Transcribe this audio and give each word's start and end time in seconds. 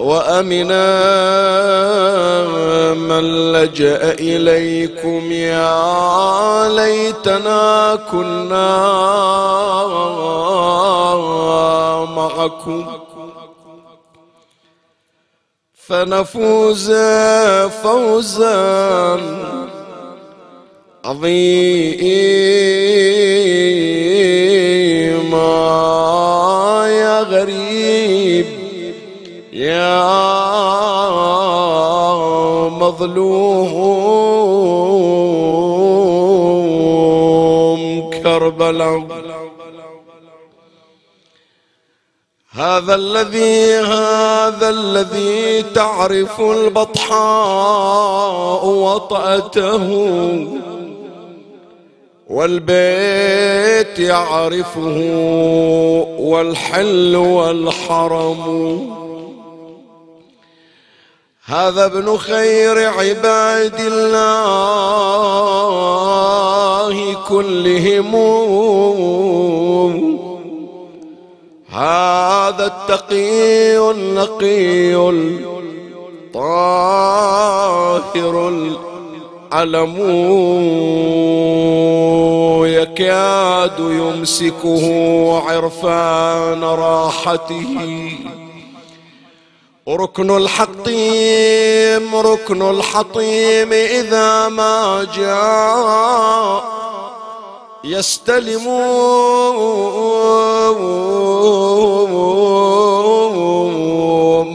وأمنا 0.00 0.86
من 2.94 3.52
لجأ 3.52 4.12
إليكم 4.12 5.32
يا 5.32 6.68
ليتنا 6.68 7.98
كنا 8.10 8.70
معكم. 12.16 12.86
فنفوز 15.74 16.92
فوزا 17.82 19.20
عظيما. 21.04 21.90
يا 26.88 27.20
غريب 27.22 27.69
يا 29.60 30.00
مظلوم 32.68 33.70
كربلاء. 38.22 39.06
هذا 42.50 42.94
الذي 42.94 43.74
هذا 43.74 44.68
الذي 44.68 45.62
تعرف 45.62 46.40
البطحاء 46.40 47.06
وطأته 48.66 49.86
والبيت 52.30 53.98
يعرفه 53.98 54.98
والحل 56.18 57.16
والحرم. 57.16 58.99
هذا 61.50 61.84
ابن 61.84 62.16
خير 62.16 62.88
عباد 62.88 63.80
الله 63.80 64.86
كلهم. 67.28 68.10
هذا 71.70 72.66
التقي 72.66 73.90
النقي 73.90 74.94
الطاهر 76.34 78.52
العلم 79.52 79.96
يكاد 82.66 83.78
يمسكه 83.78 84.84
عرفان 85.46 86.64
راحته. 86.64 87.66
ركن 89.90 90.36
الحطيم 90.36 92.16
ركن 92.16 92.70
الحطيم 92.70 93.72
إذا 93.72 94.48
ما 94.48 95.06
جاء. 95.16 96.64
يستلم. 97.84 98.64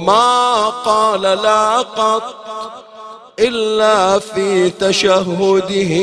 ما 0.05 0.65
قال 0.85 1.21
لا 1.21 1.77
قط 1.77 2.23
إلا 3.39 4.19
في 4.19 4.69
تشهده. 4.69 5.95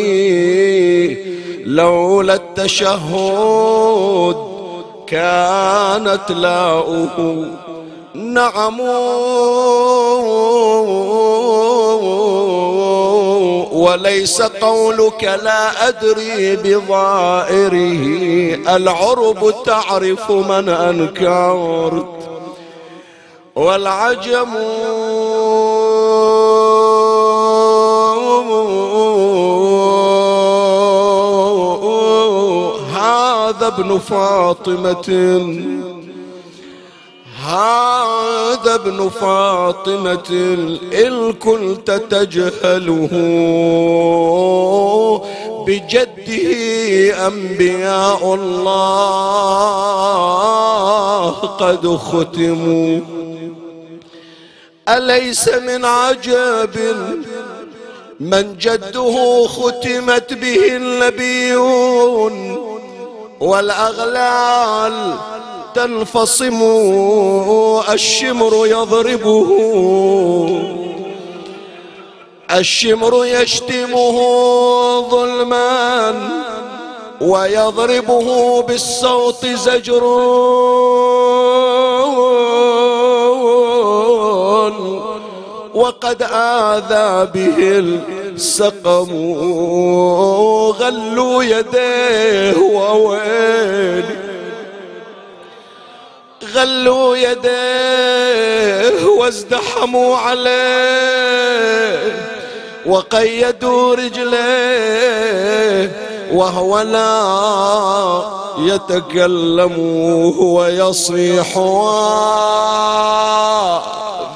لولا 1.66 2.34
التشهد 2.34 4.37
كانت 5.06 6.31
لاؤه 6.31 7.47
نعم. 8.15 8.81
وليس 13.73 14.43
قولك 14.43 15.25
لا 15.25 15.89
أدري 15.89 16.56
بظائره 16.56 18.05
العرب 18.77 19.55
تعرف 19.67 20.31
من 20.31 20.69
أنكرت. 20.69 22.06
والعجم 23.56 24.49
هذا 32.95 33.67
ابن 33.67 33.99
فاطمة. 33.99 35.09
هذا 37.42 38.75
ابن 38.75 39.08
فاطمة 39.08 40.28
الكل 40.92 41.76
تجهله 41.86 43.10
بجده 45.66 47.26
أنبياء 47.26 48.34
الله 48.34 49.32
قد 51.30 51.97
ختموا. 51.97 53.00
أليس 54.88 55.48
من 55.48 55.84
عجب 55.84 56.76
من 58.20 58.56
جده 58.59 59.47
ختمت 59.48 60.32
به 60.32 60.76
النبيون 60.76 62.59
والأغلال 63.41 65.14
تنفصم 65.75 66.62
الشمر 67.93 68.66
يضربه. 68.66 69.49
الشمر 72.50 73.27
يشتمه 73.27 74.19
ظلما 75.10 76.15
ويضربه 77.21 78.62
بالصوت 78.62 79.47
زجر. 79.47 80.05
وقد 85.75 86.22
آذى 86.33 87.30
به 87.34 87.78
السقم. 88.34 89.10
غلوا 90.71 91.45
يديه 91.45 92.59
وويلي. 92.59 94.32
غلوا 96.54 97.16
يديه 97.16 99.04
وازدحموا 99.19 100.16
عليه 100.16 101.53
وقيدوا 102.87 103.95
رجليه 103.95 105.33
وهو 106.33 106.81
لا 106.81 108.22
يتكلم 108.59 109.78
ويصيح 110.41 111.59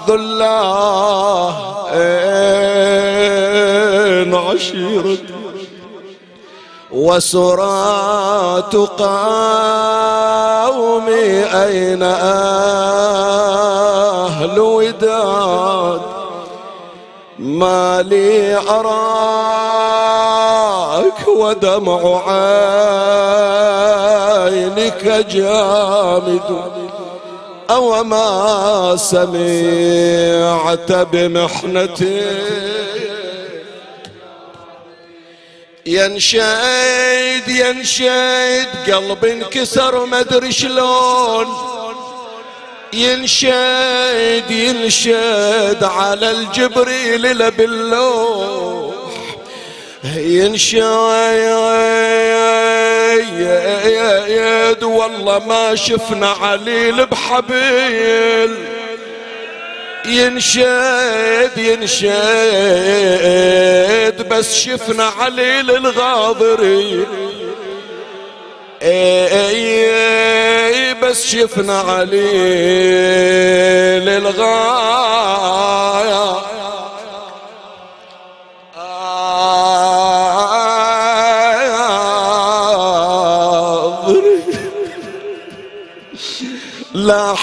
ذلاه 0.08 1.56
اين 3.36 4.34
عشيرتي 4.34 5.35
وسرات 6.96 8.74
قومي 8.76 9.04
أين 11.44 12.02
أهل 12.02 12.60
وداد؟ 14.60 16.00
ما 17.38 18.02
لي 18.02 18.56
أراك 18.56 18.88
ودمع 21.28 22.22
عينك 24.44 25.26
جامد. 25.30 26.60
أو 27.70 28.04
ما 28.04 28.96
سمعت 28.96 30.92
بمحنتي؟ 30.92 32.22
ينشد 35.86 37.48
ينشد 37.48 38.90
قلب 38.90 39.24
انكسر 39.24 40.06
مدري 40.06 40.52
شلون. 40.52 41.46
ينشد 42.92 44.50
ينشد 44.50 45.84
على 45.84 46.30
الجبريل 46.30 47.22
لباللوح 47.22 48.94
ينشد 50.16 51.22
والله 54.82 55.38
ما 55.38 55.74
شفنا 55.74 56.28
عليل 56.28 57.06
بحبيل. 57.06 58.56
ينشد 60.08 61.58
ينشد 61.58 62.06
بس 64.28 64.54
شفنا 64.54 65.04
عليل 65.04 65.70
الغاضرين 65.70 67.06
اي 68.82 70.94
بس 70.94 71.26
شفنا 71.26 71.80
علي 71.80 72.20
للغاية 74.00 75.36
لا 86.94 87.34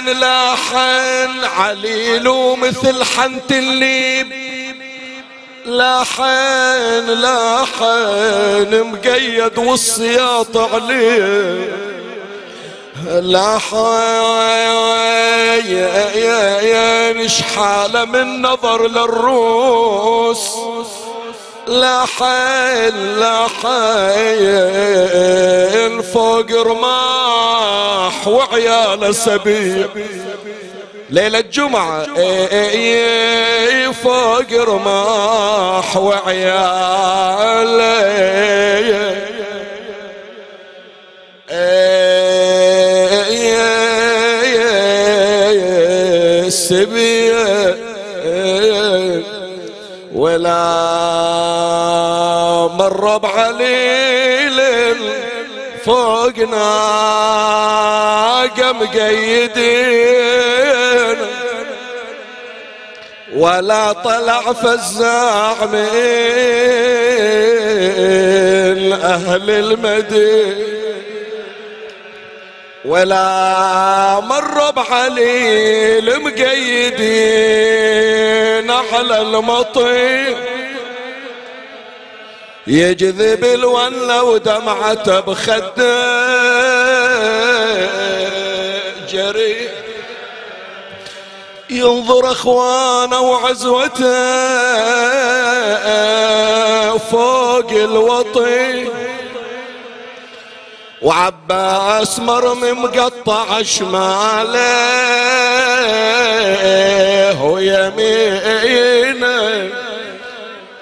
حين 0.00 0.18
لا 0.18 0.54
حين 0.54 1.44
عليل 1.44 2.28
مثل 2.58 3.04
حنت 3.04 3.52
الليب 3.52 4.32
لاحين 5.66 7.06
لاحين 7.06 8.82
مقيد 8.92 9.58
والسياط 9.58 10.56
عليه 10.56 11.68
لاحين 13.06 13.68
شحاله 17.28 18.04
من 18.04 18.42
نظر 18.42 18.88
للروس 18.88 20.50
لاحين 21.70 23.18
لاحين 23.18 23.62
فوق 26.02 26.50
رماح 26.66 28.28
وعياله 28.28 29.12
سبيع 29.12 29.88
ليلة 31.10 31.40
جمعة 31.40 32.06
فوق 33.92 34.52
رماح 34.52 35.96
وعيال 35.96 37.80
السبية 46.46 47.89
ولا 50.20 50.52
مر 52.76 53.16
بعليل 53.16 54.60
فوقنا 55.84 56.70
قم 58.42 58.86
قيدين. 58.86 60.36
ولا 63.36 63.92
طلع 63.92 64.40
فزاع 64.52 65.66
من 65.66 65.88
أهل 68.92 69.50
المدينة. 69.50 70.99
ولا 72.84 74.20
مر 74.20 74.70
بعلي 74.70 75.98
المقيدين 75.98 77.10
على 78.70 79.20
المطير. 79.20 80.36
يجذب 82.66 83.44
الولة 83.44 84.22
ودمعته 84.22 85.20
بخده. 85.20 86.00
جريح 89.12 89.70
ينظر 91.70 92.32
أخوانه 92.32 93.20
وعزوته 93.20 94.10
فوق 96.98 97.70
الوطي 97.70 98.99
وعباس 101.02 102.18
مرمي 102.18 102.72
مقطع 102.72 103.62
شماله 103.62 104.60
ويمينه. 107.44 109.70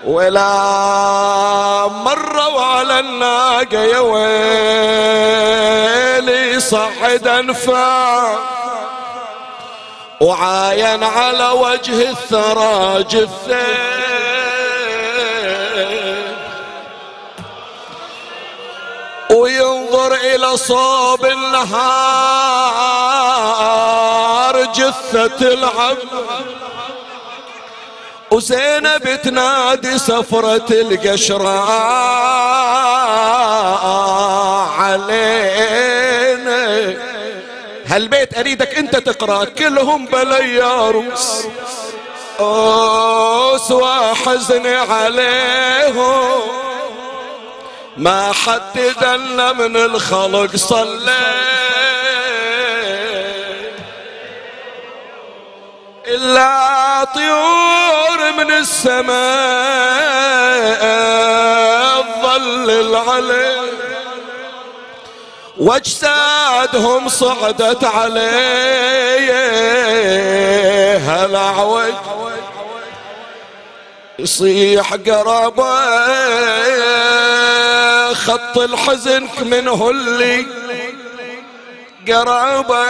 ولا 0.05 1.87
مروا 1.87 2.63
على 2.63 3.01
الناقة 3.01 3.79
يا 3.79 3.99
ويلي 3.99 4.21
صعد 6.61 7.27
انفاق 7.27 8.39
وعاين 10.21 11.05
على 11.05 11.49
وجه 11.49 12.11
الثرى 12.11 13.03
جثين 13.03 14.08
وينظر 20.09 20.35
إلى 20.35 20.57
صوب 20.57 21.25
النهار 21.25 21.85
جثة 24.65 25.49
العبد 25.53 26.09
وزينب 28.31 29.23
تنادي 29.23 29.99
سفرة 29.99 30.67
القشرة 30.71 31.59
علينا. 34.81 35.99
هالبيت 37.87 38.39
أريدك 38.39 38.79
أنت 38.79 38.97
تقرأ 38.97 39.45
كلهم 39.45 40.07
بلياروس 40.07 41.47
أوس 42.41 43.71
وحزني 43.71 44.77
عليهم. 44.77 46.68
ما 47.99 48.33
حد 48.33 48.95
دنا 49.01 49.53
من 49.53 49.77
الخلق 49.77 50.57
صلى. 50.57 51.19
إلا 56.07 57.05
طيور 57.15 58.33
من 58.39 58.51
السماء 58.51 59.19
تظلل 62.23 62.97
عليه 62.97 63.59
واجسادهم 65.59 67.09
صعدت 67.09 67.85
عليه 67.85 69.29
العوج 71.25 71.93
يصيح 74.19 74.95
قرابة 74.95 75.75
خط 78.15 78.59
الحزن 78.59 79.29
منه 79.43 79.91
اللي 79.91 80.47
قرابة. 82.09 82.85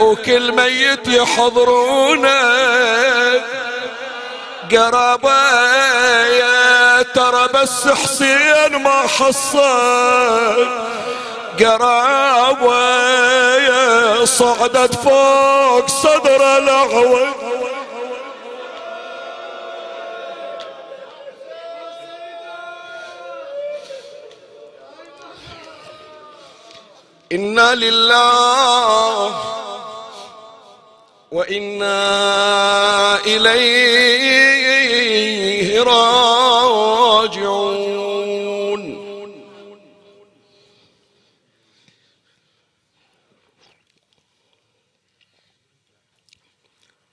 وكل 0.00 0.52
ميت 0.52 1.08
يحضرونه 1.08 2.30
قرابة. 4.72 5.42
ترى 7.02 7.48
بس 7.54 7.88
حسين 7.88 8.82
ما 8.82 9.06
حصل 9.06 10.66
قرابة. 11.60 12.82
صعدت 14.24 14.94
فوق 14.94 15.88
صدر 15.88 16.58
العوج 16.58 17.71
إنا 27.32 27.74
لله 27.74 29.34
وإنا 31.32 31.96
إليه 33.26 34.62
راجعون 35.82 36.92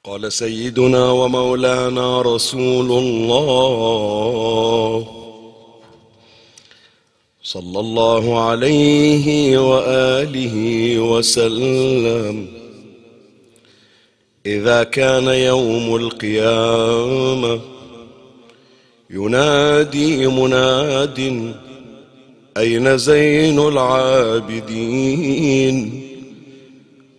قال 0.04 0.34
سيدنا 0.34 1.12
ومولانا 1.12 2.22
رسول 2.22 2.92
الله 2.92 3.60
صلى 7.52 7.80
الله 7.80 8.40
عليه 8.40 9.58
وآله 9.58 11.00
وسلم. 11.00 12.48
إذا 14.46 14.84
كان 14.84 15.28
يوم 15.28 15.96
القيامة 15.96 17.60
ينادي 19.10 20.28
مناد 20.28 21.54
أين 22.58 22.98
زين 22.98 23.60
العابدين؟ 23.60 24.82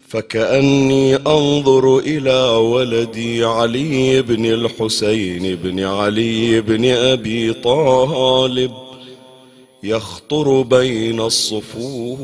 فكأني 0.08 1.16
أنظر 1.16 1.98
إلى 1.98 2.42
ولدي 2.50 3.44
علي 3.44 4.22
بن 4.22 4.46
الحسين 4.46 5.56
بن 5.56 5.80
علي 5.80 6.60
بن 6.60 6.84
أبي 6.84 7.52
طالب. 7.52 8.89
يخطر 9.82 10.62
بين 10.62 11.20
الصفوف. 11.20 12.20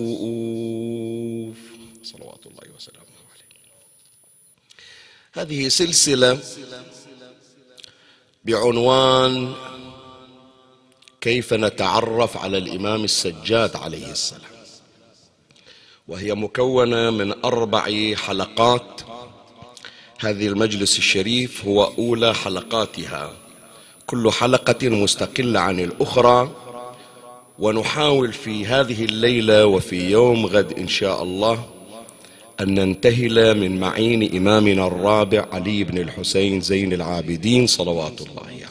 صلوات 2.02 2.46
الله 2.46 2.74
وسلامه 2.76 3.06
هذه 5.32 5.68
سلسلة 5.68 6.38
بعنوان 8.44 9.54
كيف 11.20 11.54
نتعرف 11.54 12.36
على 12.36 12.58
الإمام 12.58 13.04
السجاد 13.04 13.76
عليه 13.76 14.10
السلام. 14.10 14.56
وهي 16.08 16.34
مكونة 16.34 17.10
من 17.10 17.44
أربع 17.44 18.14
حلقات. 18.14 19.00
هذه 20.20 20.46
المجلس 20.46 20.98
الشريف 20.98 21.64
هو 21.64 21.84
أولى 21.84 22.34
حلقاتها. 22.34 23.36
كل 24.06 24.30
حلقة 24.30 24.88
مستقلة 24.88 25.60
عن 25.60 25.80
الأخرى. 25.80 26.65
ونحاول 27.58 28.32
في 28.32 28.66
هذه 28.66 29.04
الليلة 29.04 29.66
وفي 29.66 30.10
يوم 30.10 30.46
غد 30.46 30.78
إن 30.78 30.88
شاء 30.88 31.22
الله 31.22 31.64
أن 32.60 32.74
ننتهل 32.74 33.54
من 33.54 33.80
معين 33.80 34.36
إمامنا 34.36 34.86
الرابع 34.86 35.46
علي 35.52 35.84
بن 35.84 35.98
الحسين 35.98 36.60
زين 36.60 36.92
العابدين 36.92 37.66
صلوات 37.66 38.20
الله 38.20 38.42
عليه. 38.42 38.66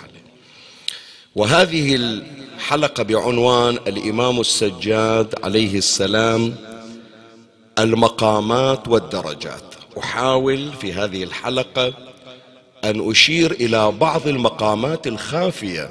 وهذه 1.36 1.96
الحلقة 1.96 3.04
بعنوان 3.04 3.78
الإمام 3.88 4.40
السجاد 4.40 5.36
عليه 5.44 5.78
السلام 5.78 6.56
المقامات 7.80 8.88
والدرجات. 8.88 9.76
أحاول 10.00 10.74
في 10.82 10.94
هذه 10.94 11.24
الحلقة 11.24 11.94
أن 12.84 13.10
أشير 13.12 13.52
إلى 13.52 13.92
بعض 13.92 14.28
المقامات 14.28 15.08
الخافية 15.08 15.90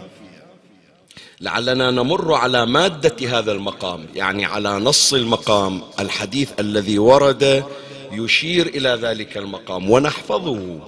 لعلنا 1.40 1.90
نمر 1.90 2.34
على 2.34 2.66
مادة 2.66 3.38
هذا 3.38 3.52
المقام 3.52 4.06
يعني 4.14 4.44
على 4.44 4.68
نص 4.78 5.14
المقام 5.14 5.82
الحديث 6.00 6.50
الذي 6.60 6.98
ورد 6.98 7.64
يشير 8.12 8.66
إلى 8.66 8.88
ذلك 9.02 9.36
المقام 9.36 9.90
ونحفظه 9.90 10.80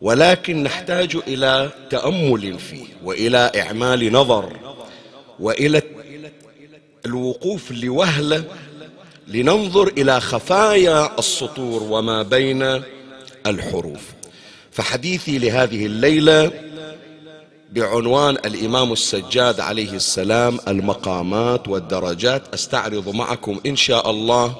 ولكن 0.00 0.62
نحتاج 0.62 1.16
إلى 1.28 1.70
تأمل 1.90 2.58
فيه 2.58 2.86
وإلى 3.04 3.52
إعمال 3.56 4.12
نظر 4.12 4.52
وإلى 5.40 5.82
الوقوف 7.06 7.70
لوهلة 7.70 8.44
لننظر 9.28 9.88
إلى 9.88 10.20
خفايا 10.20 11.18
السطور 11.18 11.82
وما 11.82 12.22
بين 12.22 12.82
الحروف. 13.46 14.00
فحديثي 14.72 15.38
لهذه 15.38 15.86
الليلة 15.86 16.50
بعنوان 17.74 18.36
الإمام 18.36 18.92
السجاد 18.92 19.60
عليه 19.60 19.92
السلام 19.92 20.58
المقامات 20.68 21.68
والدرجات. 21.68 22.54
أستعرض 22.54 23.08
معكم 23.08 23.60
إن 23.66 23.76
شاء 23.76 24.10
الله 24.10 24.54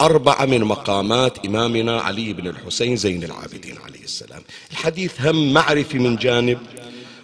أربعة 0.00 0.44
من 0.44 0.64
مقامات 0.64 1.46
إمامنا 1.46 2.00
علي 2.00 2.32
بن 2.32 2.46
الحسين 2.46 2.96
زين 2.96 3.24
العابدين 3.24 3.78
عليه 3.84 4.04
السلام. 4.04 4.42
الحديث 4.70 5.20
هم 5.20 5.52
معرفي 5.52 5.98
من 5.98 6.16
جانب 6.16 6.58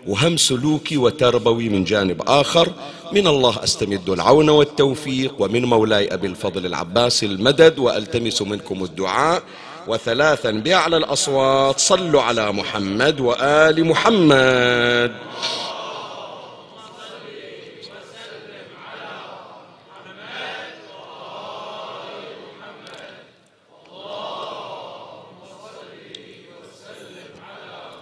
وهم 0.07 0.37
سلوكي 0.37 0.97
وتربوي 0.97 1.69
من 1.69 1.85
جانب 1.85 2.23
آخر. 2.27 2.73
من 3.13 3.27
الله 3.27 3.65
أستمد 3.65 4.09
العون 4.09 4.49
والتوفيق 4.49 5.35
ومن 5.39 5.65
مولاي 5.65 6.15
أبي 6.15 6.27
الفضل 6.27 6.67
العباس 6.67 7.25
المدد 7.25 7.79
وألتمس 7.79 8.43
منكم 8.43 8.85
الدعاء. 8.85 9.43
وثلاثا 9.87 10.51
بأعلى 10.51 10.97
الأصوات. 10.97 11.81
صلوا 11.81 12.23
على 12.23 12.53
محمد 12.53 13.21
وآل 13.21 13.85
محمد. 13.85 15.13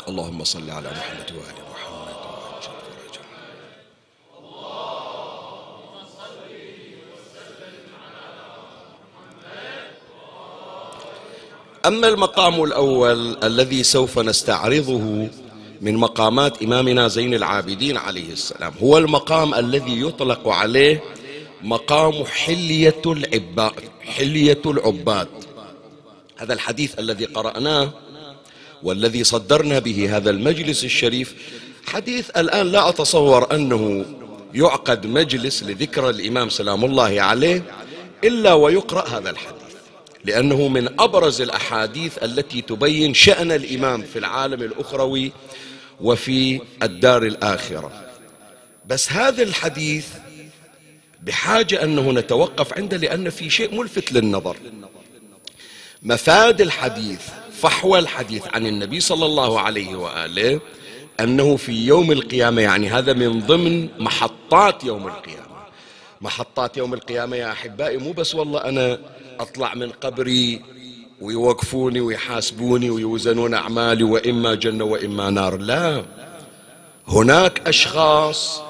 اللهم 0.09 0.45
صل 0.45 0.71
على 0.71 0.91
محمد. 0.91 1.30
أما 11.87 12.09
المقام 12.09 12.65
الأول 12.65 13.37
الذي 13.43 13.83
سوف 13.83 14.19
نستعرضه 14.19 15.29
من 15.81 15.97
مقامات 15.97 16.63
إمامنا 16.63 17.09
زين 17.09 17.35
العابدين 17.35 17.97
عليه 17.97 18.33
السلام 18.33 18.73
هو 18.83 18.99
المقام 18.99 19.55
الذي 19.55 20.01
يطلق 20.01 20.49
عليه 20.49 21.03
مقام 21.63 22.25
حلية 22.25 23.03
العباد 23.07 23.73
حلية 24.01 24.63
العباد. 24.67 25.29
هذا 26.37 26.53
الحديث 26.53 26.99
الذي 26.99 27.25
قرأناه 27.25 27.91
والذي 28.83 29.25
صدرنا 29.25 29.79
به 29.79 30.17
هذا 30.17 30.31
المجلس 30.31 30.85
الشريف 30.85 31.35
حديث 31.87 32.31
الآن 32.31 32.67
لا 32.67 32.89
أتصور 32.89 33.55
أنه 33.55 34.05
يعقد 34.55 35.07
مجلس 35.07 35.63
لذكرى 35.63 36.11
الإمام 36.11 36.49
سلام 36.49 36.85
الله 36.85 37.21
عليه 37.23 37.63
إلا 38.25 38.55
ويقرأ 38.55 39.09
هذا 39.09 39.31
الحديث. 39.31 39.60
لأنه 40.25 40.69
من 40.69 41.01
أبرز 41.01 41.41
الأحاديث 41.41 42.19
التي 42.23 42.63
تبين 42.63 43.15
شأن 43.15 43.53
الإمام 43.53 44.03
في 44.03 44.19
العالم 44.19 44.63
الأخروي 44.63 45.33
وفي 46.01 46.61
الدار 46.83 47.23
الآخرة. 47.23 48.11
بس 48.87 49.13
هذا 49.13 49.43
الحديث 49.43 50.07
بحاجة 51.23 51.83
أنه 51.85 52.13
نتوقف 52.13 52.79
عنده 52.79 52.97
لأن 52.97 53.31
في 53.31 53.51
شيء 53.51 53.75
ملفت 53.75 54.13
للنظر. 54.13 54.57
مفاد 56.03 56.61
الحديث 56.61 57.21
فحوى 57.63 57.99
الحديث 57.99 58.43
عن 58.55 58.67
النبي 58.67 59.01
صلى 59.01 59.27
الله 59.27 59.61
عليه 59.61 59.97
وآله 59.97 60.61
أنه 61.21 61.57
في 61.57 61.87
يوم 61.87 62.13
القيامة 62.13 62.63
يعني 62.63 62.89
هذا 62.89 63.13
من 63.13 63.41
ضمن 63.41 63.89
محطات 63.99 64.85
يوم 64.85 65.07
القيامة. 65.07 65.50
محطات 66.21 66.77
يوم 66.77 66.95
القيامة 66.95 67.37
يا 67.37 67.53
أحبائي 67.53 67.97
مو 67.97 68.13
بس 68.13 68.35
والله 68.35 68.65
أنا 68.65 68.99
أطلع 69.41 69.75
من 69.75 69.91
قبري 69.91 70.61
ويوقفوني 71.21 72.01
ويحاسبوني 72.01 72.91
ويوزنون 72.91 73.55
أعمالي 73.55 74.05
وإما 74.05 74.55
جنة 74.55 74.85
وإما 74.85 75.31
نار. 75.31 75.57
لا 75.57 76.05
هناك 77.09 77.69
أشخاص 77.69 78.63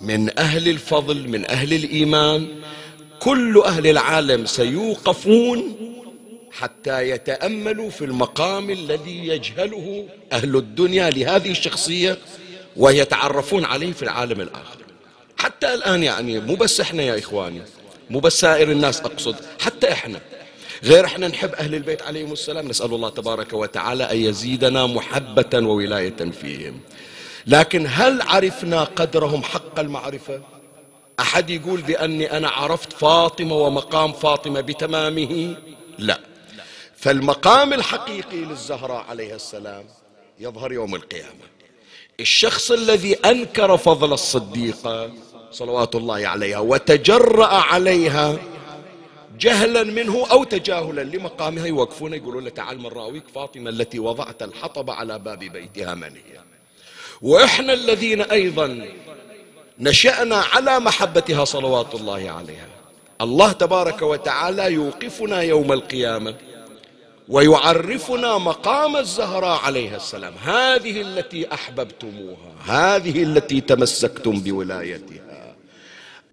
من 0.00 0.38
أهل 0.38 0.68
الفضل 0.68 1.28
من 1.28 1.50
أهل 1.50 1.72
الإيمان 1.74 2.48
كل 3.20 3.62
أهل 3.66 3.86
العالم 3.86 4.46
سيوقفون 4.46 5.76
حتى 6.52 7.10
يتأملوا 7.10 7.90
في 7.90 8.04
المقام 8.04 8.70
الذي 8.70 9.26
يجهله 9.28 10.08
أهل 10.32 10.56
الدنيا 10.56 11.10
لهذه 11.10 11.50
الشخصية 11.50 12.18
ويتعرفون 12.76 13.64
عليه 13.64 13.92
في 13.92 14.02
العالم 14.02 14.40
الآخر. 14.40 14.78
حتى 15.38 15.74
الآن 15.74 16.02
يعني 16.02 16.40
مو 16.40 16.54
بس 16.54 16.80
إحنا 16.80 17.02
يا 17.02 17.18
إخواني 17.18 17.62
مو 18.10 18.20
بس 18.20 18.40
سائر 18.40 18.70
الناس 18.70 19.00
أقصد 19.00 19.36
حتى 19.60 19.92
إحنا. 19.92 20.20
غير 20.84 21.04
إحنا 21.04 21.28
نحب 21.28 21.54
أهل 21.54 21.74
البيت 21.74 22.02
عليهم 22.02 22.32
السلام 22.32 22.68
نسأل 22.68 22.94
الله 22.94 23.08
تبارك 23.08 23.52
وتعالى 23.52 24.04
أن 24.12 24.16
يزيدنا 24.16 24.86
محبة 24.86 25.50
وولاية 25.54 26.30
فيهم. 26.40 26.80
لكن 27.46 27.86
هل 27.88 28.22
عرفنا 28.22 28.84
قدرهم 28.84 29.42
حق 29.42 29.80
المعرفة؟ 29.80 30.40
أحد 31.20 31.50
يقول 31.50 31.80
بأني 31.82 32.36
أنا 32.36 32.48
عرفت 32.48 32.92
فاطمة 32.92 33.54
ومقام 33.54 34.12
فاطمة 34.12 34.60
بتمامه؟ 34.60 35.56
لا. 35.98 36.20
فالمقام 36.96 37.72
الحقيقي 37.72 38.36
للزهراء 38.36 39.04
عليها 39.08 39.36
السلام 39.36 39.84
يظهر 40.38 40.72
يوم 40.72 40.94
القيامة. 40.94 41.48
الشخص 42.20 42.70
الذي 42.70 43.14
أنكر 43.14 43.76
فضل 43.76 44.12
الصديقه 44.12 45.10
صلوات 45.52 45.94
الله 45.94 46.28
عليها 46.28 46.58
وتجرأ 46.58 47.46
عليها 47.46 48.36
جهلا 49.40 49.82
منه 49.82 50.26
أو 50.30 50.44
تجاهلا 50.44 51.00
لمقامها 51.00 51.66
يوقفون 51.66 52.14
يقولون 52.14 52.44
له 52.44 52.50
تعال 52.50 52.78
من 52.78 52.86
راويك 52.86 53.22
فاطمة 53.34 53.70
التي 53.70 53.98
وضعت 53.98 54.42
الحطب 54.42 54.90
على 54.90 55.18
باب 55.18 55.38
بيتها 55.38 55.94
من 55.94 56.12
هي. 56.12 56.40
وإحنا 57.22 57.72
الذين 57.72 58.20
أيضا 58.20 58.88
نشأنا 59.78 60.36
على 60.36 60.80
محبتها 60.80 61.44
صلوات 61.44 61.94
الله 61.94 62.30
عليها. 62.30 62.66
الله 63.20 63.52
تبارك 63.52 64.02
وتعالى 64.02 64.72
يوقفنا 64.72 65.42
يوم 65.42 65.72
القيامة 65.72 66.34
ويعرفنا 67.28 68.38
مقام 68.38 68.96
الزهراء 68.96 69.58
عليها 69.58 69.96
السلام. 69.96 70.34
هذه 70.42 71.00
التي 71.00 71.54
أحببتموها 71.54 72.52
هذه 72.64 73.22
التي 73.22 73.60
تمسكتم 73.60 74.40
بولايتها. 74.40 75.27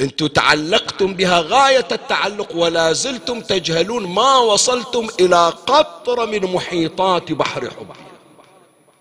أنتم 0.01 0.27
تعلقتم 0.27 1.13
بها 1.13 1.39
غاية 1.39 1.87
التعلق 1.91 2.55
ولا 2.55 2.93
زلتم 2.93 3.41
تجهلون 3.41 4.07
ما 4.07 4.37
وصلتم 4.37 5.07
إلى 5.19 5.49
قطره 5.67 6.25
من 6.25 6.53
محيطات 6.53 7.31
بحر 7.31 7.69
حبها 7.69 8.05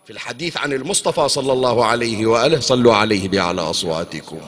في 0.05 0.13
الحديث 0.13 0.57
عن 0.57 0.73
المصطفى 0.73 1.29
صلى 1.29 1.53
الله 1.53 1.85
عليه 1.85 2.27
وآله 2.27 2.61
صلوا 2.61 2.95
عليه 2.95 3.29
باعلى 3.29 3.61
أصواتكم. 3.61 4.41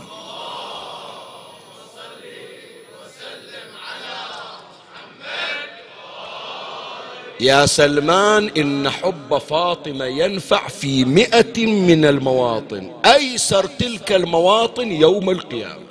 يا 7.41 7.67
سلمان 7.67 8.51
إن 8.57 8.91
حب 8.91 9.39
فاطمة 9.39 10.05
ينفع 10.05 10.69
في 10.69 11.05
مئة 11.05 11.67
من 11.67 12.05
المواطن. 12.05 12.93
أيسر 13.05 13.67
تلك 13.67 14.13
المواطن 14.13 14.93
يوم 14.93 15.31
القيامة. 15.31 15.86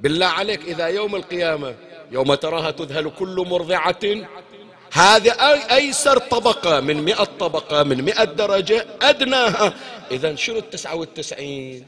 بالله 0.00 0.26
عليك 0.26 0.60
إذا 0.64 0.86
يوم 0.86 1.16
القيامة 1.16 1.74
يوم 2.12 2.34
تراها 2.34 2.70
تذهل 2.70 3.10
كل 3.18 3.46
مرضعة 3.48 3.98
هذا 4.92 5.32
أيسر 5.74 6.18
طبقة 6.18 6.80
من 6.80 7.02
مئة 7.02 7.24
طبقة 7.24 7.82
من 7.82 8.02
مئة 8.02 8.24
درجة 8.24 8.86
أدناها. 9.02 9.74
إذا 10.10 10.34
شنو 10.34 10.58
التسعة 10.58 10.94
والتسعين؟ 10.94 11.86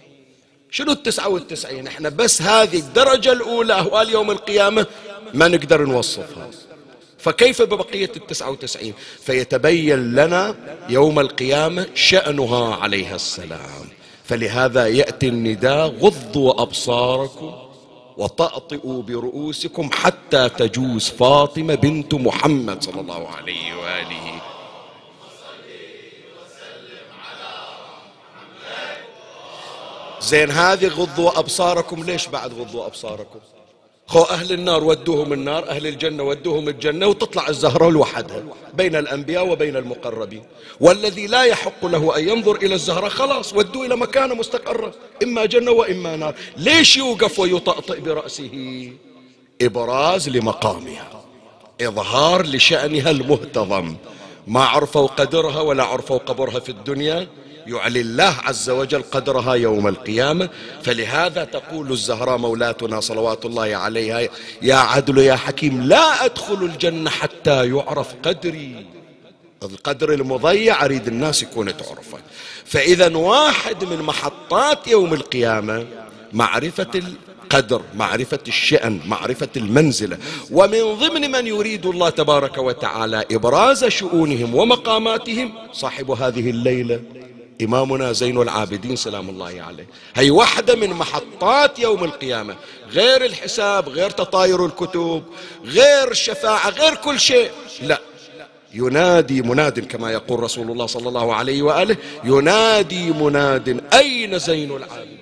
شنو 0.70 0.92
التسعة 0.92 1.28
والتسعين؟ 1.28 1.86
إحنا 1.86 2.08
بس 2.08 2.42
هذه 2.42 2.78
الدرجة 2.78 3.32
الأولى 3.32 3.74
أهوال 3.74 4.10
يوم 4.10 4.30
القيامة 4.30 4.86
ما 5.34 5.48
نقدر 5.48 5.84
نوصفها. 5.84 6.50
فكيف 7.18 7.62
ببقية 7.62 8.10
التسعة 8.16 8.50
وتسعين 8.50 8.94
فيتبين 9.20 10.14
لنا 10.14 10.56
يوم 10.88 11.20
القيامة 11.20 11.86
شأنها 11.94 12.74
عليها 12.74 13.14
السلام. 13.14 13.88
فلهذا 14.24 14.86
يأتي 14.86 15.28
النداء 15.28 15.86
غضوا 15.86 16.62
أبصاركم 16.62 17.61
وطأطئوا 18.22 19.02
برؤوسكم 19.02 19.90
حتى 19.92 20.48
تجوز 20.48 21.08
فاطمة 21.08 21.74
بنت 21.74 22.14
محمد 22.14 22.82
صلى 22.82 23.00
الله 23.00 23.28
عليه 23.28 23.74
وآله. 23.74 24.40
زين 30.20 30.50
هذه 30.50 30.88
غضوا 30.88 31.38
أبصاركم. 31.38 32.04
ليش 32.04 32.26
بعد 32.26 32.52
غضوا 32.52 32.86
أبصاركم؟ 32.86 33.40
خو 34.12 34.22
أهل 34.22 34.52
النار 34.52 34.84
ودوهم 34.84 35.32
النار 35.32 35.68
أهل 35.68 35.86
الجنة 35.86 36.22
ودوهم 36.22 36.68
الجنة 36.68 37.06
وتطلع 37.06 37.48
الزهرة 37.48 37.90
لوحدها 37.90 38.42
بين 38.74 38.96
الأنبياء 38.96 39.48
وبين 39.48 39.76
المقربين. 39.76 40.42
والذي 40.80 41.26
لا 41.26 41.42
يحق 41.44 41.86
له 41.86 42.16
أن 42.16 42.28
ينظر 42.28 42.56
إلى 42.56 42.74
الزهرة 42.74 43.08
خلاص 43.08 43.52
ودوه 43.52 43.86
إلى 43.86 43.96
مكان 43.96 44.36
مستقرة 44.36 44.94
إما 45.22 45.44
جنة 45.44 45.70
وإما 45.70 46.16
نار. 46.16 46.34
ليش 46.56 46.96
يوقف 46.96 47.38
ويطأطئ 47.38 48.00
برأسه؟ 48.00 48.90
إبراز 49.62 50.28
لمقامها 50.28 51.24
إظهار 51.80 52.46
لشأنها 52.46 53.10
المهتضم. 53.10 53.96
ما 54.46 54.64
عرفوا 54.64 55.06
قدرها 55.06 55.60
ولا 55.60 55.84
عرفوا 55.84 56.18
قبرها 56.18 56.60
في 56.60 56.68
الدنيا 56.68 57.28
يعلي 57.66 58.00
الله 58.00 58.34
عز 58.44 58.70
وجل 58.70 59.02
قدرها 59.02 59.54
يوم 59.54 59.88
القيامة. 59.88 60.48
فلهذا 60.82 61.44
تقول 61.44 61.92
الزهراء 61.92 62.38
مولاتنا 62.38 63.00
صلوات 63.00 63.44
الله 63.44 63.76
عليها 63.76 64.28
يا 64.62 64.74
عدل 64.74 65.18
يا 65.18 65.36
حكيم 65.36 65.82
لا 65.82 66.24
أدخل 66.24 66.64
الجنة 66.64 67.10
حتى 67.10 67.68
يعرف 67.68 68.14
قدري. 68.22 68.86
القدر 69.62 70.12
المضيع 70.12 70.84
أريد 70.84 71.06
الناس 71.06 71.42
يكون 71.42 71.76
تعرفه 71.76 72.18
فإذا 72.64 73.16
واحد 73.16 73.84
من 73.84 74.02
محطات 74.02 74.88
يوم 74.88 75.14
القيامة 75.14 75.86
معرفة 76.32 76.90
القدر 76.94 77.82
معرفة 77.94 78.38
الشأن 78.48 79.00
معرفة 79.06 79.48
المنزلة 79.56 80.18
ومن 80.50 80.94
ضمن 80.94 81.30
من 81.30 81.46
يريد 81.46 81.86
الله 81.86 82.10
تبارك 82.10 82.58
وتعالى 82.58 83.24
إبراز 83.30 83.84
شؤونهم 83.84 84.54
ومقاماتهم 84.54 85.52
صاحب 85.72 86.10
هذه 86.10 86.50
الليلة. 86.50 87.00
إمامنا 87.64 88.12
زين 88.12 88.42
العابدين 88.42 88.96
سلام 88.96 89.28
الله 89.28 89.62
عليه. 89.62 89.86
هي 90.14 90.30
واحدة 90.30 90.74
من 90.74 90.90
محطات 90.90 91.78
يوم 91.78 92.04
القيامة. 92.04 92.56
غير 92.90 93.24
الحساب 93.24 93.88
غير 93.88 94.10
تطاير 94.10 94.66
الكتب 94.66 95.22
غير 95.64 96.10
الشفاعة 96.10 96.68
غير 96.70 96.94
كل 96.94 97.20
شيء. 97.20 97.50
لا. 97.82 98.00
ينادي 98.74 99.42
مناد 99.42 99.80
كما 99.80 100.12
يقول 100.12 100.40
رسول 100.40 100.70
الله 100.70 100.86
صلى 100.86 101.08
الله 101.08 101.34
عليه 101.34 101.62
وآله 101.62 101.96
ينادي 102.24 103.10
مناد 103.10 103.84
أين 103.94 104.38
زين 104.38 104.70
العابدين؟ 104.70 105.18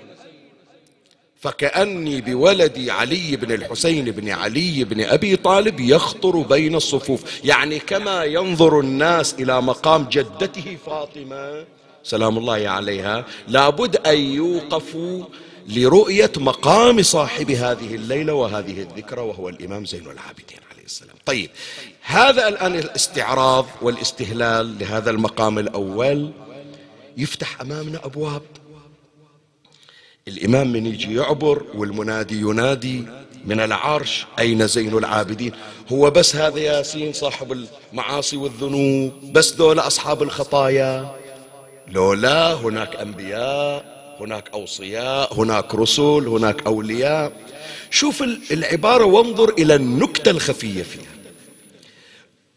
فكأني 1.40 2.20
بولدي 2.20 2.90
علي 2.90 3.36
بن 3.36 3.52
الحسين 3.52 4.04
بن 4.04 4.28
علي 4.28 4.84
بن 4.84 5.00
أبي 5.00 5.36
طالب 5.36 5.80
يخطر 5.80 6.36
بين 6.36 6.74
الصفوف. 6.74 7.44
يعني 7.44 7.78
كما 7.78 8.24
ينظر 8.24 8.80
الناس 8.80 9.34
إلى 9.34 9.62
مقام 9.62 10.08
جدته 10.10 10.76
فاطمة 10.86 11.64
سلام 12.04 12.38
الله 12.38 12.68
عليها 12.68 13.24
لابد 13.48 13.96
أن 13.96 14.18
يوقفوا 14.18 15.24
لرؤية 15.68 16.32
مقام 16.36 17.02
صاحب 17.02 17.50
هذه 17.50 17.94
الليلة 17.94 18.32
وهذه 18.32 18.80
الذكرى 18.82 19.20
وهو 19.20 19.48
الإمام 19.48 19.84
زين 19.84 20.00
العابدين 20.00 20.58
عليه 20.72 20.84
السلام. 20.84 21.16
طيب 21.26 21.50
هذا 22.02 22.48
الآن 22.48 22.74
الاستعراض 22.74 23.66
والاستهلال 23.82 24.78
لهذا 24.78 25.10
المقام 25.10 25.58
الأول. 25.58 26.30
يفتح 27.16 27.60
أمامنا 27.60 28.00
أبواب. 28.04 28.42
الإمام 30.28 30.72
من 30.72 30.86
يجي 30.86 31.14
يعبر 31.14 31.62
والمنادي 31.74 32.40
ينادي 32.40 33.04
من 33.44 33.60
العرش 33.60 34.26
أين 34.38 34.66
زين 34.66 34.98
العابدين؟ 34.98 35.52
هو 35.92 36.10
بس 36.10 36.36
هذا 36.36 36.58
ياسين 36.58 37.12
صاحب 37.12 37.66
المعاصي 37.92 38.36
والذنوب 38.36 39.32
بس 39.32 39.54
ذولا 39.54 39.86
أصحاب 39.86 40.22
الخطايا. 40.22 41.19
لولا 41.90 42.52
هناك 42.52 42.96
أنبياء 42.96 44.00
هناك 44.20 44.50
أوصياء 44.54 45.34
هناك 45.34 45.74
رسل 45.74 46.28
هناك 46.28 46.66
أولياء. 46.66 47.32
شوف 47.90 48.22
العبارة 48.50 49.04
وانظر 49.04 49.48
إلى 49.48 49.74
النكتة 49.74 50.30
الخفية 50.30 50.82
فيها. 50.82 51.10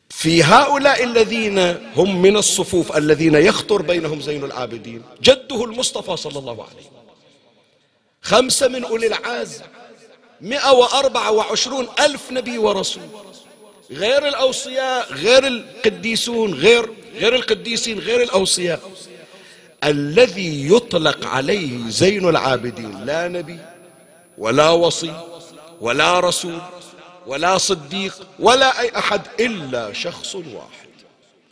في 0.10 0.43
هؤلاء 0.43 1.04
الذين 1.04 1.60
هم 1.96 2.22
من 2.22 2.38
الصفوف 2.38 2.98
الذين 2.98 3.36
يخطر 3.36 3.82
بينهم 3.82 4.22
زين 4.22 4.43
العابدين 4.43 5.02
جده 5.24 5.63
المصطفى 5.63 6.17
صلى 6.17 6.39
الله 6.39 6.63
عليه 6.63 6.80
وسلم. 6.80 6.93
خمسة 8.22 8.67
من 8.67 8.84
أولي 8.84 9.08
العزم 9.08 9.63
مئة 10.41 10.72
وأربعة 10.72 11.32
وعشرون 11.32 11.88
ألف 12.00 12.32
نبي 12.32 12.58
ورسول. 12.58 13.04
غير 13.91 14.28
الأوصياء 14.28 15.13
غير 15.13 15.48
القديسون 15.48 16.54
غير 16.54 16.89
غير 17.15 17.36
القديسين 17.36 18.00
غير 18.00 18.22
الأوصياء. 18.22 18.82
الذي 19.86 20.74
يطلق 20.74 21.28
عليه 21.28 21.89
زين 21.89 22.30
العابدين. 22.30 23.06
لا 23.06 23.28
نبي 23.28 23.60
ولا 24.38 24.69
وصي 24.69 25.13
ولا 25.82 26.19
رسول 26.19 26.62
ولا 27.28 27.58
صديق 27.58 28.28
ولا 28.39 28.82
أي 28.82 28.98
أحد 28.98 29.22
إلا 29.39 29.93
شخص 29.93 30.36
واحد. 30.36 30.89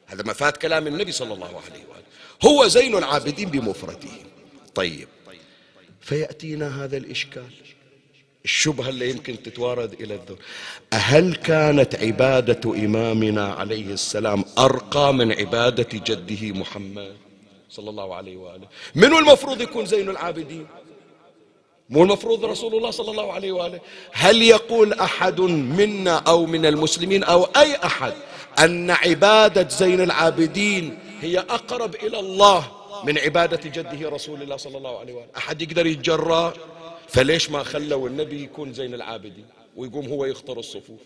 هذا 0.07 0.23
مفاد 0.23 0.53
كلام 0.53 0.87
النبي 0.87 1.11
صلى 1.11 1.33
الله 1.33 1.47
عليه 1.47 1.83
وآله. 1.89 2.03
هو 2.45 2.67
زين 2.67 2.97
العابدين 2.97 3.49
بمفرده. 3.49 4.09
طيب 4.75 5.07
فيأتينا 6.01 6.83
هذا 6.83 6.97
الإشكال. 6.97 7.49
الشبهة 8.45 8.89
اللي 8.89 9.09
يمكن 9.09 9.43
تتوارد 9.43 9.93
إلى 9.93 10.13
الذهن 10.13 10.37
هل 10.93 11.35
كانت 11.35 11.95
عبادة 11.95 12.85
إمامنا 12.85 13.53
عليه 13.53 13.93
السلام 13.93 14.45
أرقى 14.57 15.13
من 15.13 15.31
عبادة 15.31 15.87
جده 15.93 16.59
محمد؟ 16.59 17.15
صلى 17.71 17.89
الله 17.89 18.15
عليه 18.15 18.37
وآله. 18.37 18.67
من 18.95 19.13
المفروض 19.13 19.61
يكون 19.61 19.85
زين 19.85 20.09
العابدين؟ 20.09 20.67
مو 21.89 22.03
المفروض 22.03 22.45
رسول 22.45 22.75
الله 22.75 22.91
صلى 22.91 23.11
الله 23.11 23.33
عليه 23.33 23.51
وآله. 23.51 23.79
هل 24.11 24.41
يقول 24.41 24.93
أحد 24.93 25.41
منا 25.41 26.17
أو 26.17 26.45
من 26.45 26.65
المسلمين 26.65 27.23
أو 27.23 27.43
أي 27.43 27.75
أحد 27.75 28.13
أن 28.59 28.91
عبادة 28.91 29.69
زين 29.69 30.01
العابدين 30.01 30.99
هي 31.21 31.39
أقرب 31.39 31.95
إلى 31.95 32.19
الله 32.19 32.71
من 33.03 33.17
عبادة 33.17 33.69
جده 33.69 34.09
رسول 34.09 34.41
الله 34.41 34.57
صلى 34.57 34.77
الله 34.77 34.99
عليه 34.99 35.13
وآله؟ 35.13 35.27
أحد 35.37 35.61
يقدر 35.61 35.85
يتجرأ؟ 35.85 36.53
فليش 37.07 37.49
ما 37.49 37.63
خلوا 37.63 38.09
النبي 38.09 38.43
يكون 38.43 38.73
زين 38.73 38.93
العابدين 38.93 39.45
ويقوم 39.75 40.07
هو 40.07 40.25
يخطر 40.25 40.59
الصفوف؟ 40.59 40.99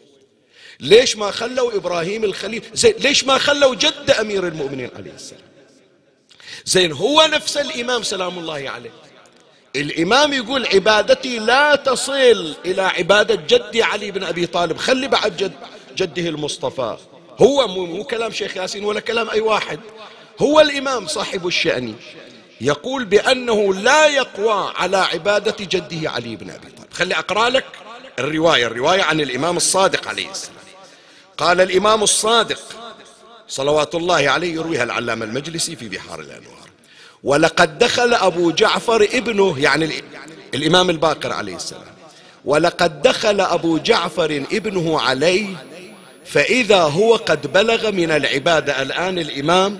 ليش 0.79 1.17
ما 1.17 1.31
خلوا 1.31 1.75
إبراهيم 1.75 2.23
الخليل؟ 2.23 2.63
ليش 2.99 3.23
ما 3.23 3.37
خلوا 3.37 3.75
جد 3.75 4.11
أمير 4.19 4.47
المؤمنين 4.47 4.89
عليه 4.95 5.11
السلام؟ 5.11 5.54
زين 6.65 6.91
هو 6.91 7.27
نفس 7.31 7.57
الإمام 7.57 8.03
سلام 8.03 8.39
الله 8.39 8.69
عليه. 8.69 8.91
الإمام 9.75 10.33
يقول 10.33 10.67
عبادتي 10.67 11.39
لا 11.39 11.75
تصل 11.75 12.55
إلى 12.65 12.81
عبادة 12.81 13.35
جدي 13.35 13.83
علي 13.83 14.11
بن 14.11 14.23
أبي 14.23 14.45
طالب. 14.45 14.77
خلي 14.77 15.07
بعد 15.07 15.37
جد 15.37 15.53
جده 15.95 16.29
المصطفى. 16.29 16.97
هو 17.39 17.67
مو, 17.67 17.85
مو 17.85 18.03
كلام 18.03 18.31
شيخ 18.31 18.57
ياسين 18.57 18.83
ولا 18.85 18.99
كلام 18.99 19.29
أي 19.29 19.39
واحد. 19.39 19.79
هو 20.41 20.61
الإمام 20.61 21.07
صاحب 21.07 21.47
الشأن. 21.47 21.95
يقول 22.61 23.05
بأنه 23.05 23.73
لا 23.73 24.07
يقوى 24.07 24.73
على 24.75 24.97
عبادة 24.97 25.55
جده 25.59 26.09
علي 26.09 26.35
بن 26.35 26.49
أبي 26.49 26.67
طالب. 26.67 26.93
خلي 26.93 27.15
أقرأ 27.15 27.49
لك 27.49 27.65
الرواية 28.19 28.67
الرواية 28.67 29.03
عن 29.03 29.21
الإمام 29.21 29.57
الصادق 29.57 30.07
عليه 30.07 30.31
السلام. 30.31 30.55
قال 31.37 31.61
الإمام 31.61 32.03
الصادق 32.03 32.84
صلوات 33.47 33.95
الله 33.95 34.29
عليه 34.29 34.53
يرويها 34.53 34.83
العلامة 34.83 35.25
المجلسي 35.25 35.75
في 35.75 35.89
بحار 35.89 36.19
الأنوار. 36.19 36.69
ولقد 37.23 37.77
دخل 37.77 38.13
أبو 38.13 38.51
جعفر 38.51 39.07
ابنه 39.13 39.59
يعني 39.59 39.89
الإمام 40.53 40.89
الباقر 40.89 41.33
عليه 41.33 41.55
السلام. 41.55 41.95
ولقد 42.45 43.01
دخل 43.01 43.41
أبو 43.41 43.77
جعفر 43.77 44.45
ابنه 44.51 44.99
عليه 44.99 45.47
فإذا 46.25 46.81
هو 46.81 47.15
قد 47.15 47.53
بلغ 47.53 47.91
من 47.91 48.11
العبادة. 48.11 48.81
الآن 48.81 49.19
الإمام 49.19 49.79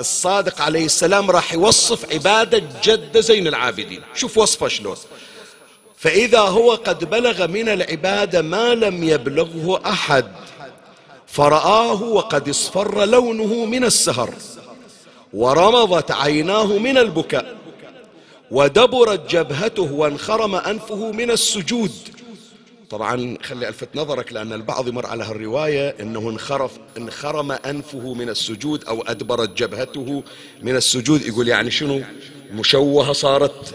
الصادق 0.00 0.60
عليه 0.60 0.84
السلام 0.84 1.30
راح 1.30 1.52
يوصف 1.52 2.12
عبادة 2.12 2.62
جد 2.84 3.20
زين 3.20 3.46
العابدين. 3.46 4.02
شوف 4.14 4.38
وصفه 4.38 4.68
شلون. 4.68 4.96
فإذا 5.98 6.40
هو 6.40 6.74
قد 6.74 7.04
بلغ 7.04 7.46
من 7.46 7.68
العبادة 7.68 8.42
ما 8.42 8.74
لم 8.74 9.04
يبلغه 9.04 9.82
أحد. 9.86 10.26
فرآه 11.36 12.02
وقد 12.02 12.48
اصفر 12.48 13.04
لونه 13.04 13.64
من 13.64 13.84
السهر 13.84 14.34
ورمضت 15.32 16.10
عيناه 16.10 16.78
من 16.78 16.98
البكاء 16.98 17.56
ودبرت 18.50 19.30
جبهته 19.30 19.92
وانخرم 19.92 20.54
أنفه 20.54 21.12
من 21.12 21.30
السجود. 21.30 21.92
طبعا 22.90 23.38
خلي 23.42 23.68
ألفت 23.68 23.88
نظرك 23.94 24.32
لأن 24.32 24.52
البعض 24.52 24.88
يمر 24.88 25.06
على 25.06 25.24
هالرواية 25.24 25.94
أنه 26.00 26.30
انخرف 26.30 26.70
انخرم 26.98 27.52
أنفه 27.52 28.14
من 28.14 28.28
السجود 28.28 28.84
أو 28.84 29.02
أدبرت 29.02 29.56
جبهته 29.56 30.22
من 30.62 30.76
السجود. 30.76 31.26
يقول 31.26 31.48
يعني 31.48 31.70
شنو؟ 31.70 32.02
مشوهة 32.52 33.12
صارت 33.12 33.74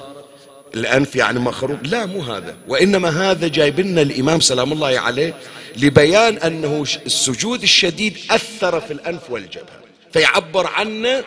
الأنف 0.73 1.15
يعني 1.15 1.39
مخروق 1.39 1.79
لا 1.83 2.05
مو 2.05 2.21
هذا. 2.21 2.55
وإنما 2.67 3.31
هذا 3.31 3.47
جايب 3.47 3.79
لنا 3.79 4.01
الإمام 4.01 4.39
سلام 4.39 4.73
الله 4.73 4.99
عليه 4.99 5.33
لبيان 5.77 6.37
أنه 6.37 6.85
السجود 7.05 7.63
الشديد 7.63 8.17
أثر 8.31 8.81
في 8.81 8.93
الأنف 8.93 9.21
والجبهة. 9.29 9.81
فيعبر 10.13 10.67
عنه 10.67 11.23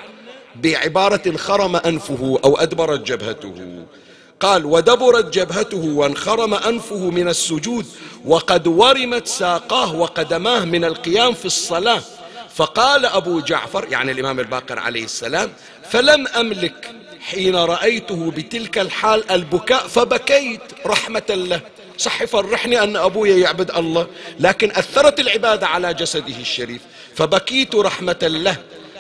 بعبارة 0.63 1.23
انخرم 1.27 1.77
أنفه 1.77 2.41
أو 2.45 2.57
أدبرت 2.57 3.01
جبهته. 3.01 3.85
قال 4.41 4.65
ودبرت 4.65 5.35
جبهته 5.35 5.85
وانخرم 5.85 6.55
أنفه 6.55 7.11
من 7.11 7.29
السجود 7.29 7.87
وقد 8.25 8.67
ورمت 8.67 9.27
ساقاه 9.27 9.95
وقدماه 9.95 10.65
من 10.65 10.85
القيام 10.85 11.35
في 11.35 11.45
الصلاة. 11.45 12.03
فقال 12.55 13.07
أبو 13.07 13.41
جعفر 13.41 13.87
يعني 13.91 14.13
الإمام 14.13 14.41
الباقر 14.41 14.79
عليه 14.79 15.05
السلام 15.05 15.51
فلم 15.91 16.27
أملك 16.27 16.91
حين 17.21 17.57
رأيته 17.57 18.31
بتلك 18.31 18.79
الحال 18.79 19.31
البكاء 19.31 19.89
فبكيت 19.89 20.61
رحمة 20.87 21.23
له. 21.29 21.61
صح 21.99 22.25
فرحني 22.25 22.83
أن 22.83 22.97
أبوي 22.97 23.41
يعبد 23.41 23.71
الله. 23.71 24.07
لكن 24.41 24.71
أثرت 24.71 25.21
العبادة 25.21 25.67
على 25.67 25.95
جسده 25.95 26.37
الشريف 26.41 26.81
فبكيت 27.15 27.75
رحمة 27.75 28.19
له. 28.23 28.57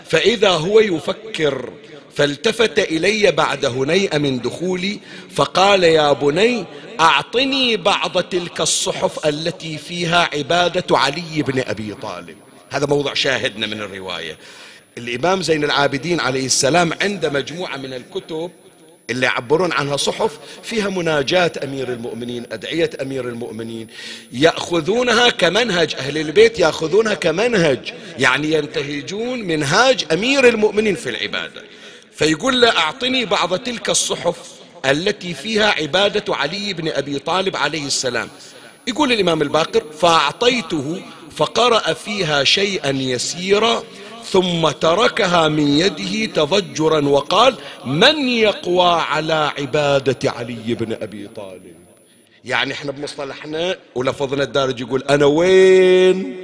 فإذا 0.06 0.50
هو 0.50 0.80
يفكر 0.80 1.72
فالتفت 2.14 2.78
إلي 2.78 3.32
بعد 3.32 3.64
هنيئة 3.64 4.18
من 4.18 4.40
دخولي 4.40 5.00
فقال 5.34 5.84
يا 5.84 6.12
بني 6.12 6.64
أعطني 7.00 7.76
بعض 7.76 8.22
تلك 8.22 8.60
الصحف 8.60 9.26
التي 9.26 9.78
فيها 9.78 10.30
عبادة 10.34 10.98
علي 10.98 11.42
بن 11.42 11.62
أبي 11.66 11.94
طالب. 11.94 12.36
هذا 12.70 12.86
موضع 12.86 13.14
شاهدنا 13.14 13.66
من 13.66 13.80
الرواية. 13.80 14.38
الإمام 14.98 15.42
زين 15.42 15.64
العابدين 15.64 16.20
عليه 16.20 16.46
السلام 16.46 16.92
عنده 17.02 17.30
مجموعة 17.30 17.76
من 17.76 17.94
الكتب 17.94 18.50
اللي 19.10 19.26
يعبرون 19.26 19.72
عنها 19.72 19.96
صحف 19.96 20.38
فيها 20.62 20.88
مناجاة 20.88 21.52
أمير 21.64 21.88
المؤمنين 21.88 22.46
أدعية 22.52 22.90
أمير 23.02 23.28
المؤمنين. 23.28 23.86
يأخذونها 24.32 25.30
كمنهج 25.30 25.94
أهل 25.94 26.18
البيت 26.18 26.58
يأخذونها 26.58 27.14
كمنهج 27.14 27.92
يعني 28.18 28.52
ينتهجون 28.52 29.38
منهاج 29.38 30.04
أمير 30.12 30.48
المؤمنين 30.48 30.94
في 30.94 31.10
العبادة. 31.10 31.62
فيقول 32.12 32.60
له 32.60 32.68
أعطني 32.68 33.24
بعض 33.24 33.58
تلك 33.58 33.90
الصحف 33.90 34.36
التي 34.86 35.34
فيها 35.34 35.70
عبادة 35.70 36.34
علي 36.34 36.72
بن 36.72 36.88
أبي 36.88 37.18
طالب 37.18 37.56
عليه 37.56 37.86
السلام. 37.86 38.28
يقول 38.86 39.12
الإمام 39.12 39.42
الباقر 39.42 39.84
فأعطيته 40.00 41.02
فقرأ 41.36 41.92
فيها 41.92 42.44
شيئا 42.44 42.90
يسيرا 42.90 43.82
ثم 44.24 44.70
تركها 44.70 45.48
من 45.48 45.78
يده 45.78 46.32
تضجرا 46.32 47.08
وقال 47.08 47.54
من 47.84 48.28
يقوى 48.28 48.90
على 48.90 49.52
عبادة 49.58 50.30
علي 50.30 50.74
بن 50.74 50.92
أبي 50.92 51.28
طالب؟ 51.36 51.74
يعني 52.44 52.72
إحنا 52.72 52.92
بمصطلحنا 52.92 53.76
ولفظنا 53.94 54.42
الدارج 54.42 54.80
يقول 54.80 55.02
أنا 55.02 55.24
وين؟ 55.24 56.36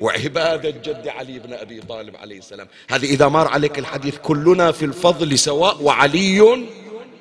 وعبادة 0.00 0.70
جد 0.70 1.08
علي 1.08 1.38
بن 1.38 1.52
أبي 1.52 1.80
طالب 1.80 2.16
عليه 2.16 2.38
السلام. 2.38 2.66
هذه 2.90 3.04
إذا 3.04 3.28
مر 3.28 3.48
عليك 3.48 3.78
الحديث 3.78 4.16
كلنا 4.22 4.72
في 4.72 4.84
الفضل 4.84 5.38
سواء 5.38 5.82
وعلي 5.82 6.66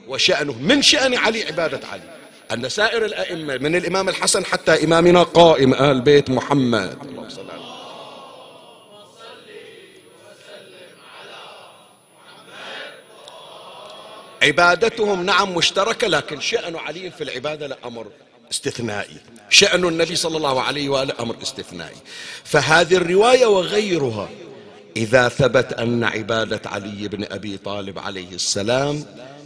وشأنه. 0.08 0.56
من 0.62 0.82
شأن 0.82 1.18
علي 1.18 1.44
عبادة 1.44 1.80
علي؟ 1.92 2.16
أن 2.54 2.70
سائر 2.70 3.06
الأئمة 3.06 3.58
من 3.58 3.76
الإمام 3.76 4.10
الحسن 4.10 4.46
حتى 4.46 4.84
إمامنا 4.84 5.24
قائم 5.24 5.74
آل 5.74 6.02
بيت 6.02 6.30
محمد. 6.30 6.98
على 7.02 7.75
عبادتهم 14.46 15.26
نعم 15.26 15.56
مشتركة 15.56 16.08
لكن 16.08 16.40
شأن 16.40 16.76
علي 16.76 17.12
في 17.12 17.24
العبادة 17.24 17.68
لا 17.68 17.78
أمر 17.86 18.08
استثنائي. 18.52 19.18
شأن 19.50 19.86
النبي 19.86 20.16
صلى 20.16 20.38
الله 20.38 20.62
عليه 20.62 20.90
وآله 20.90 21.14
أمر 21.20 21.36
استثنائي. 21.42 21.96
فهذه 22.44 22.96
الرواية 22.96 23.46
وغيرها 23.46 24.30
إذا 24.98 25.30
ثبت 25.30 25.74
أن 25.74 26.04
عبادة 26.04 26.62
علي 26.66 27.08
بن 27.08 27.24
أبي 27.32 27.58
طالب 27.58 28.00
عليه 28.00 28.30
السلام 28.34 29.06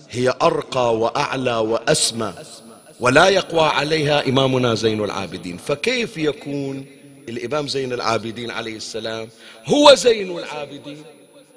هي 0.09 0.33
أرقى 0.41 0.97
وأعلى 0.97 1.55
وأسمى 1.55 2.33
ولا 2.99 3.29
يقوى 3.29 3.67
عليها 3.67 4.27
إمامنا 4.29 4.75
زين 4.75 5.03
العابدين. 5.03 5.57
فكيف 5.57 6.17
يكون 6.17 6.85
الإمام 7.29 7.67
زين 7.67 7.93
العابدين 7.93 8.51
عليه 8.51 8.75
السلام 8.75 9.29
هو 9.65 9.95
زين 9.95 10.37
العابدين 10.37 11.03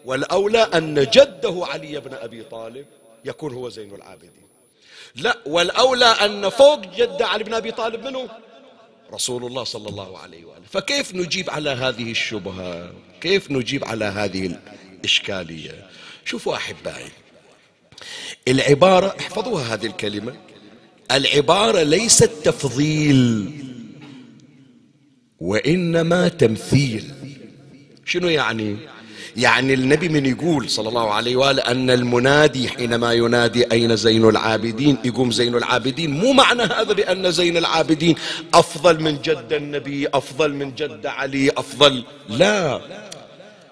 والأولى 0.05 0.59
أن 0.59 0.95
جده 0.95 1.67
علي 1.73 2.01
بن 2.01 2.15
أبي 2.15 2.43
طالب 2.43 2.87
يكون 3.25 3.55
هو 3.55 3.69
زين 3.69 3.95
العابدين. 3.95 4.43
لا 5.17 5.39
والأولى 5.47 6.05
أن 6.05 6.49
فوق 6.49 6.81
جد 6.97 7.23
علي 7.23 7.45
بن 7.45 7.55
أبي 7.55 7.71
طالب 7.71 8.05
منه 8.05 8.29
رسول 9.13 9.45
الله 9.45 9.65
صلى 9.65 9.89
الله 9.89 10.19
عليه 10.19 10.45
وآله. 10.45 10.65
فكيف 10.71 11.15
نجيب 11.15 11.51
على 11.51 11.71
هذه 11.71 12.11
الشبهة؟ 12.11 12.93
كيف 13.21 13.51
نجيب 13.51 13.85
على 13.85 14.05
هذه 14.05 14.59
الإشكالية؟ 14.99 15.87
شوفوا 16.25 16.57
أحبائي 16.57 17.11
العبارة 18.49 19.17
احفظوها 19.21 19.75
هذه 19.75 19.87
الكلمة. 19.87 20.37
العبارة 21.11 21.83
ليست 21.83 22.31
تفضيل 22.45 23.51
وإنما 25.41 26.29
تمثيل. 26.29 27.15
شنو 28.05 28.29
يعني؟ 28.29 28.77
يعني 29.37 29.75
النبي 29.75 30.09
من 30.09 30.27
يقول 30.27 30.71
صلى 30.71 30.89
الله 30.89 31.15
عليه 31.15 31.37
وآله 31.37 31.63
أن 31.63 31.91
المنادي 31.91 32.69
حينما 32.69 33.13
ينادي 33.13 33.73
أين 33.73 33.97
زين 33.97 34.29
العابدين؟ 34.29 34.97
يقوم 35.05 35.31
زين 35.31 35.55
العابدين. 35.55 36.11
مو 36.11 36.33
معنى 36.33 36.63
هذا 36.63 36.93
بأن 36.93 37.31
زين 37.31 37.57
العابدين 37.57 38.15
أفضل 38.55 39.01
من 39.03 39.23
جد 39.23 39.53
النبي 39.53 40.09
أفضل 40.15 40.53
من 40.55 40.75
جد 40.75 41.07
علي 41.07 41.51
أفضل. 41.51 42.05
لا. 42.29 42.81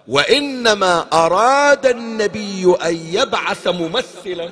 وإنما 0.08 1.06
أراد 1.12 1.86
النبي 1.86 2.74
أن 2.84 2.96
يبعث 3.12 3.68
ممثلا 3.68 4.50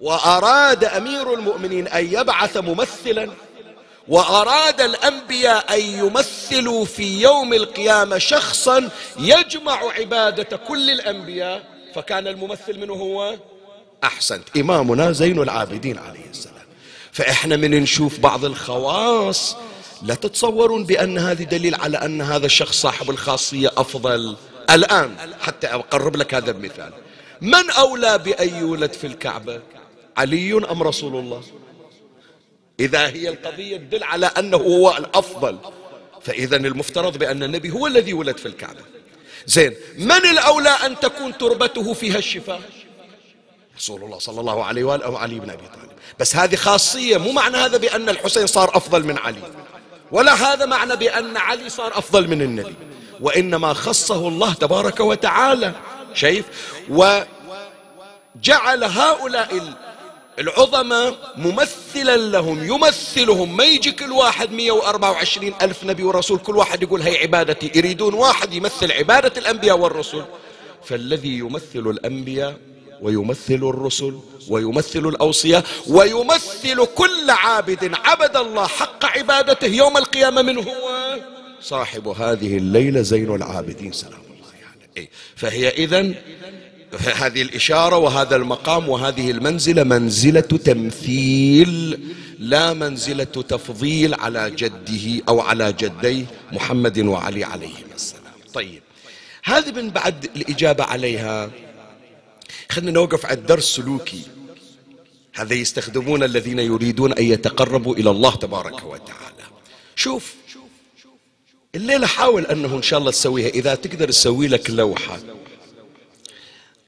وأراد 0.00 0.84
أمير 0.84 1.34
المؤمنين 1.34 1.88
أن 1.88 2.04
يبعث 2.12 2.56
ممثلا 2.56 3.28
وأراد 4.08 4.80
الأنبياء 4.80 5.74
أن 5.74 5.80
يمثلوا 5.80 6.84
في 6.84 7.22
يوم 7.22 7.54
القيامة 7.54 8.18
شخصا 8.18 8.90
يجمع 9.18 9.80
عبادة 9.98 10.56
كل 10.56 10.90
الأنبياء 10.90 11.62
فكان 11.94 12.26
الممثل 12.26 12.78
منه 12.80 12.94
هو 12.94 13.36
أحسنت. 14.04 14.56
إمامنا 14.56 15.12
زين 15.12 15.42
العابدين 15.42 15.98
عليه 15.98 16.30
السلام. 16.30 16.66
فإحنا 17.12 17.56
من 17.56 17.70
نشوف 17.70 18.18
بعض 18.18 18.44
الخواص 18.44 19.56
لا 20.02 20.14
تتصورون 20.14 20.84
بأن 20.84 21.18
هذه 21.18 21.42
دليل 21.42 21.74
على 21.74 21.98
أن 21.98 22.22
هذا 22.22 22.46
الشخص 22.46 22.80
صاحب 22.80 23.10
الخاصية 23.10 23.70
أفضل. 23.76 24.36
الآن 24.70 25.16
حتى 25.40 25.66
أقرب 25.66 26.16
لك 26.16 26.34
هذا 26.34 26.50
المثال. 26.50 26.92
من 27.40 27.70
أولى 27.70 28.18
بأن 28.18 28.58
يولد 28.58 28.92
في 28.92 29.06
الكعبة؟ 29.06 29.60
علي 30.16 30.52
أم 30.70 30.82
رسول 30.82 31.16
الله؟ 31.16 31.42
إذا 32.80 33.06
هي 33.06 33.28
القضية 33.28 33.76
تدل 33.76 34.04
على 34.04 34.26
أنه 34.26 34.56
هو 34.56 34.96
الأفضل. 34.96 35.58
فإذا 36.22 36.56
المفترض 36.56 37.18
بأن 37.18 37.42
النبي 37.42 37.70
هو 37.70 37.86
الذي 37.86 38.12
ولد 38.12 38.38
في 38.38 38.46
الكعبة. 38.46 38.80
زين 39.46 39.74
من 39.98 40.26
الأولى 40.30 40.68
أن 40.68 41.00
تكون 41.00 41.38
تربته 41.38 41.94
فيها 41.94 42.18
الشفاء؟ 42.18 42.60
رسول 43.76 44.04
الله 44.04 44.18
صلى 44.18 44.40
الله 44.40 44.64
عليه 44.64 44.84
وآله 44.84 45.04
أو 45.04 45.16
علي 45.16 45.34
بن 45.34 45.50
أبي 45.50 45.62
طالب. 45.66 45.90
بس 46.18 46.36
هذه 46.36 46.56
خاصية 46.56 47.16
مو 47.16 47.32
معنى 47.32 47.56
هذا 47.56 47.76
بأن 47.76 48.08
الحسين 48.08 48.46
صار 48.46 48.76
أفضل 48.76 49.04
من 49.04 49.18
علي. 49.18 49.42
ولا 50.12 50.34
هذا 50.34 50.66
معنى 50.66 50.96
بأن 50.96 51.36
علي 51.36 51.68
صار 51.68 51.98
أفضل 51.98 52.28
من 52.28 52.42
النبي. 52.42 52.74
وإنما 53.20 53.72
خصه 53.72 54.28
الله 54.28 54.54
تبارك 54.54 55.00
وتعالى. 55.00 55.72
شايف؟ 56.14 56.44
وجعل 56.88 58.84
هؤلاء 58.84 59.74
العظماء 60.38 61.34
ممثلا 61.36 62.16
لهم 62.16 62.64
يمثلهم. 62.64 63.56
ما 63.56 63.64
يجي 63.64 63.92
كل 63.92 64.12
واحد 64.12 64.52
124 64.52 65.54
ألف 65.62 65.84
نبي 65.84 66.02
ورسول 66.02 66.38
كل 66.38 66.56
واحد 66.56 66.82
يقول 66.82 67.02
هي 67.02 67.18
عبادتي. 67.18 67.70
يريدون 67.74 68.14
واحد 68.14 68.52
يمثل 68.52 68.92
عبادة 68.92 69.32
الأنبياء 69.36 69.78
والرسل. 69.78 70.24
فالذي 70.84 71.38
يمثل 71.38 71.90
الأنبياء 71.90 72.56
ويمثل 73.02 73.54
الرسل 73.54 74.18
ويمثل 74.48 75.06
الأوصياء 75.06 75.64
ويمثل 75.88 76.86
كل 76.94 77.30
عابد 77.30 77.94
عبد 77.94 78.36
الله 78.36 78.66
حق 78.66 79.04
عبادته 79.04 79.66
يوم 79.66 79.96
القيامة 79.96 80.42
من 80.42 80.58
هو؟ 80.58 81.18
صاحب 81.60 82.08
هذه 82.08 82.56
الليلة 82.56 83.02
زين 83.02 83.34
العابدين 83.34 83.92
سلام 83.92 84.20
الله 84.20 84.52
يعني 84.62 84.90
إيه 84.96 85.08
فهي 85.36 85.68
إذن 85.68 86.14
هذه 86.96 87.42
الإشارة 87.42 87.96
وهذا 87.96 88.36
المقام 88.36 88.88
وهذه 88.88 89.30
المنزلة 89.30 89.84
منزلة 89.84 90.40
تمثيل 90.40 92.00
لا 92.38 92.72
منزلة 92.72 93.24
تفضيل 93.24 94.14
على 94.14 94.50
جده 94.50 95.24
أو 95.28 95.40
على 95.40 95.72
جديه 95.72 96.24
محمد 96.52 96.98
وعلي 96.98 97.44
عليهم 97.44 97.86
السلام. 97.94 98.32
طيب 98.54 98.82
هذه 99.44 99.72
من 99.72 99.90
بعد 99.90 100.24
الإجابة 100.36 100.84
عليها. 100.84 101.50
خلينا 102.70 102.90
نوقف 102.90 103.26
على 103.26 103.38
الدرس 103.38 103.64
السلوكي 103.64 104.22
هذا 105.34 105.54
يستخدمون 105.54 106.22
الذين 106.22 106.58
يريدون 106.58 107.12
أن 107.12 107.24
يتقربوا 107.24 107.94
إلى 107.94 108.10
الله 108.10 108.34
تبارك 108.34 108.84
وتعالى. 108.84 109.44
شوف 109.96 110.34
الليلة 111.74 112.06
حاول 112.06 112.46
أنه 112.46 112.76
إن 112.76 112.82
شاء 112.82 112.98
الله 112.98 113.10
تسويها. 113.10 113.48
إذا 113.48 113.74
تقدر 113.74 114.08
تسوي 114.08 114.48
لك 114.48 114.70
لوحة. 114.70 115.18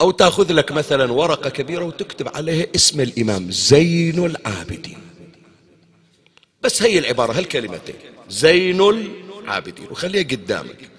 أو 0.00 0.10
تأخذ 0.10 0.52
لك 0.52 0.72
مثلا 0.72 1.12
ورقة 1.12 1.50
كبيرة 1.50 1.84
وتكتب 1.84 2.28
عليها 2.36 2.66
اسم 2.74 3.00
الإمام 3.00 3.50
زين 3.50 4.26
العابدين. 4.26 4.98
بس 6.62 6.82
هي 6.82 6.98
العبارة 6.98 7.32
هالكلمتين 7.32 7.94
زين 8.28 8.80
العابدين. 9.44 9.86
وخليها 9.90 10.22
قدامك. 10.22 10.90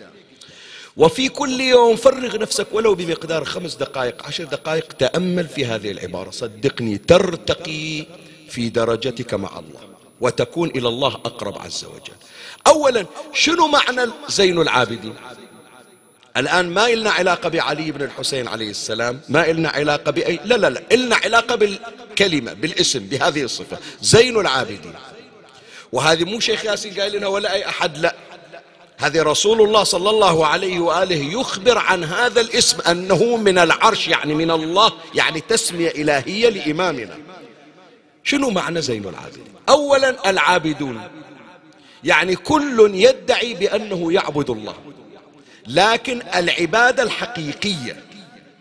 وفي 0.97 1.29
كل 1.29 1.61
يوم 1.61 1.95
فرغ 1.95 2.37
نفسك 2.37 2.67
ولو 2.71 2.95
بمقدار 2.95 3.45
خمس 3.45 3.75
دقائق 3.75 4.25
عشر 4.25 4.43
دقائق 4.43 4.93
تأمل 4.93 5.47
في 5.47 5.65
هذه 5.65 5.91
العبارة. 5.91 6.31
صدقني 6.31 6.97
ترتقي 6.97 8.05
في 8.49 8.69
درجتك 8.69 9.33
مع 9.33 9.59
الله 9.59 9.81
وتكون 10.21 10.69
إلى 10.69 10.87
الله 10.87 11.13
أقرب 11.13 11.57
عز 11.57 11.85
وجل. 11.85 12.13
أولا 12.67 13.05
شنو 13.33 13.67
معنى 13.67 14.11
زين 14.29 14.61
العابدين؟ 14.61 15.13
الآن 16.37 16.69
ما 16.69 16.85
إلنا 16.85 17.11
علاقة 17.11 17.49
بعلي 17.49 17.91
بن 17.91 18.01
الحسين 18.01 18.47
عليه 18.47 18.69
السلام 18.69 19.19
ما 19.29 19.49
إلنا 19.49 19.69
علاقة 19.69 20.11
بأي 20.11 20.39
لا 20.45 20.55
لا 20.55 20.69
لا 20.69 20.81
إلنا 20.91 21.15
علاقة 21.15 21.55
بالكلمة 21.55 22.53
بالاسم 22.53 22.99
بهذه 22.99 23.43
الصفة 23.43 23.77
زين 24.01 24.39
العابدين. 24.39 24.93
وهذه 25.91 26.23
مو 26.23 26.39
شيخ 26.39 26.65
ياسين 26.65 26.99
قايلينها 26.99 27.27
ولا 27.27 27.53
أي 27.53 27.65
أحد 27.65 27.97
لا. 27.97 28.15
هذه 28.97 29.23
رسول 29.23 29.61
الله 29.61 29.83
صلى 29.83 30.09
الله 30.09 30.47
عليه 30.47 30.79
وآله 30.79 31.39
يخبر 31.39 31.77
عن 31.77 32.03
هذا 32.03 32.41
الاسم 32.41 32.81
أنه 32.81 33.35
من 33.35 33.57
العرش 33.57 34.07
يعني 34.07 34.33
من 34.33 34.51
الله 34.51 34.91
يعني 35.15 35.41
تسمية 35.41 35.89
إلهية 35.89 36.49
لإمامنا. 36.49 37.17
شنو 38.23 38.49
معنى 38.49 38.81
زين 38.81 39.07
العابدين؟ 39.07 39.43
أولا 39.69 40.29
العابدون. 40.29 41.01
يعني 42.03 42.35
كل 42.35 42.91
يدعي 42.93 43.53
بأنه 43.53 44.13
يعبد 44.13 44.49
الله. 44.49 44.75
لكن 45.67 46.21
العبادة 46.35 47.03
الحقيقية 47.03 48.03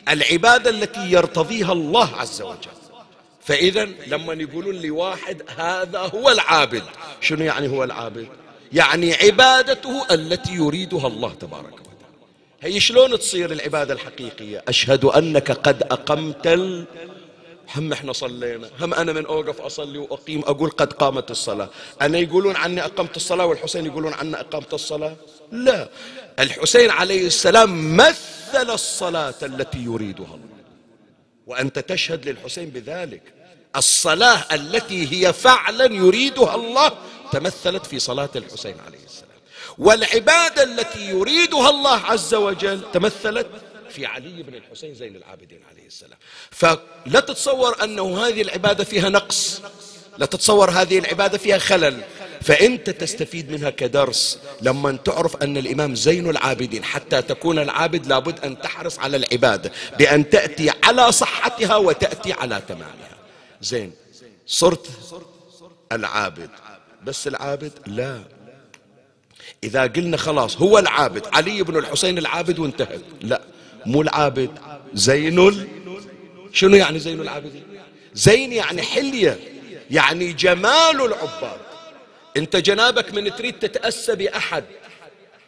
العبادة 0.09 0.71
التي 0.71 1.13
يرتضيها 1.13 1.73
الله 1.73 2.17
عز 2.17 2.43
وجل. 2.43 2.71
فإذا 3.41 3.85
لما 3.85 4.33
يقولون 4.33 4.75
لي 4.75 4.91
واحد 4.91 5.43
هذا 5.57 5.99
هو 5.99 6.31
العابد 6.31 6.83
شنو 7.21 7.45
يعني 7.45 7.69
هو 7.69 7.85
العابد؟ 7.85 8.29
يعني 8.73 9.15
عبادته 9.15 10.07
التي 10.11 10.53
يريدها 10.53 11.07
الله 11.07 11.35
تبارك 11.35 11.73
وتعالى. 11.73 11.91
هي 12.61 12.81
شلون 12.81 13.19
تصير 13.19 13.53
العبادة 13.53 13.95
الحقيقية؟ 13.95 14.65
أشهد 14.69 15.05
أنك 15.05 15.51
قد 15.51 15.83
أقمت 15.83 16.47
ال... 16.47 16.85
هم 17.77 17.93
إحنا 17.93 18.13
صلينا 18.13 18.71
هم 18.81 18.95
أنا 18.95 19.13
من 19.13 19.27
أوقف 19.27 19.61
أصلي 19.61 19.99
وأقيم 19.99 20.41
أقول 20.41 20.71
قد 20.71 20.93
قامت 20.93 21.31
الصلاة. 21.31 21.69
أنا 22.03 22.19
يقولون 22.19 22.57
عني 22.57 22.85
أقمت 22.85 23.17
الصلاة 23.17 23.47
والحسين 23.47 23.87
يقولون 23.87 24.15
عنا 24.15 24.41
أقمت 24.41 24.75
الصلاة؟ 24.75 25.17
لا. 25.53 25.89
الحسين 26.39 26.91
عليه 26.91 27.27
السلام 27.27 27.97
مثل 27.97 28.71
الصلاة 28.71 29.35
التي 29.43 29.79
يريدها 29.79 30.27
الله. 30.27 30.49
وأنت 31.47 31.79
تشهد 31.79 32.29
للحسين 32.29 32.71
بذلك. 32.71 33.23
الصلاة 33.77 34.55
التي 34.55 35.13
هي 35.13 35.33
فعلا 35.33 35.95
يريدها 35.95 36.55
الله 36.55 36.93
تمثلت 37.33 37.87
في 37.87 37.99
صلاة 37.99 38.31
الحسين 38.37 38.75
عليه 38.87 39.05
السلام. 39.05 39.31
والعبادة 39.79 40.63
التي 40.63 41.11
يريدها 41.11 41.71
الله 41.71 41.97
عز 41.97 42.35
وجل 42.35 42.81
تمثلت 42.93 43.47
في 43.91 44.07
علي 44.07 44.43
بن 44.43 44.55
الحسين 44.55 44.95
زين 44.95 45.17
العابدين 45.17 45.61
عليه 45.71 45.87
السلام. 45.87 46.19
فلا 46.51 47.21
تتصور 47.21 47.85
أنه 47.85 48.27
هذه 48.27 48.43
العبادة 48.43 48.85
فيها 48.85 49.09
نقص. 49.09 49.61
لا 50.19 50.27
تتصور 50.27 50.71
هذه 50.71 50.99
العبادة 50.99 51.39
فيها 51.39 51.59
خلل. 51.59 52.03
فأنت 52.41 52.91
تستفيد 52.91 53.51
منها 53.51 53.71
كدرس 53.71 54.39
لما 54.63 54.93
تعرف 55.05 55.37
أن 55.37 55.57
الإمام 55.57 55.95
زين 55.95 56.31
العابدين 56.31 56.85
حتى 56.85 57.23
تكون 57.23 57.59
العابد 57.59 58.07
لابد 58.07 58.45
أن 58.45 58.61
تحرص 58.61 58.99
على 58.99 59.17
العبادة 59.17 59.73
بأن 59.99 60.31
تأتي 60.31 60.71
على 60.85 61.13
صحتها 61.13 61.77
وتأتي 61.77 62.33
على 62.33 62.63
تمامها. 62.69 63.17
زين 63.61 63.93
صرت 64.47 64.87
العابد. 65.93 66.51
بس 67.05 67.27
العابد 67.27 67.73
لا. 67.87 68.21
إذا 69.65 69.83
قلنا 69.83 70.17
خلاص 70.17 70.57
هو 70.57 70.79
العابد 70.79 71.27
علي 71.33 71.63
بن 71.63 71.77
الحسين 71.77 72.19
العابد 72.19 72.59
وانتهت. 72.59 73.01
لا 73.21 73.41
مو 73.87 74.03
العابد 74.03 74.51
زين 74.95 75.69
شنو 76.53 76.77
يعني 76.77 76.99
زين 76.99 77.21
العابدين؟ 77.21 77.63
زين 78.15 78.53
يعني 78.53 78.83
حلية 78.83 79.39
يعني 79.91 80.33
جمال 80.33 81.05
العباد. 81.05 81.70
انت 82.37 82.57
جنابك 82.57 83.15
من 83.15 83.37
تريد 83.37 83.59
تتأسى 83.59 84.15
بأحد. 84.15 84.65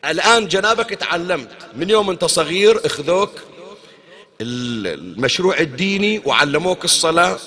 الآن 0.04 0.48
جنابك 0.48 0.90
تعلمت 0.90 1.48
من 1.76 1.90
يوم 1.90 2.10
انت 2.10 2.24
صغير 2.24 2.86
اخذوك 2.86 3.30
المشروع 4.40 5.58
الديني 5.58 6.22
وعلموك 6.24 6.84
الصلاة 6.84 7.38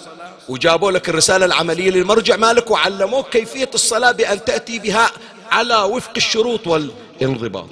وجابوا 0.50 0.92
لك 0.92 1.10
الرسالة 1.10 1.46
العملية 1.46 1.90
للمرجع 1.90 2.36
مالك 2.36 2.72
وعلموك 2.72 3.30
كيفية 3.30 3.70
الصلاة 3.74 4.12
بأن 4.12 4.46
تأتي 4.46 4.80
بها 4.80 5.12
على 5.52 5.76
وفق 5.76 6.12
الشروط 6.18 6.68
والانضباط. 6.68 7.70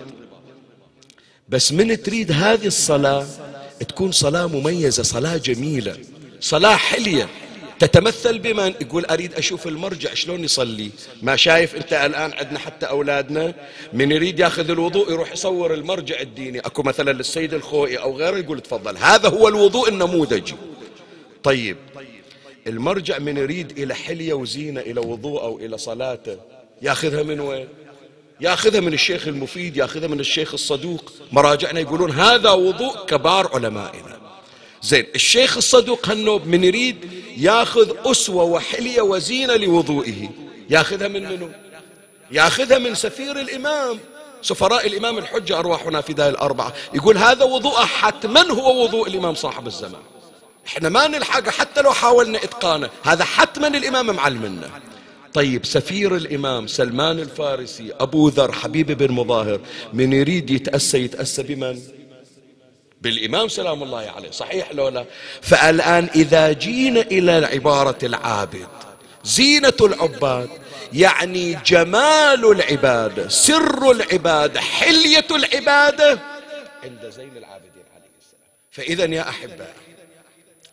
بس 1.49 1.71
من 1.71 2.03
تريد 2.03 2.31
هذه 2.31 2.67
الصلاة 2.67 3.27
تكون 3.89 4.11
صلاة 4.11 4.45
مميزة 4.45 5.03
صلاة 5.03 5.37
جميلة 5.37 5.97
صلاة 6.39 6.75
حلية. 6.75 7.29
تتمثل 7.87 8.39
بمن؟ 8.39 8.73
يقول 8.81 9.05
أريد 9.05 9.33
أشوف 9.33 9.67
المرجع 9.67 10.13
شلون 10.13 10.43
يصلي. 10.43 10.89
ما 11.21 11.35
شايف 11.35 11.75
أنت 11.75 11.93
الآن 11.93 12.33
عندنا 12.33 12.59
حتى 12.59 12.85
أولادنا؟ 12.85 13.53
من 13.93 14.11
يريد 14.11 14.39
ياخذ 14.39 14.69
الوضوء 14.69 15.11
يروح 15.11 15.31
يصور 15.31 15.73
المرجع 15.73 16.19
الديني. 16.19 16.59
أكو 16.59 16.83
مثلا 16.83 17.11
للسيد 17.11 17.53
الخوئي 17.53 17.97
أو 17.97 18.17
غيره 18.17 18.37
يقول 18.37 18.59
تفضل. 18.59 18.97
هذا 18.97 19.29
هو 19.29 19.47
الوضوء 19.47 19.89
النموذجي. 19.89 20.55
طيب 21.43 21.77
المرجع 22.67 23.19
من 23.19 23.37
يريد 23.37 23.79
إلى 23.79 23.95
حلية 23.95 24.33
وزينة 24.33 24.81
إلى 24.81 24.99
وضوء 24.99 25.41
أو 25.41 25.59
إلى 25.59 25.77
صلاته 25.77 26.37
ياخذها 26.81 27.23
من 27.23 27.39
وين؟ 27.39 27.67
ياخذها 28.41 28.79
من 28.79 28.93
الشيخ 28.93 29.27
المفيد 29.27 29.77
ياخذها 29.77 30.07
من 30.07 30.19
الشيخ 30.19 30.53
الصدوق. 30.53 31.13
مراجعنا 31.31 31.79
يقولون 31.79 32.11
هذا 32.11 32.51
وضوء 32.51 33.05
كبار 33.05 33.49
علمائنا. 33.53 34.22
زين 34.83 35.05
الشيخ 35.15 35.57
الصدوق 35.57 36.09
هالنوب 36.09 36.47
من 36.47 36.63
يريد 36.63 36.97
ياخذ 37.37 37.95
أسوة 38.05 38.43
وحلية 38.43 39.01
وزينة 39.01 39.55
لوضوئه. 39.55 40.29
ياخذها 40.69 41.07
من 41.07 41.29
منو؟ 41.29 41.49
ياخذها 42.31 42.77
من 42.77 42.95
سفير 42.95 43.39
الإمام. 43.39 43.99
سفراء 44.41 44.87
الإمام 44.87 45.17
الحجة 45.17 45.59
أرواحنا 45.59 46.01
في 46.01 46.13
ذا 46.13 46.29
الأربعة. 46.29 46.73
يقول 46.93 47.17
هذا 47.17 47.45
وضوء 47.45 47.75
حتما 47.75 48.51
هو 48.51 48.83
وضوء 48.83 49.07
الإمام 49.07 49.35
صاحب 49.35 49.67
الزمان. 49.67 50.01
إحنا 50.67 50.89
ما 50.89 51.07
نلحقه 51.07 51.51
حتى 51.51 51.81
لو 51.81 51.91
حاولنا 51.91 52.37
إتقانه. 52.37 52.89
هذا 53.03 53.23
حتما 53.23 53.67
الإمام 53.67 54.05
معلمنا. 54.05 54.69
طيب 55.33 55.65
سفير 55.65 56.15
الإمام 56.15 56.67
سلمان 56.67 57.19
الفارسي 57.19 57.93
أبو 57.99 58.27
ذر 58.27 58.51
حبيب 58.51 58.91
بن 58.91 59.11
مظاهر 59.11 59.59
من 59.93 60.13
يريد 60.13 60.49
يتأسى 60.49 60.97
يتأسى 61.03 61.43
بمن؟ 61.43 61.81
بالإمام 63.03 63.47
سلام 63.47 63.83
الله 63.83 63.99
عليه. 64.15 64.31
صحيح 64.31 64.71
لو 64.71 64.87
لا؟ 64.89 65.05
فالآن 65.41 66.09
إذا 66.15 66.51
جينا 66.51 67.01
إلى 67.01 67.31
عبارة 67.31 67.97
العابد 68.03 68.67
زينة 69.23 69.73
العباد 69.81 70.49
يعني 70.93 71.53
جمال 71.65 72.45
العبادة 72.51 73.27
سر 73.27 73.91
العبادة 73.91 74.61
حلية 74.61 75.27
العبادة 75.31 76.19
عند 76.83 77.09
زين 77.09 77.37
العابدين 77.37 77.85
عليه 77.95 78.11
السلام. 78.21 78.49
فإذا 78.71 79.05
يا 79.05 79.29
أحبائي 79.29 79.73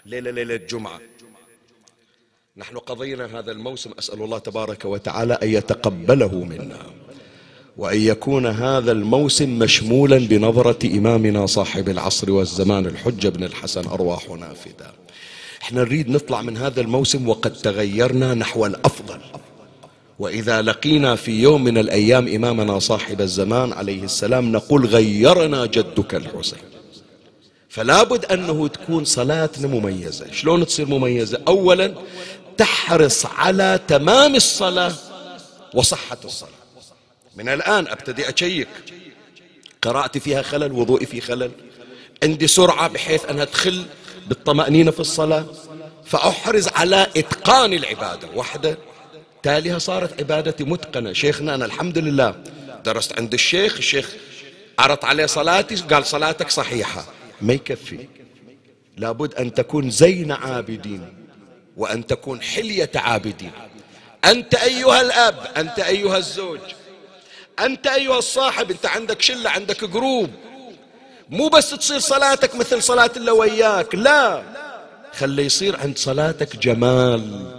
ليلة 0.06 0.30
ليلة 0.30 0.54
الجمعة 0.54 1.00
نحن 2.56 2.78
قضينا 2.78 3.38
هذا 3.38 3.52
الموسم 3.52 3.90
أسأل 3.98 4.22
الله 4.22 4.38
تبارك 4.38 4.84
وتعالى 4.84 5.38
أن 5.42 5.48
يتقبله 5.48 6.34
منا. 6.34 6.78
وأن 7.80 8.00
يكون 8.00 8.46
هذا 8.46 8.92
الموسم 8.92 9.58
مشمولا 9.58 10.18
بنظرة 10.18 10.86
إمامنا 10.86 11.46
صاحب 11.46 11.88
العصر 11.88 12.30
والزمان 12.30 12.86
الحجة 12.86 13.28
بن 13.28 13.44
الحسن 13.44 13.86
أرواحنا 13.86 14.54
فداء 14.54 14.94
إحنا 15.62 15.80
نريد 15.80 16.10
نطلع 16.10 16.42
من 16.42 16.56
هذا 16.56 16.80
الموسم 16.80 17.28
وقد 17.28 17.52
تغيرنا 17.52 18.34
نحو 18.34 18.66
الأفضل. 18.66 19.20
وإذا 20.18 20.62
لقينا 20.62 21.16
في 21.16 21.42
يوم 21.42 21.64
من 21.64 21.78
الأيام 21.78 22.28
إمامنا 22.28 22.78
صاحب 22.78 23.20
الزمان 23.20 23.72
عليه 23.72 24.04
السلام 24.04 24.52
نقول 24.52 24.86
غيرنا 24.86 25.66
جدك 25.66 26.14
الحسين. 26.14 26.58
فلا 27.68 28.02
بد 28.02 28.24
أنه 28.24 28.68
تكون 28.68 29.04
صلاتنا 29.04 29.66
مميزة. 29.66 30.32
شلون 30.32 30.66
تصير 30.66 30.86
مميزة؟ 30.86 31.40
أولا 31.48 31.94
تحرص 32.56 33.26
على 33.26 33.80
تمام 33.88 34.34
الصلاة 34.34 34.92
وصحة 35.74 36.18
الصلاة. 36.24 36.59
من 37.40 37.48
الآن 37.48 37.88
أبتدي 37.88 38.28
أشيك. 38.28 38.68
قراءتي 39.82 40.20
فيها 40.20 40.42
خلل 40.42 40.72
وضوئي 40.72 41.06
في 41.06 41.20
خلل. 41.20 41.50
عندي 42.22 42.46
سرعة 42.46 42.88
بحيث 42.88 43.24
أنها 43.30 43.44
تخل 43.44 43.84
بالطمأنينة 44.26 44.90
في 44.90 45.00
الصلاة. 45.00 45.46
فأحرز 46.04 46.68
على 46.68 47.06
إتقان 47.16 47.72
العبادة. 47.72 48.28
وحدة 48.34 48.78
تاليها 49.42 49.78
صارت 49.78 50.20
عبادتي 50.20 50.64
متقنة. 50.64 51.12
شيخنا 51.12 51.54
أنا 51.54 51.64
الحمد 51.64 51.98
لله 51.98 52.34
درست 52.84 53.18
عند 53.18 53.32
الشيخ. 53.32 53.76
الشيخ 53.76 54.10
عرض 54.78 55.04
عليه 55.04 55.26
صلاتي 55.26 55.74
قال 55.74 56.06
صلاتك 56.06 56.50
صحيحة. 56.50 57.04
ما 57.42 57.52
يكفي. 57.52 58.08
لابد 58.96 59.34
أن 59.34 59.54
تكون 59.54 59.90
زين 59.90 60.32
عابدين 60.32 61.12
وأن 61.76 62.06
تكون 62.06 62.42
حلية 62.42 62.90
عابدين. 62.94 63.52
أنت 64.24 64.54
أيها 64.54 65.00
الأب 65.00 65.36
أنت 65.56 65.78
أيها 65.78 66.18
الزوج 66.18 66.60
أنت 67.66 67.86
أيها 67.86 68.18
الصاحب 68.18 68.70
أنت 68.70 68.86
عندك 68.86 69.22
شلة 69.22 69.50
عندك 69.50 69.84
جروب. 69.84 70.30
مو 71.30 71.48
بس 71.48 71.70
تصير 71.70 71.98
صلاتك 71.98 72.54
مثل 72.54 72.82
صلاة 72.82 73.10
اللي 73.16 73.30
وياك 73.30 73.94
لا. 73.94 74.42
خلي 75.12 75.44
يصير 75.44 75.76
عند 75.76 75.98
صلاتك 75.98 76.56
جمال 76.56 77.50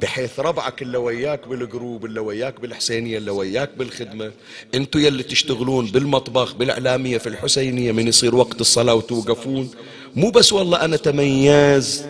بحيث 0.00 0.40
ربعك 0.40 0.82
اللي 0.82 0.98
وياك 0.98 1.48
بالجروب 1.48 2.04
اللي 2.04 2.20
وياك 2.20 2.60
بالحسينية 2.60 3.18
اللي 3.18 3.30
وياك 3.30 3.70
بالخدمة. 3.76 4.32
انتو 4.74 4.98
يلي 4.98 5.22
تشتغلون 5.22 5.86
بالمطبخ 5.86 6.54
بالإعلامية 6.54 7.18
في 7.18 7.28
الحسينية 7.28 7.92
من 7.92 8.08
يصير 8.08 8.34
وقت 8.34 8.60
الصلاة 8.60 8.94
وتوقفون. 8.94 9.70
مو 10.16 10.30
بس 10.30 10.52
والله 10.52 10.84
أنا 10.84 10.96
تميزت 10.96 12.08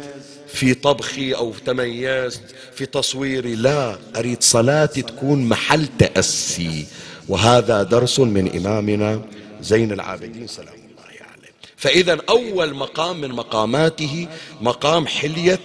في 0.48 0.74
طبخي 0.74 1.32
أو 1.32 1.52
تميزت 1.66 2.42
في 2.74 2.86
تصويري 2.86 3.54
لا. 3.54 3.98
أريد 4.16 4.42
صلاتي 4.42 5.02
تكون 5.02 5.44
محل 5.44 5.86
تأسي. 5.98 6.86
وهذا 7.32 7.82
درس 7.82 8.20
من 8.20 8.56
إمامنا 8.56 9.22
زين 9.60 9.92
العابدين 9.92 10.46
سلام 10.46 10.74
الله 10.74 11.04
عليه. 11.04 11.52
فإذا 11.76 12.18
أول 12.28 12.74
مقام 12.74 13.20
من 13.20 13.30
مقاماته 13.30 14.28
مقام 14.60 15.06
حلية 15.06 15.60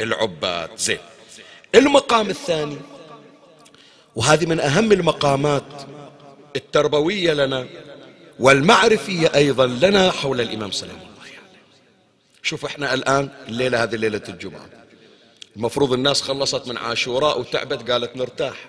العباد. 0.00 0.70
زين. 0.76 0.98
المقام 1.74 2.30
الثاني 2.30 2.76
وهذه 4.16 4.46
من 4.46 4.60
أهم 4.60 4.92
المقامات 4.92 5.62
التربوية 6.56 7.32
لنا 7.32 7.66
والمعرفية 8.38 9.32
أيضا 9.34 9.66
لنا 9.66 10.10
حول 10.10 10.40
الإمام 10.40 10.70
سلام 10.70 10.96
الله 10.96 11.20
عليه. 11.20 11.38
شوف 12.42 12.64
إحنا 12.64 12.94
الآن 12.94 13.28
الليلة 13.48 13.82
هذه 13.82 13.96
ليلة 13.96 14.22
الجمعة. 14.28 14.68
المفروض 15.56 15.92
الناس 15.92 16.22
خلصت 16.22 16.68
من 16.68 16.76
عاشوراء 16.76 17.40
وتعبت 17.40 17.90
قالت 17.90 18.16
نرتاح. 18.16 18.68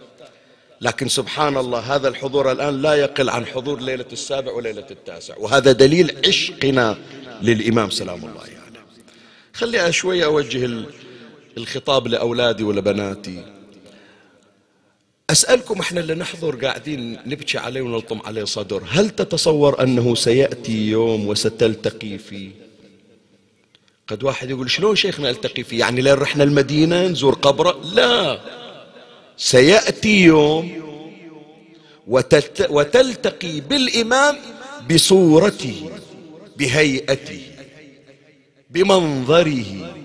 لكن 0.82 1.08
سبحان 1.08 1.58
الله 1.58 1.80
هذا 1.80 2.08
الحضور 2.08 2.52
الآن 2.52 2.82
لا 2.82 2.94
يقل 2.94 3.30
عن 3.30 3.46
حضور 3.46 3.82
ليلة 3.82 4.06
السابع 4.12 4.52
وليلة 4.52 4.86
التاسع. 4.92 5.38
وهذا 5.38 5.72
دليل 5.72 6.18
عشقنا 6.28 6.98
للإمام 7.42 7.90
سلام 7.90 8.26
الله 8.26 8.42
عليه. 8.42 8.52
يعني. 8.52 8.78
خلي 9.54 9.92
شوية 9.92 10.26
أوجه 10.26 10.70
الخطاب 11.58 12.08
لأولادي 12.08 12.64
ولبناتي. 12.64 13.46
أسألكم 15.30 15.80
إحنا 15.80 16.00
اللي 16.00 16.16
نحضر 16.16 16.56
قاعدين 16.56 17.20
نبكي 17.26 17.58
عليه 17.58 17.82
ونلطم 17.82 18.20
عليه 18.26 18.44
صدر. 18.44 18.84
هل 18.90 19.10
تتصور 19.10 19.84
أنه 19.84 20.16
سيأتي 20.16 20.90
يوم 20.90 21.28
وستلتقي 21.28 22.18
فيه؟ 22.18 22.52
قد 24.08 24.24
واحد 24.24 24.50
يقول 24.50 24.72
شلون 24.72 24.96
شيخنا 24.96 25.30
التقي 25.30 25.64
فيه؟ 25.64 25.80
يعني 25.80 26.02
لين 26.02 26.14
رحنا 26.14 26.44
المدينة 26.44 27.08
نزور 27.08 27.34
قبره؟ 27.34 27.82
لا. 27.94 28.40
سيأتي 29.38 30.24
يوم 30.24 30.72
وتلتقي 32.70 33.62
بالإمام 33.62 34.38
بصورته 34.92 35.90
بهيئته 36.58 37.42
بمنظره 38.70 39.96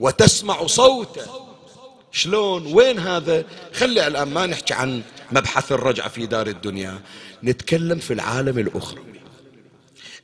وتسمع 0.00 0.66
صوته. 0.66 1.22
شلون؟ 2.12 2.72
وين 2.74 2.98
هذا؟ 2.98 3.44
خلي 3.72 4.06
الآن 4.06 4.28
ما 4.28 4.46
نحكي 4.46 4.74
عن 4.74 5.02
مبحث 5.32 5.72
الرجعة 5.72 6.08
في 6.08 6.26
دار 6.26 6.46
الدنيا. 6.46 7.00
نتكلم 7.44 7.98
في 7.98 8.12
العالم 8.12 8.58
الأخروي 8.58 9.20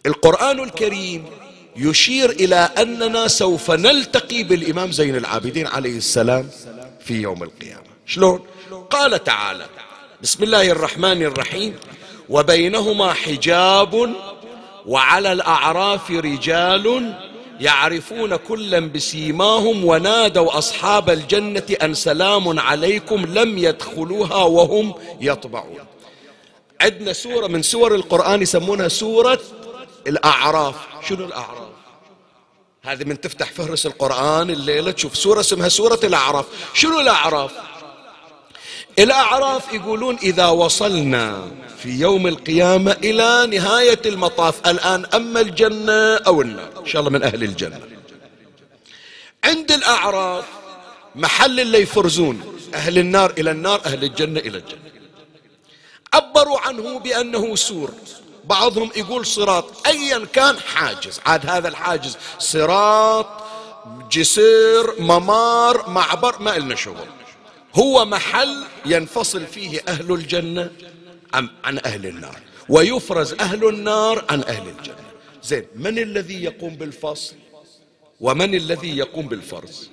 القرآن 0.06 0.60
الكريم 0.60 1.24
يشير 1.76 2.30
إلى 2.30 2.56
أننا 2.56 3.28
سوف 3.28 3.70
نلتقي 3.70 4.42
بالإمام 4.42 4.92
زين 4.92 5.16
العابدين 5.16 5.66
عليه 5.66 5.96
السلام 5.96 6.48
في 7.00 7.14
يوم 7.14 7.42
القيامة. 7.42 7.97
شلون؟ 8.08 8.40
قال 8.90 9.24
تعالى 9.24 9.66
بسم 10.22 10.44
الله 10.44 10.70
الرحمن 10.70 11.22
الرحيم. 11.22 11.76
وبينهما 12.28 13.12
حجاب 13.12 14.14
وعلى 14.86 15.32
الأعراف 15.32 16.10
رجال 16.10 17.14
يعرفون 17.60 18.36
كلا 18.36 18.80
بسيماهم 18.80 19.84
ونادوا 19.84 20.58
أصحاب 20.58 21.10
الجنة 21.10 21.76
أن 21.82 21.94
سلام 21.94 22.58
عليكم 22.58 23.26
لم 23.26 23.58
يدخلوها 23.58 24.42
وهم 24.44 24.94
يطبعون. 25.20 25.84
عندنا 26.80 27.12
سورة 27.12 27.46
من 27.46 27.62
سور 27.62 27.94
القرآن 27.94 28.42
يسمونها 28.42 28.88
سورة 28.88 29.40
الأعراف. 30.06 30.74
شنو 31.08 31.24
الأعراف؟ 31.24 31.68
هذه 32.82 33.04
من 33.04 33.20
تفتح 33.20 33.52
فهرس 33.52 33.86
القرآن 33.86 34.50
الليلة 34.50 34.90
تشوف 34.90 35.16
سورة 35.16 35.40
اسمها 35.40 35.68
سورة 35.68 36.00
الأعراف. 36.04 36.46
شنو 36.74 37.00
الأعراف؟ 37.00 37.67
الأعراف 38.98 39.72
يقولون 39.72 40.16
إذا 40.22 40.46
وصلنا 40.46 41.48
في 41.82 41.88
يوم 41.88 42.26
القيامة 42.26 42.92
إلى 42.92 43.46
نهاية 43.46 44.00
المطاف 44.06 44.68
الآن 44.68 45.06
أما 45.14 45.40
الجنة 45.40 46.16
أو 46.16 46.42
النار. 46.42 46.68
إن 46.80 46.86
شاء 46.86 47.00
الله 47.00 47.10
من 47.10 47.22
أهل 47.22 47.42
الجنة. 47.42 47.80
عند 49.44 49.72
الأعراف 49.72 50.44
محل 51.16 51.60
اللي 51.60 51.78
يفرزون 51.78 52.58
أهل 52.74 52.98
النار 52.98 53.32
إلى 53.38 53.50
النار 53.50 53.80
أهل 53.86 54.04
الجنة 54.04 54.40
إلى 54.40 54.58
الجنة. 54.58 54.80
عبروا 56.14 56.58
عنه 56.60 56.98
بأنه 56.98 57.56
سور. 57.56 57.90
بعضهم 58.44 58.90
يقول 58.96 59.26
صراط 59.26 59.86
أيا 59.86 60.26
كان 60.32 60.60
حاجز. 60.60 61.20
عاد 61.26 61.50
هذا 61.50 61.68
الحاجز 61.68 62.16
صراط 62.38 63.26
جسر 64.10 64.94
ممار 64.98 65.90
معبر 65.90 66.42
ما 66.42 66.50
لنا 66.58 66.74
شغل. 66.74 67.06
هو 67.78 68.04
محل 68.04 68.64
ينفصل 68.86 69.46
فيه 69.46 69.80
أهل 69.88 70.12
الجنة 70.12 70.70
عن 71.64 71.78
أهل 71.84 72.06
النار 72.06 72.36
ويفرز 72.68 73.34
أهل 73.40 73.68
النار 73.68 74.24
عن 74.30 74.42
أهل 74.42 74.68
الجنة. 74.68 75.08
زين 75.42 75.64
من 75.76 75.98
الذي 75.98 76.44
يقوم 76.44 76.74
بالفصل؟ 76.76 77.34
ومن 78.20 78.54
الذي 78.54 78.96
يقوم 78.96 79.28
بالفرز؟ 79.28 79.90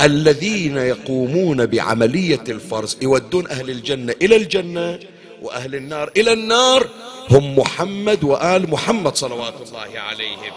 الذين 0.00 0.76
يقومون 0.76 1.66
بعملية 1.66 2.44
الفرز 2.48 2.96
يودون 3.02 3.46
أهل 3.48 3.70
الجنة 3.70 4.14
إلى 4.22 4.36
الجنة 4.36 5.00
وأهل 5.42 5.74
النار 5.74 6.12
إلى 6.16 6.32
النار. 6.32 6.88
هم 7.30 7.58
محمد 7.58 8.24
وآل 8.24 8.70
محمد 8.70 9.16
صلوات 9.16 9.54
الله 9.68 10.00
عليهم. 10.00 10.52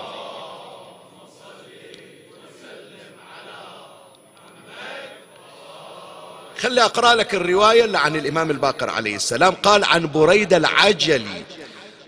خلي 6.59 6.85
أقرأ 6.85 7.15
لك 7.15 7.35
الرواية 7.35 7.85
اللي 7.85 7.97
عن 7.97 8.15
الإمام 8.15 8.51
الباقر 8.51 8.89
عليه 8.89 9.15
السلام. 9.15 9.53
قال 9.53 9.83
عن 9.83 10.11
بريدة 10.11 10.57
العجلي. 10.57 11.43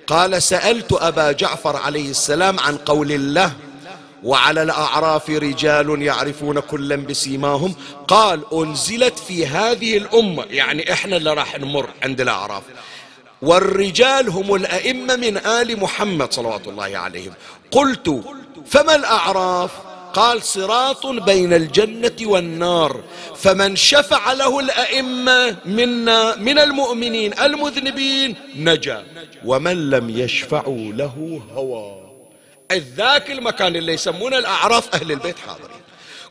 قال 0.08 0.44
سألت 0.44 0.94
أبا 0.94 1.32
جعفر 1.32 1.76
عليه 1.76 2.10
السلام 2.10 2.60
عن 2.60 2.78
قول 2.78 3.12
الله 3.12 3.54
وعلى 4.24 4.64
الأعراف 4.64 5.30
رجال 5.30 6.02
يعرفون 6.02 6.60
كلا 6.60 6.96
بسيماهم 6.96 7.76
قال 8.08 8.42
أنزلت 8.54 9.20
في 9.20 9.48
هذه 9.48 9.98
الأمة 9.98 10.44
يعني 10.50 10.94
إحنا 10.94 11.18
اللي 11.18 11.34
راح 11.34 11.60
نمر 11.60 11.90
عند 12.04 12.22
الأعراف. 12.22 12.64
والرجال 13.42 14.30
هم 14.30 14.56
الأئمة 14.56 15.16
من 15.16 15.38
آل 15.38 15.80
محمد 15.80 16.34
صلوات 16.34 16.68
الله 16.68 16.98
عليهم 16.98 17.34
قلت 17.72 18.24
فما 18.68 18.96
الأعراف؟ 18.96 19.72
قال 20.14 20.44
صراط 20.44 21.06
بين 21.06 21.54
الجنة 21.54 22.16
والنار. 22.22 23.04
فمن 23.36 23.76
شفع 23.76 24.34
له 24.34 24.60
الأئمة 24.60 25.58
منا 25.66 26.36
من 26.36 26.60
المؤمنين 26.60 27.40
المذنبين 27.40 28.36
نجا 28.56 29.06
ومن 29.46 29.90
لم 29.90 30.10
يشفعوا 30.10 30.94
له 30.94 31.42
هوى. 31.54 32.02
ذاك 32.74 33.32
المكان 33.32 33.76
اللي 33.76 33.94
يسمونه 33.94 34.38
الأعراف 34.38 34.96
أهل 34.96 35.12
البيت 35.12 35.40
حاضرين. 35.40 35.82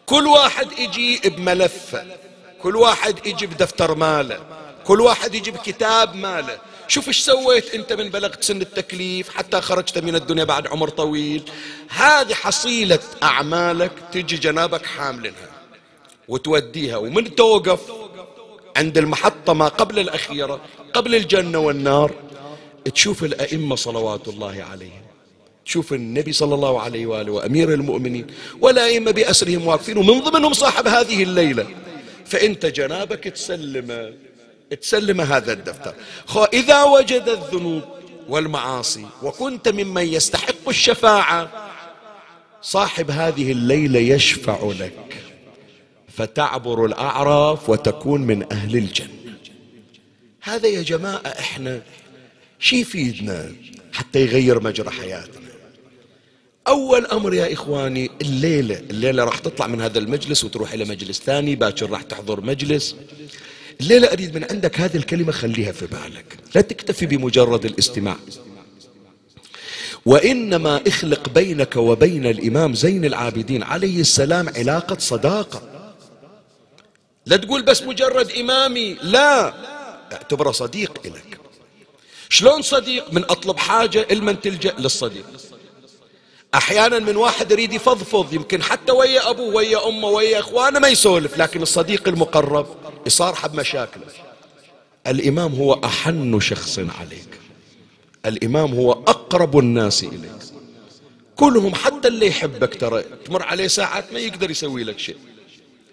كل 0.07 0.27
واحد 0.27 0.79
يجي 0.79 1.21
بملفة 1.25 2.05
كل 2.63 2.77
واحد 2.77 3.27
يجي 3.27 3.47
بدفتر 3.47 3.95
ماله 3.95 4.41
كل 4.85 5.01
واحد 5.01 5.35
يجي 5.35 5.51
بكتاب 5.51 6.17
ماله 6.17 6.59
شوف 6.91 7.09
إيش 7.09 7.21
سويت 7.21 7.75
أنت 7.75 7.93
من 7.93 8.09
بلغت 8.09 8.45
سن 8.45 8.61
التكليف 8.61 9.29
حتى 9.29 9.61
خرجت 9.61 9.99
من 9.99 10.15
الدنيا 10.15 10.45
بعد 10.45 10.67
عمر 10.67 10.89
طويل. 10.89 11.43
هذه 11.89 12.35
حصيلة 12.35 12.99
أعمالك 13.23 13.93
تجي 14.13 14.37
جنابك 14.37 14.87
حاملنها 14.87 15.51
وتوديها. 16.29 16.97
ومن 16.97 17.35
توقف 17.35 17.81
عند 18.77 18.99
المحطة 18.99 19.53
ما 19.53 19.69
قبل 19.69 19.99
الأخيرة 19.99 20.61
قبل 20.95 21.15
الجنة 21.15 21.59
والنار 21.59 22.15
تشوف 22.95 23.25
الأئمة 23.25 23.77
صلوات 23.77 24.29
الله 24.29 24.67
عليهم. 24.71 25.03
تشوف 25.65 25.93
النبي 25.93 26.33
صلى 26.33 26.55
الله 26.55 26.81
عليه 26.81 27.07
وآله 27.07 27.33
وأمير 27.33 27.75
المؤمنين 27.75 28.27
والأئمة 28.61 29.11
بأسرهم 29.11 29.67
واقفين 29.67 29.97
ومن 29.99 30.21
ضمنهم 30.21 30.53
صاحب 30.53 30.89
هذه 30.89 31.23
الليلة. 31.23 31.67
فأنت 32.27 32.67
جنابك 32.67 33.25
تسلم. 33.25 34.15
تسلم 34.77 35.21
هذا 35.21 35.53
الدفتر. 35.53 35.95
إذا 36.53 36.83
وجد 36.83 37.29
الذنوب 37.29 37.83
والمعاصي 38.29 39.07
وكنت 39.23 39.69
ممن 39.69 40.07
يستحق 40.07 40.69
الشفاعة 40.69 41.71
صاحب 42.63 43.11
هذه 43.11 43.53
الليلة 43.53 43.99
يشفع 43.99 44.73
لك. 44.81 45.17
فتعبر 46.17 46.85
الأعراف 46.85 47.71
وتكون 47.71 48.21
من 48.21 48.53
أهل 48.53 48.77
الجنة. 48.77 49.37
هذا 50.43 50.69
يا 50.69 50.83
جماعة 50.83 51.23
إحنا 51.27 51.83
شي 52.59 52.81
يفيدنا 52.81 53.53
حتى 53.93 54.21
يغير 54.23 54.61
مجرى 54.63 54.91
حياتنا؟ 54.91 55.51
أول 56.69 57.07
أمر 57.07 57.35
يا 57.35 57.53
إخواني 57.53 58.11
الليلة 58.21 58.79
الليلة 58.79 59.25
راح 59.25 59.39
تطلع 59.39 59.67
من 59.67 59.81
هذا 59.81 59.99
المجلس 59.99 60.45
وتروح 60.45 60.73
إلى 60.73 60.85
مجلس 60.85 61.21
ثاني 61.21 61.57
باكر 61.57 61.91
راح 61.91 62.03
تحضر 62.03 62.41
مجلس. 62.41 62.97
الليلة 63.81 64.13
أريد 64.13 64.35
من 64.35 64.47
عندك 64.51 64.81
هذه 64.81 64.97
الكلمة 64.97 65.33
خليها 65.33 65.73
في 65.73 65.87
بالك. 65.87 66.37
لا 66.55 66.61
تكتفي 66.61 67.07
بمجرد 67.07 67.65
الاستماع. 67.65 68.17
وإنما 70.07 70.81
اخلق 70.87 71.29
بينك 71.29 71.77
وبين 71.77 72.27
الإمام 72.27 72.75
زين 72.75 73.05
العابدين 73.05 73.63
عليه 73.63 74.01
السلام 74.01 74.49
علاقة 74.49 74.97
صداقة. 74.99 75.63
لا 77.27 77.37
تقول 77.37 77.63
بس 77.63 77.83
مجرد 77.83 78.31
إمامي 78.31 78.97
لا. 79.03 79.55
اعتبره 80.13 80.51
صديق 80.51 81.01
إلك 81.05 81.41
شلون 82.29 82.63
صديق؟ 82.63 83.13
من 83.13 83.25
أطلب 83.25 83.59
حاجة 83.59 84.07
المن 84.11 84.41
تلجأ 84.41 84.75
للصديق. 84.79 85.27
أحيانا 86.55 86.99
من 86.99 87.17
واحد 87.17 87.51
يريد 87.51 87.73
يفضفض 87.73 88.35
يمكن 88.35 88.63
حتى 88.63 88.93
ويا 88.93 89.31
أبوه 89.31 89.55
ويا 89.55 89.89
أمه 89.89 90.09
ويا 90.09 90.39
إخوانه 90.39 90.79
ما 90.79 90.89
يسولف 90.89 91.39
لكن 91.39 91.63
الصديق 91.63 92.09
المقرب. 92.09 92.80
يصارحه 93.07 93.49
بمشاكله 93.49 94.05
الإمام 95.07 95.55
هو 95.55 95.73
أحن 95.85 96.41
شخص 96.41 96.79
عليك. 96.79 97.41
الإمام 98.27 98.75
هو 98.75 98.93
أقرب 98.93 99.59
الناس 99.59 100.05
إليك. 100.05 100.31
كلهم 101.37 101.75
حتى 101.75 102.09
اللي 102.09 102.27
يحبك 102.27 102.75
ترى 102.75 103.03
تمر 103.25 103.43
عليه 103.43 103.67
ساعات 103.67 104.13
ما 104.13 104.19
يقدر 104.19 104.51
يسوي 104.51 104.85
لك 104.85 104.99
شيء. 104.99 105.17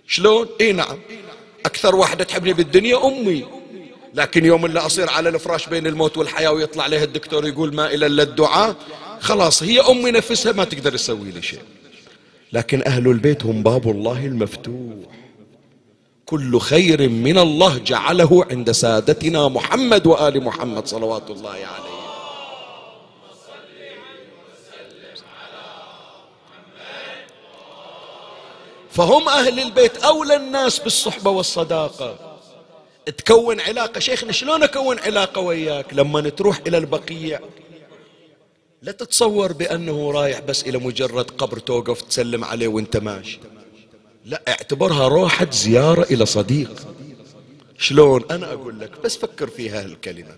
شلون؟ 0.07 0.47
إي 0.61 0.71
نعم. 0.71 0.97
أكثر 1.65 1.95
واحدة 1.95 2.23
تحبني 2.23 2.53
بالدنيا 2.53 3.07
أمي. 3.07 3.45
لكن 4.13 4.45
يوم 4.45 4.65
اللي 4.65 4.79
أصير 4.79 5.09
على 5.09 5.29
الفراش 5.29 5.69
بين 5.69 5.87
الموت 5.87 6.17
والحياة 6.17 6.51
ويطلع 6.51 6.87
له 6.87 7.03
الدكتور 7.03 7.47
يقول 7.47 7.75
ما 7.75 7.93
إلى 7.93 8.05
إلا 8.05 8.23
الدعاء 8.23 8.75
خلاص 9.19 9.63
هي 9.63 9.79
أمي 9.79 10.11
نفسها 10.11 10.51
ما 10.51 10.63
تقدر 10.63 10.91
تسوي 10.91 11.31
لي 11.31 11.41
شيء. 11.41 11.61
لكن 12.53 12.83
أهل 12.87 13.07
البيت 13.07 13.45
هم 13.45 13.63
باب 13.63 13.89
الله 13.89 14.25
المفتوح. 14.25 15.26
كل 16.29 16.59
خير 16.59 17.09
من 17.09 17.37
الله 17.37 17.77
جعله 17.77 18.45
عند 18.51 18.71
سادتنا 18.71 19.47
محمد 19.47 20.07
وآل 20.07 20.43
محمد 20.43 20.87
صلوات 20.87 21.29
الله 21.29 21.49
عليه. 21.49 21.97
فهم 28.91 29.29
أهل 29.29 29.59
البيت 29.59 30.03
أولى 30.03 30.35
الناس 30.35 30.79
بالصحبة 30.79 31.31
والصداقة. 31.31 32.37
تكون 33.17 33.59
علاقة 33.59 33.99
شيخنا 33.99 34.31
شلون 34.31 34.63
أكون 34.63 34.99
علاقة 34.99 35.41
وياك؟ 35.41 35.93
لما 35.93 36.29
تروح 36.29 36.59
إلى 36.67 36.77
البقيع. 36.77 37.39
لا 38.81 38.91
تتصور 38.91 39.53
بأنه 39.53 40.11
رايح 40.11 40.39
بس 40.39 40.63
إلى 40.63 40.77
مجرد 40.77 41.31
قبر 41.31 41.59
توقف 41.59 42.01
تسلم 42.01 42.43
عليه 42.43 42.67
وانت 42.67 42.97
ماشي. 42.97 43.39
لا 44.27 44.41
اعتبرها 44.47 45.07
روحة 45.07 45.47
زيارة 45.51 46.03
إلى 46.03 46.25
صديق. 46.25 46.87
شلون 47.77 48.23
أنا 48.31 48.53
أقول 48.53 48.79
لك؟ 48.79 48.91
بس 49.03 49.17
فكر 49.17 49.47
في 49.47 49.69
هالكلمة 49.69 50.35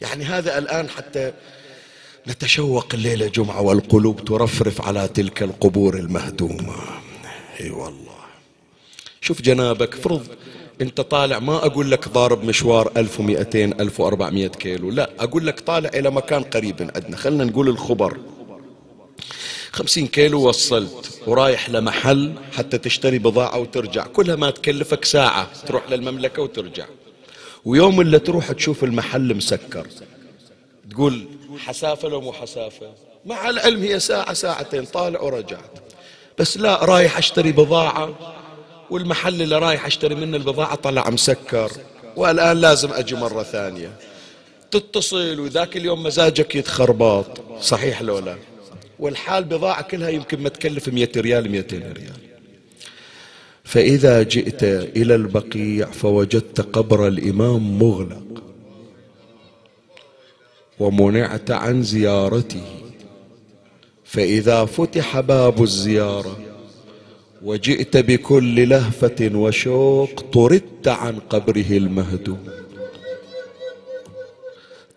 يعني 0.00 0.24
هذا 0.24 0.58
الآن 0.58 0.88
حتى 0.88 1.32
نتشوق 2.28 2.86
الليلة 2.94 3.26
جمعة 3.26 3.60
والقلوب 3.60 4.24
ترفرف 4.24 4.82
على 4.82 5.08
تلك 5.08 5.42
القبور 5.42 5.96
المهدومة. 5.98 6.74
إي 7.60 7.70
والله. 7.70 8.18
شوف 9.20 9.42
جنابك 9.42 9.94
فرض 9.94 10.26
أنت 10.80 11.00
طالع 11.00 11.38
ما 11.38 11.56
أقول 11.56 11.90
لك 11.90 12.08
ضارب 12.08 12.44
مشوار 12.44 12.92
1200 12.96 13.64
1400 13.64 14.48
كيلو 14.48 14.90
لا 14.90 15.10
أقول 15.18 15.46
لك 15.46 15.60
طالع 15.60 15.90
إلى 15.94 16.10
مكان 16.10 16.42
قريب 16.42 16.90
عندنا 16.96 17.16
خلنا 17.16 17.44
نقول 17.44 17.68
الخبر. 17.68 18.18
خمسين 19.72 20.06
كيلو 20.06 20.48
وصلت. 20.48 21.20
ورايح 21.26 21.70
لمحل 21.70 22.34
حتى 22.56 22.78
تشتري 22.78 23.18
بضاعة 23.18 23.58
وترجع. 23.58 24.06
كلها 24.06 24.36
ما 24.36 24.50
تكلفك 24.50 25.04
ساعة 25.04 25.48
تروح 25.66 25.90
للمملكة 25.90 26.42
وترجع. 26.42 26.86
ويوم 27.64 28.00
اللي 28.00 28.18
تروح 28.18 28.52
تشوف 28.52 28.84
المحل 28.84 29.34
مسكر. 29.34 29.86
تقول 30.90 31.26
حسافة 31.58 32.08
لو 32.08 32.20
مو 32.20 32.32
حسافة. 32.32 32.92
مع 33.26 33.50
العلم 33.50 33.82
هي 33.82 34.00
ساعة 34.00 34.32
ساعتين 34.32 34.84
طالع 34.84 35.20
ورجعت. 35.20 35.78
بس 36.38 36.56
لا 36.56 36.84
رايح 36.84 37.18
أشتري 37.18 37.52
بضاعة. 37.52 38.34
والمحل 38.90 39.42
اللي 39.42 39.58
رايح 39.58 39.86
أشتري 39.86 40.14
منه 40.14 40.36
البضاعة 40.36 40.74
طلع 40.74 41.10
مسكر. 41.10 41.72
والآن 42.16 42.60
لازم 42.60 42.92
أجي 42.92 43.14
مرة 43.14 43.42
ثانية. 43.42 43.92
تتصل 44.70 45.40
وذاك 45.40 45.76
اليوم 45.76 46.02
مزاجك 46.02 46.54
يتخربط. 46.54 47.26
صحيح 47.60 48.02
لو 48.02 48.18
لا؟ 48.18 48.36
والحال 48.98 49.44
بضاعة 49.44 49.82
كلها 49.82 50.08
يمكن 50.08 50.40
ما 50.40 50.48
تكلف 50.48 50.88
مية 50.88 51.10
ريال 51.16 51.50
ميتين 51.50 51.92
ريال. 51.92 52.12
فإذا 53.64 54.22
جئت 54.22 54.62
إلى 54.96 55.14
البقيع 55.14 55.86
فوجدت 55.90 56.60
قبر 56.60 57.08
الإمام 57.08 57.78
مغلق 57.78 58.42
ومنعت 60.78 61.50
عن 61.50 61.82
زيارته. 61.82 62.64
فإذا 64.04 64.64
فتح 64.64 65.20
باب 65.20 65.62
الزيارة 65.62 66.38
وجئت 67.42 67.96
بكل 67.96 68.68
لهفة 68.68 69.30
وشوق 69.34 70.20
طردت 70.20 70.88
عن 70.88 71.18
قبره 71.18 71.70
المهدوم. 71.70 72.48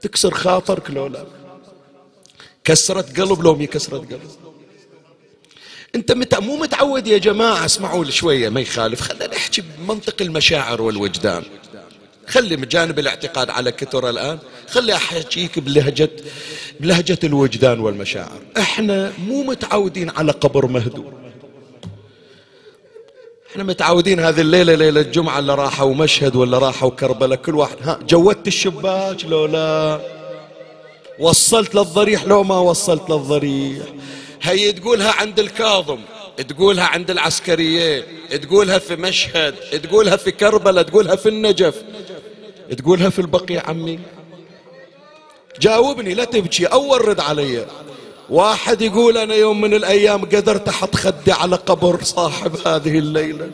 تكسر 0.02 0.32
خاطرك 0.32 0.92
لو 0.92 1.08
لا 1.08 1.26
كسرت 2.64 3.20
قلب 3.20 3.42
لو 3.42 3.56
مي 3.56 3.68
كسرت 3.68 4.14
قلب. 4.14 4.22
انت 5.96 6.12
مت... 6.12 6.36
مو 6.36 6.56
متعود 6.56 7.08
يا 7.08 7.18
جماعة 7.18 7.66
اسمعوا 7.66 8.06
لي 8.06 8.12
شوية 8.12 8.50
ما 8.50 8.62
يخالف. 8.62 9.02
خلينا 9.02 9.28
نحكي 9.28 9.62
بمنطق 9.62 10.22
المشاعر 10.22 10.82
والوجدان. 10.82 11.44
خلي 12.28 12.56
جانب 12.56 13.00
الاعتقاد 13.00 13.50
على 13.50 13.72
كثر 13.72 14.10
الآن. 14.10 14.40
خلي 14.70 14.96
أحكيك 14.96 15.60
بلهجة 15.60 16.10
بلهجة 16.80 17.20
الوجدان 17.24 17.80
والمشاعر. 17.80 18.42
إحنا 18.58 19.14
مو 19.28 19.44
متعودين 19.44 20.10
على 20.10 20.32
قبر 20.32 20.66
مهدوم. 20.66 21.14
إحنا 23.52 23.64
متعودين 23.64 24.20
هذه 24.20 24.42
الليلة 24.42 24.76
ليلة 24.76 25.02
الجمعة 25.02 25.40
اللي 25.40 25.56
راحوا 25.56 25.94
مشهد 25.94 26.36
ولا 26.36 26.58
راحوا 26.58 26.90
كربلاء 26.90 27.38
كل 27.38 27.56
واحد. 27.56 27.78
ها 27.82 28.00
جودت 28.08 28.48
الشباك 28.48 29.26
لو 29.26 29.46
لا 29.46 30.21
وصلت 31.20 31.76
للضريح 31.76 32.26
لو 32.26 32.44
ما 32.44 32.60
وصلت 32.60 33.10
للضريح. 33.10 33.84
هي 34.42 34.72
تقولها 34.72 35.12
عند 35.12 35.40
الكاظم 35.40 36.00
تقولها 36.48 36.84
عند 36.84 37.12
العسكريين 37.12 38.04
تقولها 38.42 38.80
في 38.80 38.96
مشهد 38.96 39.56
تقولها 39.84 40.16
في 40.16 40.32
كربلاء 40.32 40.84
تقولها 40.84 41.16
في 41.16 41.30
النجف. 41.30 41.84
تقولها 42.78 43.10
في 43.10 43.20
البقيع 43.20 43.70
عمي. 43.70 44.00
جاوبني 45.60 46.14
لا 46.14 46.24
تبكي 46.24 46.66
أول 46.66 47.08
رد 47.08 47.20
علي. 47.20 47.66
واحد 48.30 48.82
يقول 48.82 49.18
أنا 49.18 49.36
يوم 49.36 49.62
من 49.62 49.74
الأيام 49.74 50.26
قدرت 50.26 50.68
أحط 50.68 50.96
خدي 50.96 51.32
على 51.32 51.56
قبر 51.56 52.04
صاحب 52.04 52.68
هذه 52.68 53.00
الليلة. 53.00 53.50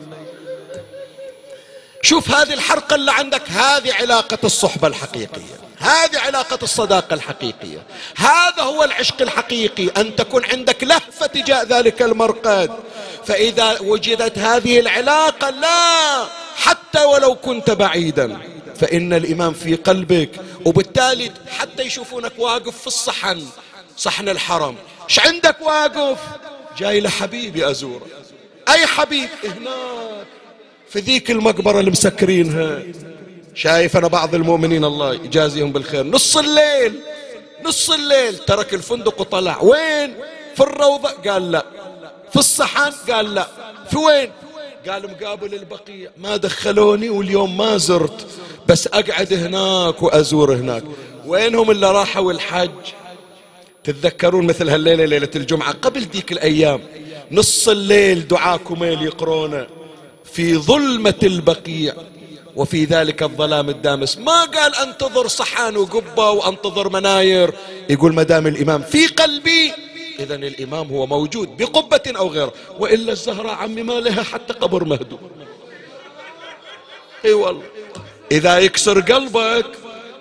شوف 2.02 2.30
هذه 2.30 2.54
الحرقة 2.54 2.94
اللي 2.94 3.12
عندك 3.12 3.42
هذه 3.48 3.94
علاقة 3.94 4.38
الصحبة 4.44 4.88
الحقيقية 4.88 5.68
هذه 5.78 6.18
علاقة 6.18 6.58
الصداقة 6.62 7.14
الحقيقية. 7.14 7.82
هذا 8.16 8.62
هو 8.62 8.84
العشق 8.84 9.22
الحقيقي 9.22 9.88
أن 9.96 10.16
تكون 10.16 10.44
عندك 10.44 10.84
لهفة 10.84 11.26
تجاه 11.26 11.62
ذلك 11.62 12.02
المرقد. 12.02 12.70
فإذا 13.26 13.80
وجدت 13.80 14.38
هذه 14.38 14.80
العلاقة 14.80 15.50
لا 15.50 16.24
حتى 16.56 17.04
ولو 17.04 17.34
كنت 17.34 17.70
بعيدا. 17.70 18.38
فإن 18.76 19.12
الإمام 19.12 19.54
في 19.54 19.74
قلبك 19.74 20.30
وبالتالي 20.64 21.32
حتى 21.58 21.82
يشوفونك 21.82 22.32
واقف 22.38 22.80
في 22.80 22.86
الصحن 22.86 23.46
صحن 23.96 24.28
الحرم. 24.28 24.76
إيش 25.08 25.18
عندك 25.18 25.56
واقف؟ 25.60 26.18
جاي 26.78 27.00
لحبيبي 27.00 27.70
أزوره. 27.70 28.06
أي 28.68 28.86
حبيب؟ 28.86 29.28
هناك. 29.44 30.37
في 30.90 31.00
ذيك 31.00 31.30
المقبرة 31.30 31.80
اللي 31.80 31.90
مسكرينها. 31.90 32.82
شايف 33.54 33.96
أنا 33.96 34.08
بعض 34.08 34.34
المؤمنين 34.34 34.84
الله 34.84 35.14
يجازيهم 35.14 35.72
بالخير. 35.72 36.06
نص 36.06 36.36
الليل 36.36 37.00
نص 37.64 37.90
الليل 37.90 38.38
ترك 38.38 38.74
الفندق 38.74 39.20
وطلع. 39.20 39.62
وين؟ 39.62 40.14
في 40.54 40.60
الروضة؟ 40.60 41.08
قال 41.08 41.50
لا. 41.52 41.64
في 42.30 42.36
الصحن؟ 42.36 43.12
قال 43.12 43.34
لا. 43.34 43.48
في 43.90 43.96
وين؟ 43.96 44.30
قال 44.88 45.10
مقابل 45.10 45.54
البقيع. 45.54 46.10
ما 46.18 46.36
دخلوني 46.36 47.08
واليوم 47.08 47.56
ما 47.56 47.76
زرت. 47.76 48.26
بس 48.68 48.86
أقعد 48.86 49.32
هناك 49.32 50.02
وأزور 50.02 50.54
هناك. 50.54 50.82
وينهم 51.26 51.70
اللي 51.70 51.92
راحوا 51.92 52.32
الحج؟ 52.32 52.70
تتذكرون 53.84 54.46
مثل 54.46 54.68
هالليلة 54.68 55.04
ليلة 55.04 55.30
الجمعة؟ 55.36 55.72
قبل 55.72 56.04
ديك 56.04 56.32
الأيام. 56.32 56.80
نص 57.30 57.68
الليل 57.68 58.28
دعاء 58.28 58.56
كميل 58.56 59.02
يقرونه. 59.02 59.77
في 60.32 60.56
ظلمة 60.56 61.14
البقيع. 61.22 61.94
وفي 62.56 62.84
ذلك 62.84 63.22
الظلام 63.22 63.68
الدامس. 63.68 64.18
ما 64.18 64.44
قال 64.44 64.74
أنتظر 64.74 65.28
صحان 65.28 65.76
وقبة 65.76 66.30
وأنتظر 66.30 66.88
مناير. 66.88 67.54
يقول 67.90 68.14
مدام 68.14 68.46
الإمام 68.46 68.82
في 68.82 69.06
قلبي 69.06 69.72
إذا 70.18 70.34
الإمام 70.34 70.88
هو 70.88 71.06
موجود 71.06 71.56
بقبة 71.56 72.18
أو 72.18 72.28
غيره 72.28 72.52
وإلا 72.78 73.12
الزهراء 73.12 73.54
عمي 73.54 73.82
ما 73.82 73.92
لها 73.92 74.22
حتى 74.22 74.52
قبر 74.52 74.84
مهدوم. 74.84 75.18
إي 77.24 77.32
والله. 77.32 77.62
إذا 78.32 78.58
يكسر 78.58 79.00
قلبك 79.00 79.66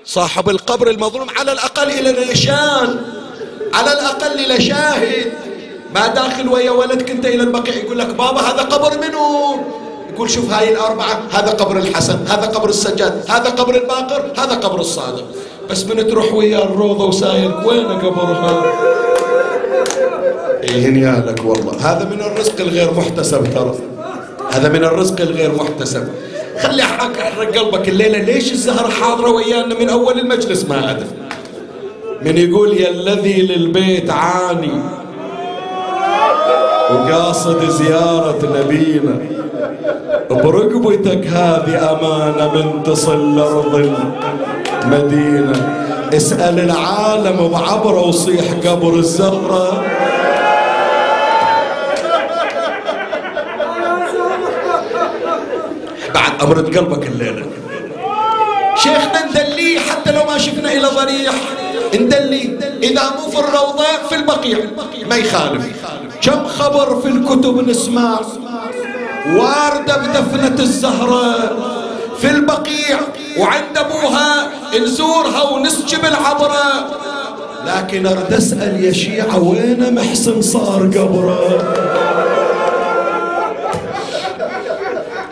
صاحب 0.05 0.49
القبر 0.49 0.89
المظلوم 0.89 1.29
على 1.29 1.51
الأقل 1.51 1.91
إلى 1.91 2.31
نشان 2.31 3.05
على 3.73 3.93
الأقل 3.93 4.45
إلى 4.45 4.61
شاهد. 4.61 5.33
ما 5.95 6.07
داخل 6.07 6.47
ويا 6.47 6.71
ولدك 6.71 7.11
أنت 7.11 7.25
إلى 7.25 7.43
البقيع 7.43 7.75
يقول 7.75 7.99
لك 7.99 8.07
بابا 8.07 8.41
هذا 8.41 8.61
قبر 8.61 8.97
منو؟ 9.07 9.86
يقول 10.17 10.29
شوف 10.29 10.51
هاي 10.51 10.73
الأربعة 10.73 11.19
هذا 11.31 11.51
قبر 11.51 11.77
الحسن 11.77 12.19
هذا 12.27 12.45
قبر 12.45 12.69
السجاد 12.69 13.23
هذا 13.29 13.49
قبر 13.49 13.75
الباقر 13.75 14.31
هذا 14.37 14.55
قبر 14.55 14.79
الصادق. 14.79 15.25
بس 15.69 15.85
من 15.85 16.07
تروح 16.07 16.33
ويا 16.33 16.63
الروضة 16.63 17.05
وسايل 17.05 17.51
وين 17.65 17.85
قبرها 17.85 18.63
إيه 20.63 20.89
لك 21.19 21.45
والله. 21.45 21.73
هذا 21.73 22.09
من 22.09 22.21
الرزق 22.21 22.61
الغير 22.61 22.93
محتسب 22.93 23.53
ترى. 23.53 23.75
هذا 24.53 24.69
من 24.69 24.83
الرزق 24.83 25.21
الغير 25.21 25.55
محتسب. 25.55 26.07
خلي 26.61 26.83
أحرق 26.83 27.57
قلبك. 27.57 27.89
الليلة 27.89 28.17
ليش 28.17 28.51
الزهرة 28.51 28.89
حاضرة 28.89 29.31
ويانا 29.31 29.79
من 29.79 29.89
أول 29.89 30.19
المجلس؟ 30.19 30.65
ما 30.65 30.91
أدري. 30.91 31.07
من 32.21 32.37
يقول 32.37 32.77
يا 32.77 32.89
الذي 32.89 33.41
للبيت 33.41 34.09
عاني. 34.09 34.81
وقاصد 36.91 37.69
زيارة 37.69 38.39
نبينا. 38.57 39.15
برقبتك 40.29 41.27
هذه 41.27 41.91
أمانة 41.91 42.53
من 42.55 42.83
تصل 42.83 43.39
أرض 43.39 43.75
المدينة 44.83 45.57
اسأل 46.13 46.59
العالم 46.59 47.47
بعبره 47.47 48.07
وصيح 48.07 48.45
قبر 48.65 48.93
الزهرة. 48.93 49.83
بعد 56.13 56.31
أمرت 56.43 56.77
قلبك 56.77 57.07
الليلة. 57.07 57.45
شيخنا 58.75 59.25
ندلي 59.25 59.79
حتى 59.79 60.11
لو 60.11 60.23
ما 60.25 60.37
شفنا 60.37 60.71
إلى 60.71 60.87
ضريح. 60.87 61.33
ندلي 61.95 62.59
إذا 62.83 63.03
مو 63.15 63.31
في 63.31 63.39
الروضة 63.39 63.83
في 64.09 64.15
البقيع. 64.15 64.57
ما 65.09 65.15
يخالف. 65.15 65.65
كم 66.21 66.47
خبر 66.47 67.01
في 67.01 67.07
الكتب 67.07 67.69
نسمع؟ 67.69 68.19
واردة 69.35 69.97
بدفنة 69.97 70.59
الزهرة 70.59 71.57
في 72.21 72.31
البقيع 72.31 72.99
وعند 73.39 73.77
أبوها 73.77 74.47
نزورها 74.81 75.43
ونسجب 75.43 76.05
العبرة. 76.05 76.87
لكن 77.65 78.07
أرد 78.07 78.33
أسأل 78.33 78.83
يا 78.83 78.91
شيعة 78.91 79.43
وين 79.43 79.95
محسن 79.95 80.41
صار 80.41 80.81
قبره؟ 80.83 81.73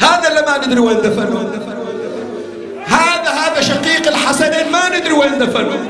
هذا 0.01 0.27
اللي 0.29 0.41
ما 0.47 0.67
ندري 0.67 0.79
وين 0.79 0.97
دفنه. 0.97 1.51
هذا 2.85 3.29
هذا 3.29 3.61
شقيق 3.61 4.07
الحسنين 4.07 4.71
ما 4.71 4.97
ندري 4.97 5.13
وين 5.13 5.39
دفنه. 5.39 5.87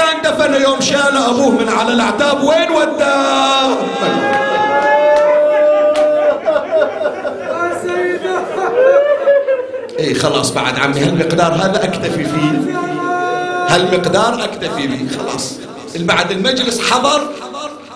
أي 0.00 0.06
مكان 0.06 0.22
دفنه 0.22 0.56
يوم 0.56 0.80
شال 0.80 1.16
أبوه 1.16 1.50
من 1.50 1.68
على 1.68 1.92
الأعتاب. 1.92 2.42
وين 2.42 2.70
وداه 2.70 3.76
اي 10.00 10.14
خلاص 10.14 10.50
بعد 10.50 10.78
عمي 10.78 11.00
هالمقدار 11.00 11.52
هذا 11.52 11.84
أكتفي 11.84 12.24
فيه. 12.24 12.50
هالمقدار 13.68 14.44
أكتفي 14.44 14.86
به 14.86 15.06
خلاص. 15.18 15.58
بعد 15.96 16.30
المجلس 16.30 16.90
حضر 16.90 17.20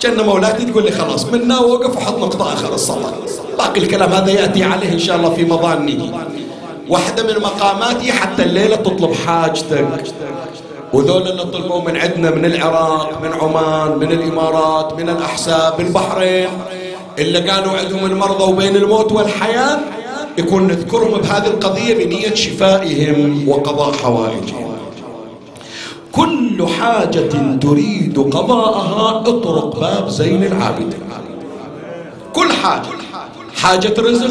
كأن 0.01 0.21
مولاتي 0.21 0.65
تقول 0.65 0.85
لي 0.85 0.91
خلاص 0.91 1.25
منا 1.25 1.59
وقف 1.59 1.97
وحط 1.97 2.19
نقطة 2.19 2.53
آخر 2.53 2.75
الصلاة. 2.75 3.13
باقي 3.59 3.81
الكلام 3.81 4.13
هذا 4.13 4.31
يأتي 4.31 4.65
عليه 4.65 4.93
إن 4.93 4.99
شاء 4.99 5.17
الله 5.17 5.35
في 5.35 5.45
مظانه 5.45 6.27
واحدة 6.89 7.23
من 7.23 7.43
مقاماتي 7.43 8.13
حتى 8.13 8.43
الليلة 8.43 8.77
تطلب 8.77 9.15
حاجتك. 9.27 10.05
وذول 10.95 11.29
اللي 11.29 11.45
طلبوا 11.45 11.81
من 11.81 11.97
عندنا 11.97 12.31
من 12.31 12.45
العراق 12.45 13.23
من 13.23 13.33
عمان 13.33 13.99
من 13.99 14.13
الإمارات 14.13 14.93
من 14.99 15.09
الأحساء 15.09 15.75
بالبحرين 15.79 16.49
اللي 17.19 17.51
قالوا 17.51 17.73
عندهم 17.73 18.05
المرضى 18.05 18.53
وبين 18.53 18.77
الموت 18.77 19.13
والحياة 19.13 19.79
يكون 20.39 20.67
نذكرهم 20.67 21.21
بهذه 21.21 21.47
القضية 21.47 22.05
بنية 22.05 22.35
شفائهم 22.35 23.49
وقضاء 23.49 23.93
حوائجهم. 23.93 24.75
كل 26.13 26.67
حاجة 26.79 27.29
تريد 27.61 28.19
قضاءها 28.19 29.21
اطرق 29.29 29.81
باب 29.81 30.09
زين 30.09 30.45
العابدين 30.45 31.01
كل 32.33 32.53
حاجة. 32.53 32.89
حاجة 33.57 33.95
رزق 33.99 34.31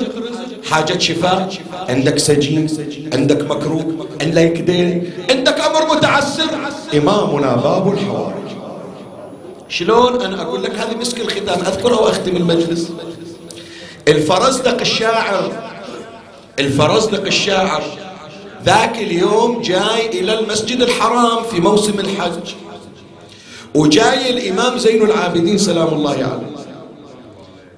حاجة 0.70 0.98
شفاء 0.98 1.50
عندك 1.90 2.18
سجين 2.20 2.68
عندك 3.14 3.52
مكروه 3.52 4.08
عندك 4.22 4.58
دين 4.68 5.12
أمر 5.84 5.96
متعسر 5.96 6.50
إمامنا 6.94 7.56
باب 7.56 7.94
الحوائج. 7.94 8.34
شلون 9.70 10.22
أنا 10.22 10.42
أقول 10.42 10.64
لك 10.64 10.76
هذه 10.76 10.96
مسك 10.96 11.22
الختام؟ 11.22 11.60
أذكرها 11.60 12.00
وأختم 12.00 12.36
المجلس. 12.36 12.92
الفرزدق 14.08 14.80
الشاعر 14.80 15.52
الفرزدق 16.60 17.26
الشاعر 17.26 17.84
ذاك 18.66 18.98
اليوم 18.98 19.62
جاي 19.62 20.08
إلى 20.20 20.40
المسجد 20.40 20.82
الحرام 20.82 21.44
في 21.44 21.60
موسم 21.60 22.00
الحج. 22.00 22.54
وجاي 23.76 24.30
الإمام 24.30 24.78
زين 24.78 25.02
العابدين 25.04 25.58
سلام 25.58 25.88
الله 25.88 26.12
عليه. 26.12 26.54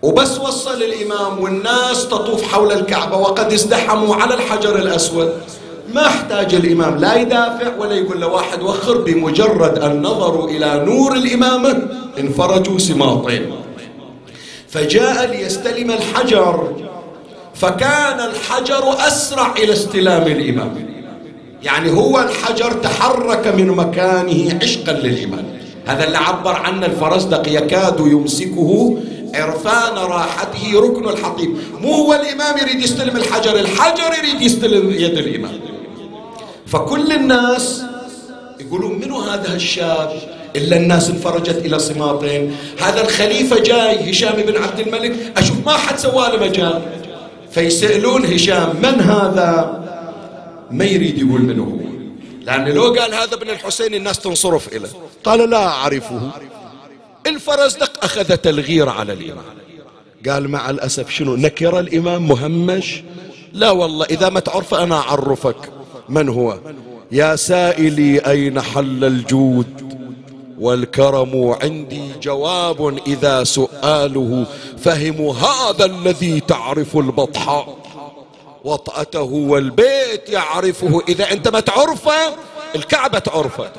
وبس 0.01 0.39
وصل 0.39 0.83
الإمام 0.83 1.39
والناس 1.39 2.07
تطوف 2.07 2.43
حول 2.43 2.71
الكعبة 2.71 3.17
وقد 3.17 3.53
ازدحموا 3.53 4.15
على 4.15 4.33
الحجر 4.33 4.75
الأسود. 4.75 5.33
ما 5.95 6.07
احتاج 6.07 6.55
الإمام 6.55 6.97
لا 6.97 7.15
يدافع 7.15 7.75
ولا 7.77 7.93
يقول 7.93 8.21
له 8.21 8.27
واحد 8.27 8.61
وخر 8.61 8.97
بمجرد 8.97 9.79
أن 9.79 10.01
نظروا 10.01 10.49
إلى 10.49 10.85
نور 10.85 11.13
الإمامة 11.13 11.87
انفرجوا 12.19 12.79
سماطين. 12.79 13.51
فجاء 14.69 15.31
ليستلم 15.31 15.91
الحجر 15.91 16.75
فكان 17.55 18.19
الحجر 18.19 19.07
أسرع 19.07 19.53
إلى 19.57 19.73
استلام 19.73 20.21
الإمام. 20.21 20.85
يعني 21.63 21.91
هو 21.91 22.19
الحجر 22.19 22.71
تحرك 22.71 23.47
من 23.47 23.67
مكانه 23.67 24.59
عشقا 24.63 24.91
للإمام. 24.91 25.45
هذا 25.85 26.03
اللي 26.07 26.17
عبر 26.17 26.55
عنه 26.55 26.85
الفرزدق 26.85 27.43
يكاد 27.47 27.99
يمسكه 27.99 28.97
عرفان 29.35 29.95
راحته 29.97 30.79
ركن 30.79 31.09
الحطيب. 31.09 31.57
مو 31.81 31.93
هو 31.93 32.13
الإمام 32.13 32.57
يريد 32.57 32.79
يستلم 32.83 33.17
الحجر 33.17 33.55
الحجر 33.59 34.11
يريد 34.17 34.41
يستلم 34.41 34.91
يد 34.91 35.17
الإمام. 35.17 35.74
فكل 36.75 37.11
الناس 37.11 37.83
يقولون 38.59 38.99
منو 38.99 39.19
هذا 39.19 39.55
الشاب 39.55 40.11
إلا 40.55 40.77
الناس 40.77 41.09
انفرجت 41.09 41.57
إلى 41.65 41.79
صماطين. 41.79 42.55
هذا 42.79 43.01
الخليفة 43.01 43.59
جاي 43.59 44.11
هشام 44.11 44.41
بن 44.41 44.63
عبد 44.63 44.79
الملك. 44.79 45.33
أشوف 45.37 45.65
ما 45.65 45.73
حد 45.73 45.97
سوى 45.99 46.27
له 46.27 46.37
مجال. 46.47 46.81
فيسألون 47.51 48.25
هشام 48.25 48.75
من 48.75 49.01
هذا؟ 49.01 49.81
ما 50.71 50.85
يريد 50.85 51.17
يقول 51.17 51.41
منه 51.41 51.63
هو. 51.63 51.85
لأن 52.41 52.69
لو 52.69 52.83
قال 52.83 53.13
هذا 53.13 53.35
ابن 53.35 53.49
الحسين 53.49 53.93
الناس 53.93 54.19
تنصرف 54.19 54.75
إليه. 54.75 54.89
قال 55.23 55.49
لا 55.49 55.67
أعرفه. 55.67 56.31
الفرزدق 57.27 58.03
أخذت 58.03 58.47
الغيرة 58.47 58.91
على 58.91 59.13
الإمام. 59.13 59.55
قال 60.29 60.49
مع 60.49 60.69
الأسف 60.69 61.09
شنو؟ 61.09 61.35
نكر 61.35 61.79
الإمام 61.79 62.27
مهمش؟ 62.27 63.03
لا 63.53 63.71
والله 63.71 64.05
إذا 64.05 64.29
ما 64.29 64.39
تعرف 64.39 64.73
أنا 64.73 64.95
أعرفك. 64.95 65.74
من 66.09 66.29
هو؟ 66.29 66.57
يا 67.11 67.35
سائلي 67.35 68.19
أين 68.19 68.61
حل 68.61 69.03
الجود؟ 69.03 69.95
والكرم 70.59 71.55
عندي 71.61 72.11
جواب 72.21 72.97
إذا 73.07 73.43
سؤاله. 73.43 74.45
فهموا 74.77 75.33
هذا 75.33 75.85
الذي 75.85 76.39
تعرف 76.39 76.97
البطحاء 76.97 77.77
وطأته 78.63 79.21
والبيت 79.21 80.29
يعرفه. 80.29 81.01
إذا 81.09 81.31
أنت 81.31 81.47
ما 81.47 81.59
تعرفه 81.59 82.35
الكعبة 82.75 83.19
تعرفه. 83.19 83.71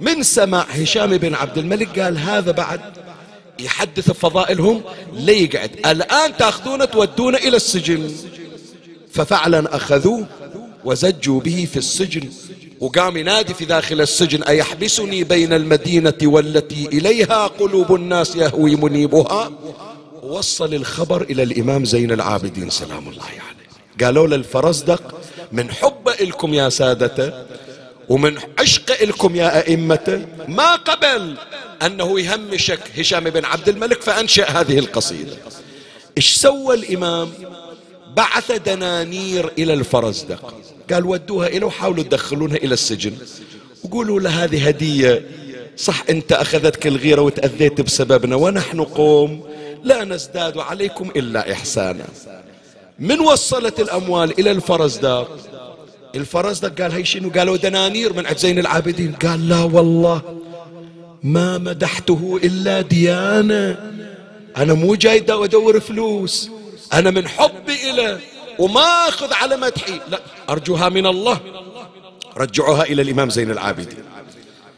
من 0.00 0.22
سمع 0.22 0.60
هشام 0.60 1.16
بن 1.16 1.34
عبد 1.34 1.58
الملك 1.58 1.98
قال 2.00 2.18
هذا 2.18 2.50
بعد. 2.50 2.80
يحدث 3.60 4.10
بفضائلهم 4.10 4.82
ليقعد. 5.12 5.70
الآن 5.86 6.36
تأخذونه 6.36 6.84
تودونه 6.84 7.38
إلى 7.38 7.56
السجن. 7.56 8.10
ففعلا 9.12 9.76
أخذوه. 9.76 10.26
وزجوا 10.84 11.40
به 11.40 11.68
في 11.72 11.76
السجن. 11.76 12.28
وقام 12.80 13.16
ينادي 13.16 13.54
في 13.54 13.64
داخل 13.64 14.00
السجن 14.00 14.42
أيحبسني 14.42 15.24
بين 15.24 15.52
المدينة 15.52 16.14
والتي 16.22 16.86
إليها 16.92 17.46
قلوب 17.46 17.94
الناس 17.94 18.36
يهوي 18.36 18.76
منيبها 18.76 19.52
وصل 20.22 20.74
الخبر 20.74 21.22
إلى 21.22 21.42
الإمام 21.42 21.84
زين 21.84 22.12
العابدين 22.12 22.70
سلام 22.70 23.08
الله 23.08 23.22
عليه. 23.22 24.06
قالوا 24.06 24.26
للفرزدق 24.26 25.20
من 25.52 25.70
حب 25.70 26.08
إلكم 26.20 26.54
يا 26.54 26.68
سادته 26.68 27.32
ومن 28.08 28.38
عشق 28.58 29.02
إلكم 29.02 29.36
يا 29.36 29.58
أئمة 29.60 30.26
ما 30.48 30.74
قبل 30.74 31.36
أنه 31.82 32.20
يهمشك 32.20 32.80
هشام 32.98 33.24
بن 33.24 33.44
عبد 33.44 33.68
الملك 33.68 34.02
فأنشأ 34.02 34.44
هذه 34.44 34.78
القصيدة. 34.78 35.36
إيش 36.16 36.36
سوى 36.36 36.74
الإمام؟ 36.74 37.28
بعث 38.18 38.52
دنانير 38.52 39.50
إلى 39.58 39.72
الفرزدق 39.72 40.54
قال 40.92 41.06
ودوها 41.06 41.46
إلى 41.46 41.64
وحاولوا 41.64 42.04
تدخلونها 42.04 42.56
إلى 42.56 42.74
السجن. 42.74 43.12
وقولوا 43.84 44.20
له 44.20 44.44
هذه 44.44 44.68
هدية 44.68 45.22
صح 45.76 46.04
أنت 46.10 46.32
أخذتك 46.32 46.86
الغيرة 46.86 47.20
وتأذيت 47.20 47.80
بسببنا 47.80 48.36
ونحن 48.36 48.80
قوم 48.80 49.44
لا 49.84 50.04
نزداد 50.04 50.58
عليكم 50.58 51.10
إلا 51.16 51.52
إحسانا. 51.52 52.04
من 52.98 53.20
وصلت 53.20 53.80
الأموال 53.80 54.40
إلى 54.40 54.50
الفرزدق 54.50 55.28
الفرزدق 56.14 56.82
قال 56.82 56.92
هي 56.92 57.04
شنو؟ 57.04 57.30
قالوا 57.30 57.56
دنانير 57.56 58.12
من 58.12 58.26
عند 58.26 58.38
زين 58.38 58.58
العابدين. 58.58 59.12
قال 59.12 59.48
لا 59.48 59.62
والله 59.62 60.22
ما 61.22 61.58
مدحته 61.58 62.40
إلا 62.44 62.80
ديانة 62.80 63.92
أنا 64.56 64.74
مو 64.74 64.94
جاي 64.94 65.24
أدور 65.28 65.80
فلوس. 65.80 66.50
أنا 66.92 67.10
من 67.10 67.28
حبي 67.28 67.90
إليه 67.90 68.20
وما 68.58 69.08
أخذ 69.08 69.32
على 69.32 69.56
مدحي 69.56 70.00
لا 70.08 70.20
أرجوها 70.50 70.88
من 70.88 71.06
الله. 71.06 71.40
رجعوها 72.36 72.82
إلى 72.82 73.02
الإمام 73.02 73.30
زين 73.30 73.50
العابدين. 73.50 74.04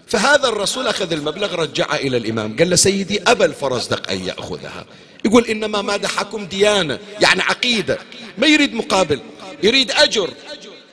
فهذا 0.06 0.48
الرسول 0.48 0.86
أخذ 0.86 1.12
المبلغ 1.12 1.54
رجعها 1.54 1.96
إلى 1.96 2.16
الإمام. 2.16 2.56
قال 2.56 2.70
له 2.70 2.76
سيدي 2.76 3.22
أبى 3.26 3.44
الفرزدق 3.44 4.10
أن 4.10 4.24
يأخذها. 4.24 4.84
يقول 5.24 5.44
إنما 5.44 5.82
مدحكم 5.82 6.44
ديانة 6.44 6.98
يعني 7.20 7.42
عقيدة. 7.42 7.98
ما 8.38 8.46
يريد 8.46 8.74
مقابل 8.74 9.20
يريد 9.62 9.90
أجر. 9.90 10.30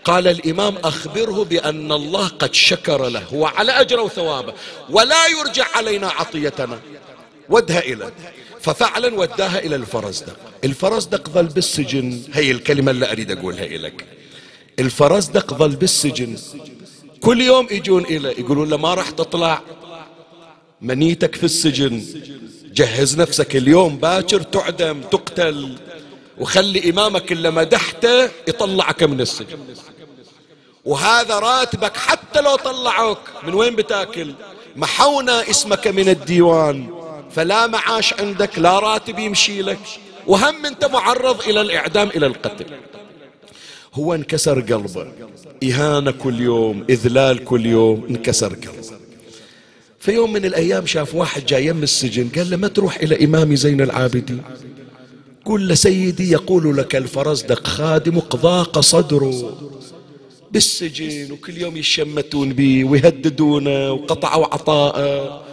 قال 0.03 0.27
الإمام 0.27 0.77
أخبره 0.83 1.43
بأن 1.43 1.91
الله 1.91 2.27
قد 2.27 2.53
شكر 2.53 3.07
له 3.07 3.23
هو 3.33 3.45
على 3.45 3.71
أجره 3.71 4.01
وثوابه 4.01 4.53
ولا 4.89 5.27
يرجع 5.27 5.65
علينا 5.75 6.07
عطيتنا. 6.07 6.79
ودها 7.49 7.79
إلى 7.79 8.11
ففعلا 8.67 9.19
وداها 9.19 9.59
إلى 9.59 9.75
الفرزدق. 9.75 10.35
الفرزدق 10.63 11.29
ظل 11.29 11.45
بالسجن. 11.45 12.21
هي 12.33 12.51
الكلمة 12.51 12.91
اللي 12.91 13.11
أريد 13.11 13.31
أقولها 13.31 13.65
إليك 13.65 14.05
الفرزدق 14.79 15.53
ظل 15.53 15.75
بالسجن. 15.75 16.37
كل 17.21 17.41
يوم 17.41 17.67
يجون 17.71 18.03
إلى 18.03 18.29
يقولون 18.29 18.69
له 18.69 18.77
ما 18.77 18.93
راح 18.93 19.09
تطلع. 19.09 19.61
منيتك 20.81 21.35
في 21.35 21.43
السجن. 21.43 22.03
جهز 22.73 23.17
نفسك 23.17 23.55
اليوم 23.55 23.97
باكر 23.97 24.41
تعدم 24.41 25.01
تقتل. 25.01 25.77
وخلي 26.37 26.89
إمامك 26.89 27.31
اللي 27.31 27.51
مدحته 27.51 28.23
يطلعك 28.47 29.03
من 29.03 29.21
السجن. 29.21 29.59
وهذا 30.85 31.39
راتبك 31.39 31.97
حتى 31.97 32.41
لو 32.41 32.55
طلعوك. 32.55 33.19
من 33.43 33.53
وين 33.53 33.75
بتاكل؟ 33.75 34.33
محونا 34.75 35.49
اسمك 35.49 35.87
من 35.87 36.09
الديوان. 36.09 36.96
فلا 37.31 37.67
معاش 37.67 38.13
عندك 38.13 38.59
لا 38.59 38.79
راتب 38.79 39.19
يمشي 39.19 39.61
لك. 39.61 39.79
وهم 40.27 40.65
انت 40.65 40.85
معرض 40.85 41.41
إلى 41.41 41.61
الإعدام 41.61 42.09
إلى 42.09 42.25
القتل. 42.25 42.65
هو 43.93 44.13
انكسر 44.13 44.61
قلبه. 44.61 45.07
إهانة 45.63 46.11
كل 46.11 46.41
يوم 46.41 46.85
إذلال 46.89 47.43
كل 47.43 47.65
يوم 47.65 48.05
انكسر 48.09 48.53
قلبه. 48.53 48.97
في 49.99 50.11
يوم 50.11 50.33
من 50.33 50.45
الأيام 50.45 50.85
شاف 50.85 51.15
واحد 51.15 51.45
جاي 51.45 51.65
يم 51.65 51.83
السجن 51.83 52.29
قال 52.35 52.49
له 52.49 52.57
ما 52.57 52.67
تروح 52.67 52.95
إلى 52.95 53.25
امامي 53.25 53.55
زين 53.55 53.81
العابدين؟ 53.81 54.41
قل 55.45 55.67
له 55.67 55.75
سيدي 55.75 56.31
يقول 56.31 56.77
لك 56.77 56.95
الفرزدق 56.95 57.67
خادمك 57.67 58.35
ضاق 58.35 58.79
صدره. 58.79 59.57
بالسجن 60.51 61.31
وكل 61.31 61.57
يوم 61.57 61.77
يشمتون 61.77 62.53
به 62.53 62.85
ويهددونه 62.85 63.91
وقطعوا 63.91 64.45
عطاءه. 64.45 65.46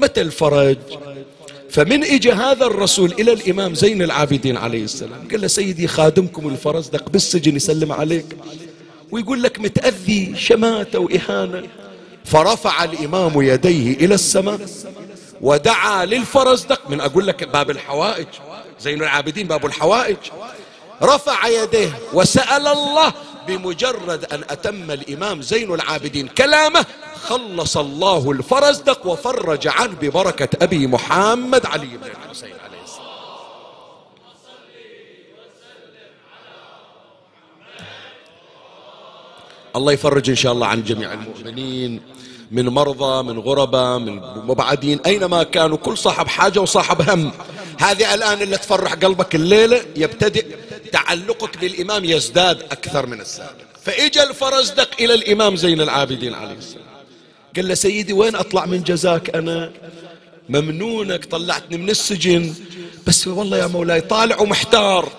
متى 0.00 0.20
الفرج. 0.20 0.78
فمن 1.70 2.04
اجى 2.04 2.32
هذا 2.32 2.66
الرسول 2.66 3.12
إلى 3.12 3.32
الإمام 3.32 3.74
زين 3.74 4.02
العابدين 4.02 4.56
عليه 4.56 4.84
السلام. 4.84 5.28
قال 5.30 5.40
له 5.40 5.46
سيدي 5.46 5.88
خادمكم 5.88 6.48
الفرزدق 6.48 7.08
بالسجن 7.08 7.56
يسلم 7.56 7.92
عليك. 7.92 8.26
ويقول 9.10 9.42
لك 9.42 9.60
متأذي 9.60 10.34
شماتة 10.36 10.98
وإهانة. 10.98 11.62
فرفع 12.24 12.84
الإمام 12.84 13.42
يديه 13.42 13.92
إلى 13.92 14.14
السماء 14.14 14.60
ودعا 15.40 16.04
للفرزدق 16.04 16.90
من 16.90 17.00
أقول 17.00 17.26
لك 17.26 17.48
باب 17.48 17.70
الحوائج. 17.70 18.26
زين 18.80 19.02
العابدين 19.02 19.46
باب 19.46 19.66
الحوائج. 19.66 20.16
رفع 21.02 21.48
يديه 21.48 21.98
وسأل 22.12 22.66
الله 22.66 23.12
بمجرد 23.48 24.24
أن 24.32 24.40
أتم 24.50 24.90
الإمام 24.90 25.42
زين 25.42 25.74
العابدين 25.74 26.28
كلامه 26.28 26.86
خلص 27.28 27.76
الله 27.76 28.30
الفرزدق 28.30 29.06
وفرج 29.06 29.68
عنه 29.68 29.92
ببركة 30.00 30.48
أبي 30.62 30.86
محمد 30.86 31.66
علي 31.66 31.86
بن 31.86 32.06
الحسين 32.06 32.52
عليه 32.64 32.82
السلام. 32.84 33.10
الله 39.76 39.92
يفرج 39.92 40.30
إن 40.30 40.36
شاء 40.36 40.52
الله 40.52 40.66
عن 40.66 40.84
جميع 40.84 41.12
المؤمنين 41.12 42.02
من 42.50 42.68
مرضى 42.68 43.22
من 43.22 43.38
غرباء 43.38 43.98
من 43.98 44.20
مبعدين 44.20 45.00
أينما 45.06 45.42
كانوا 45.42 45.76
كل 45.76 45.98
صاحب 45.98 46.28
حاجة 46.28 46.60
وصاحب 46.60 47.10
هم. 47.10 47.32
هذه 47.78 48.14
الآن 48.14 48.42
اللي 48.42 48.56
تفرح 48.56 48.94
قلبك 48.94 49.34
الليلة 49.34 49.84
يبتدئ 49.96 50.46
تعلقك 50.92 51.58
بالإمام 51.58 52.04
يزداد 52.04 52.62
أكثر 52.62 53.06
من 53.06 53.20
السابق. 53.20 53.70
فإجا 53.82 54.30
الفرزدق 54.30 54.88
إلى 55.00 55.14
الإمام 55.14 55.56
زين 55.56 55.80
العابدين 55.80 56.34
عليه 56.34 56.54
السلام. 56.54 56.89
قال 57.56 57.68
له 57.68 57.74
سيدي 57.74 58.12
وين 58.12 58.36
أطلع 58.36 58.66
من 58.66 58.82
جزاك 58.82 59.36
أنا? 59.36 59.72
ممنونك 60.48 61.24
طلعتني 61.24 61.76
من 61.78 61.90
السجن. 61.90 62.54
بس 63.06 63.28
والله 63.28 63.58
يا 63.58 63.66
مولاي 63.66 64.00
طالع 64.00 64.40
ومحتار. 64.40 65.12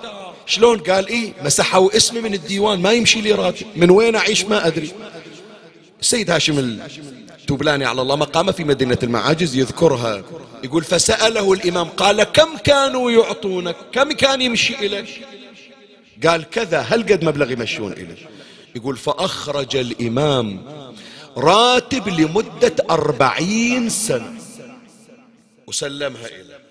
شلون؟ 0.45 0.79
قال 0.79 1.07
إيه 1.07 1.33
مسحوا 1.43 1.97
اسمي 1.97 2.21
من 2.21 2.33
الديوان 2.33 2.79
ما 2.81 2.91
يمشي 2.91 3.21
لي 3.21 3.31
راتب. 3.31 3.65
من 3.75 3.89
وين 3.89 4.15
أعيش 4.15 4.45
ما 4.45 4.67
أدري. 4.67 4.91
السيد 6.01 6.31
هاشم 6.31 6.59
التوبلاني 7.39 7.85
على 7.85 8.01
الله 8.01 8.15
مقامه 8.15 8.51
في 8.51 8.63
مدينة 8.63 8.97
المعاجز 9.03 9.55
يذكرها. 9.55 10.23
يقول 10.63 10.83
فسأله 10.83 11.53
الإمام 11.53 11.87
قال 11.87 12.23
كم 12.23 12.57
كانوا 12.57 13.11
يعطونك؟ 13.11 13.75
كم 13.91 14.11
كان 14.11 14.41
يمشي 14.41 14.75
إليك? 14.75 15.21
قال 16.27 16.49
كذا 16.49 16.79
هل 16.79 17.03
قد 17.03 17.23
مبلغ 17.23 17.51
يمشون 17.51 17.91
إليه 17.93 18.29
يقول 18.75 18.97
فأخرج 18.97 19.75
الإمام 19.75 20.61
راتب 21.37 22.07
لمدة 22.07 22.75
أربعين 22.89 23.89
سنة. 23.89 24.33
وسلمها 25.67 26.25
إليه 26.25 26.61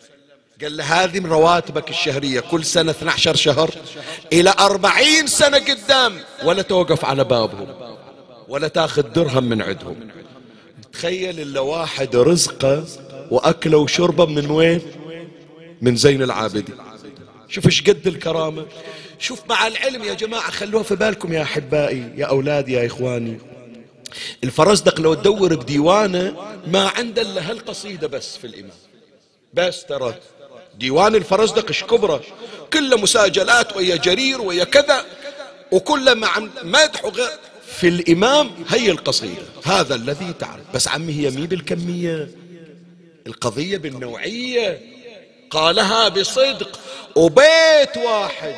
قال 0.62 0.76
له 0.76 0.84
هذه 0.84 1.20
من 1.20 1.26
رواتبك 1.26 1.90
الشهرية. 1.90 2.40
كل 2.40 2.64
سنة 2.64 2.90
12 2.90 3.36
شهر 3.36 3.70
إلى 4.32 4.54
أربعين 4.58 5.26
سنة 5.26 5.58
قدام. 5.58 6.12
ولا 6.44 6.62
توقف 6.62 7.04
على 7.04 7.24
بابهم. 7.24 7.68
ولا 8.48 8.68
تاخذ 8.68 9.02
درهم 9.02 9.44
من 9.44 9.62
عندهم. 9.62 10.10
تخيل 10.92 11.40
إلا 11.40 11.60
واحد 11.60 12.16
رزقه 12.16 12.84
وأكله 13.30 13.78
وشربه 13.78 14.26
من 14.26 14.50
وين؟ 14.50 14.80
من 15.82 15.96
زين 15.96 16.22
العابدين. 16.22 16.76
شوف 17.48 17.66
إيش 17.66 17.82
قد 17.82 18.06
الكرامة. 18.06 18.66
شوف 19.18 19.40
مع 19.48 19.66
العلم 19.66 20.04
يا 20.04 20.14
جماعة 20.14 20.50
خلوها 20.50 20.82
في 20.82 20.96
بالكم 20.96 21.32
يا 21.32 21.42
أحبائي 21.42 22.12
يا 22.16 22.26
أولادي 22.26 22.72
يا 22.72 22.86
إخواني. 22.86 23.49
الفرزدق 24.44 25.00
لو 25.00 25.14
تدور 25.14 25.54
بديوانه 25.54 26.56
ما 26.66 26.88
عنده 26.88 27.22
إلا 27.22 27.50
هالقصيدة 27.50 28.06
بس 28.06 28.36
في 28.36 28.46
الإمام. 28.46 28.76
بس 29.54 29.84
ترى 29.84 30.14
ديوان 30.78 31.14
الفرزدق 31.14 31.66
إيش 31.68 31.84
كبره؟ 31.84 32.22
كله 32.72 32.96
مساجلات 32.96 33.76
ويا 33.76 33.96
جرير 33.96 34.40
ويا 34.40 34.64
كذا 34.64 35.04
وكله 35.72 36.14
مع 36.14 36.38
مدح 36.62 37.04
وغير. 37.04 37.30
في 37.76 37.88
الإمام 37.88 38.50
هي 38.68 38.90
القصيدة 38.90 39.42
هذا 39.64 39.94
الذي 39.94 40.32
تعرف. 40.38 40.64
بس 40.74 40.88
عمي 40.88 41.12
هي 41.12 41.30
مي 41.30 41.46
بالكمية 41.46 42.30
القضية 43.26 43.76
بالنوعية. 43.76 44.80
قالها 45.50 46.08
بصدق 46.08 46.80
وبيت 47.16 47.96
واحد. 47.96 48.54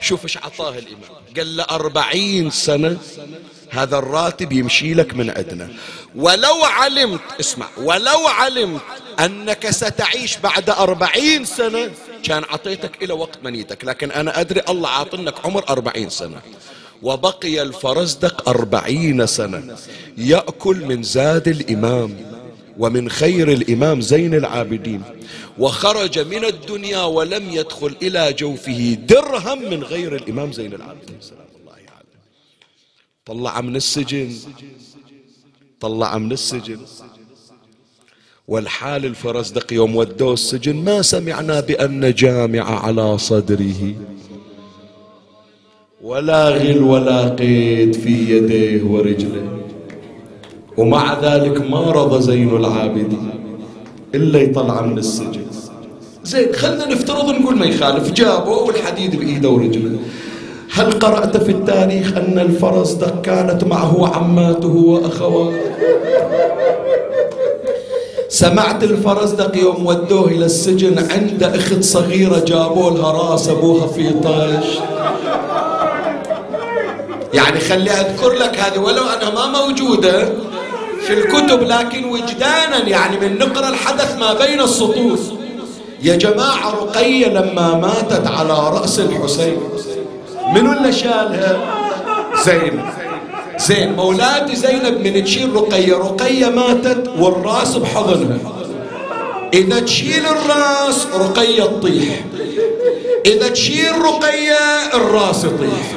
شوف 0.00 0.24
إيش 0.24 0.36
عطاه 0.36 0.78
الإمام. 0.78 1.10
قال 1.36 1.56
له 1.56 1.64
أربعين 1.64 2.50
سنة. 2.50 2.98
هذا 3.70 3.98
الراتب 3.98 4.52
يمشي 4.52 4.94
لك 4.94 5.14
من 5.14 5.30
عندنا 5.30 5.68
ولو 6.16 6.64
علمت 6.64 7.20
اسمع 7.40 7.66
ولو 7.76 8.26
علمت 8.26 8.80
أنك 9.20 9.70
ستعيش 9.70 10.36
بعد 10.36 10.70
أربعين 10.70 11.44
سنة 11.44 11.90
كان 12.22 12.42
عطيتك 12.44 13.02
إلى 13.02 13.12
وقت 13.12 13.38
منيتك 13.44 13.84
لكن 13.84 14.10
أنا 14.10 14.40
أدري 14.40 14.62
الله 14.68 14.88
عاطنك 14.88 15.34
عمر 15.44 15.68
أربعين 15.68 16.10
سنة. 16.10 16.40
وبقي 17.02 17.62
الفرزدق 17.62 18.48
أربعين 18.48 19.26
سنة. 19.26 19.76
يأكل 20.18 20.76
من 20.76 21.02
زاد 21.02 21.48
الإمام 21.48 22.16
ومن 22.78 23.10
خير 23.10 23.52
الإمام 23.52 24.00
زين 24.00 24.34
العابدين. 24.34 25.02
وخرج 25.58 26.18
من 26.18 26.44
الدنيا 26.44 27.02
ولم 27.02 27.50
يدخل 27.50 27.96
إلى 28.02 28.32
جوفه 28.32 28.96
درهم 29.08 29.70
من 29.70 29.82
غير 29.82 30.16
الإمام 30.16 30.52
زين 30.52 30.74
العابدين. 30.74 31.18
طلع 33.26 33.60
من 33.60 33.76
السجن. 33.76 34.30
طلع 35.80 36.18
من 36.18 36.32
السجن. 36.32 36.78
والحال 38.48 39.04
الفرزدق 39.04 39.72
يوم 39.72 39.96
ودوه 39.96 40.32
السجن. 40.32 40.76
ما 40.84 41.02
سمعنا 41.02 41.60
بأن 41.60 42.14
جامع 42.14 42.84
على 42.84 43.18
صدره. 43.18 43.94
ولا 46.02 46.48
غل 46.48 46.82
ولا 46.82 47.28
قيد 47.28 47.94
في 47.94 48.36
يديه 48.36 48.84
ورجله. 48.84 49.58
ومع 50.76 51.20
ذلك 51.20 51.70
ما 51.70 51.90
رضى 51.90 52.22
زين 52.22 52.56
العابدين 52.56 53.30
إلا 54.14 54.38
يطلع 54.38 54.82
من 54.82 54.98
السجن. 54.98 55.46
زين 56.24 56.52
خلنا 56.54 56.88
نفترض 56.88 57.30
نقول 57.30 57.56
ما 57.58 57.66
يخالف. 57.66 58.12
جابه 58.12 58.50
والحديد 58.50 59.16
بإيده 59.16 59.48
ورجله. 59.48 59.98
هل 60.76 60.92
قرأت 60.92 61.36
في 61.36 61.52
التاريخ 61.52 62.16
أن 62.16 62.38
الفرزدق 62.38 63.22
كانت 63.22 63.64
معه 63.64 64.16
عماته 64.16 64.76
وأخواته 64.76 65.60
سمعت 68.28 68.84
الفرزدق 68.84 69.56
يوم 69.56 69.86
ودوه 69.86 70.26
إلى 70.26 70.44
السجن 70.44 70.98
عند 71.10 71.42
أخت 71.42 71.84
صغيرة 71.84 72.38
جابوا 72.38 72.90
لها 72.90 73.12
راس 73.12 73.48
أبوها 73.48 73.86
في 73.86 74.10
طاش. 74.10 74.64
يعني 77.34 77.60
خلي 77.60 77.90
أذكر 77.90 78.32
لك 78.32 78.58
هذه 78.60 78.78
ولو 78.78 79.02
أنها 79.02 79.30
ما 79.30 79.60
موجودة 79.60 80.24
في 81.06 81.12
الكتب 81.12 81.62
لكن 81.62 82.04
وجدانا 82.04 82.88
يعني 82.88 83.20
من 83.20 83.38
نقرأ 83.38 83.68
الحدث 83.68 84.18
ما 84.18 84.34
بين 84.34 84.60
السطور 84.60 85.18
يا 86.02 86.16
جماعة 86.16 86.70
رقية 86.70 87.26
لما 87.28 87.74
ماتت 87.74 88.26
على 88.26 88.78
رأس 88.78 89.00
الحسين. 89.00 89.56
منو 90.54 90.72
اللي 90.72 90.92
شالها؟ 90.92 91.58
زين. 92.44 92.82
زين 93.58 93.92
مولاتي 93.92 94.56
زينب 94.56 95.06
من 95.06 95.24
تشيل 95.24 95.56
رقية 95.56 95.94
رقية 95.96 96.46
ماتت 96.46 97.10
والراس 97.18 97.76
بحضنها. 97.76 98.38
إذا 99.54 99.80
تشيل 99.80 100.26
الراس 100.26 101.06
رقية 101.14 101.62
تطيح. 101.62 102.24
إذا 103.26 103.48
تشيل 103.48 103.92
رقية 104.04 104.94
الراس 104.94 105.44
يطيح. 105.44 105.92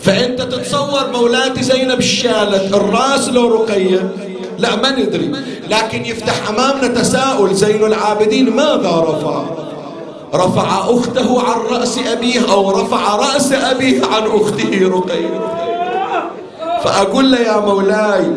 فأنت 0.00 0.42
تتصور 0.42 1.10
مولاتي 1.12 1.62
زينب 1.62 2.00
شالت 2.00 2.74
الراس 2.74 3.28
لو 3.28 3.62
رقية؟ 3.62 4.12
لا 4.58 4.76
ما 4.76 4.90
ندري. 4.90 5.32
لكن 5.70 6.06
يفتح 6.06 6.48
أمامنا 6.48 6.88
تساؤل 6.88 7.54
زين 7.54 7.84
العابدين 7.84 8.50
ماذا 8.50 9.04
رفع؟ 9.08 9.44
رفع 10.34 10.78
أخته 10.78 11.42
عن 11.42 11.60
رأس 11.70 11.98
أبيه 11.98 12.52
أو 12.52 12.70
رفع 12.70 13.16
رأس 13.16 13.52
أبيه 13.52 14.00
عن 14.06 14.22
أخته 14.22 14.90
رقية. 14.94 15.40
فأقول 16.84 17.32
له 17.32 17.38
يا 17.38 17.60
مولاي 17.60 18.32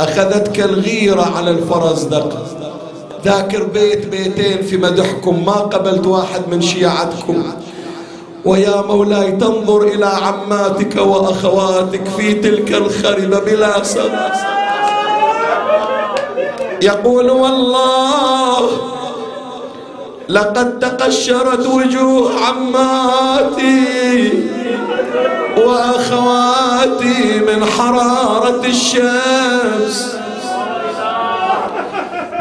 أخذتك 0.00 0.60
الغيرة 0.60 1.36
على 1.36 1.50
الفرزدق 1.50 2.46
ذاكر 3.24 3.62
بيت 3.64 4.06
بيتين 4.06 4.62
في 4.62 4.76
مدحكم 4.76 5.44
ما 5.46 5.52
قبلت 5.52 6.06
واحد 6.06 6.42
من 6.50 6.62
شيعتكم. 6.62 7.42
ويا 8.44 8.82
مولاي 8.82 9.32
تنظر 9.32 9.82
إلى 9.82 10.06
عماتك 10.06 10.96
وأخواتك 10.96 12.08
في 12.16 12.34
تلك 12.34 12.72
الخربة 12.74 13.38
بلا 13.38 13.82
صدق 13.82 14.32
يقول 16.82 17.30
والله 17.30 18.68
لقد 20.28 20.78
تقشرت 20.78 21.66
وجوه 21.66 22.44
عماتي 22.44 23.84
وأخواتي 25.56 27.40
من 27.40 27.64
حرارة 27.64 28.62
الشمس. 28.66 30.16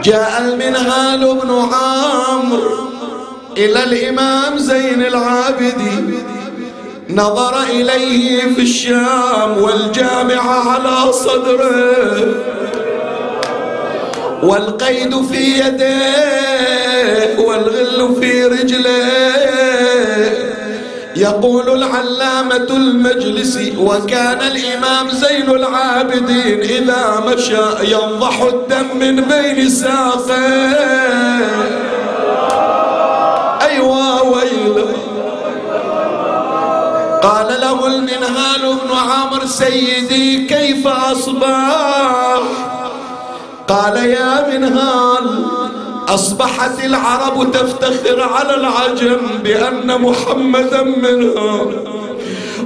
جاء 0.04 0.42
المنهال 0.46 1.40
بن 1.44 1.50
عمرو 1.74 2.90
إلى 3.58 3.84
الإمام 3.84 4.58
زين 4.58 5.06
العابدين 5.06 6.24
نظر 7.10 7.64
إليه 7.64 8.56
في 8.56 8.62
الشام 8.62 9.58
والجامعة 9.62 10.70
على 10.70 11.12
صدره. 11.14 12.34
والقيد 14.46 15.26
في 15.26 15.60
يديه 15.60 17.40
والغل 17.40 18.16
في 18.22 18.46
رجليه. 18.46 19.46
يقول 21.16 21.70
العلامة 21.84 22.68
المجلسي 22.70 23.74
وكان 23.78 24.42
الإمام 24.42 25.10
زين 25.12 25.50
العابدين 25.50 26.60
إذا 26.60 27.24
مشى 27.28 27.92
ينضح 27.94 28.42
الدم 28.42 28.98
من 29.00 29.16
بين 29.22 29.70
ساقيه. 29.70 31.46
أيوا 33.62 34.22
ويله. 34.22 34.94
قال 37.24 37.62
له 37.62 37.88
المنهال 37.88 38.62
بن 38.62 38.92
عامر 38.96 39.46
سيدي 39.46 40.46
كيف 40.48 40.88
أصبح؟ 40.88 42.42
قال 43.68 43.98
يا 43.98 44.58
منهال 44.58 45.46
أصبحت 46.08 46.84
العرب 46.84 47.52
تفتخر 47.52 48.22
على 48.22 48.56
العجم 48.56 49.18
بأن 49.44 50.02
محمدا 50.02 50.84
منها 50.84 51.66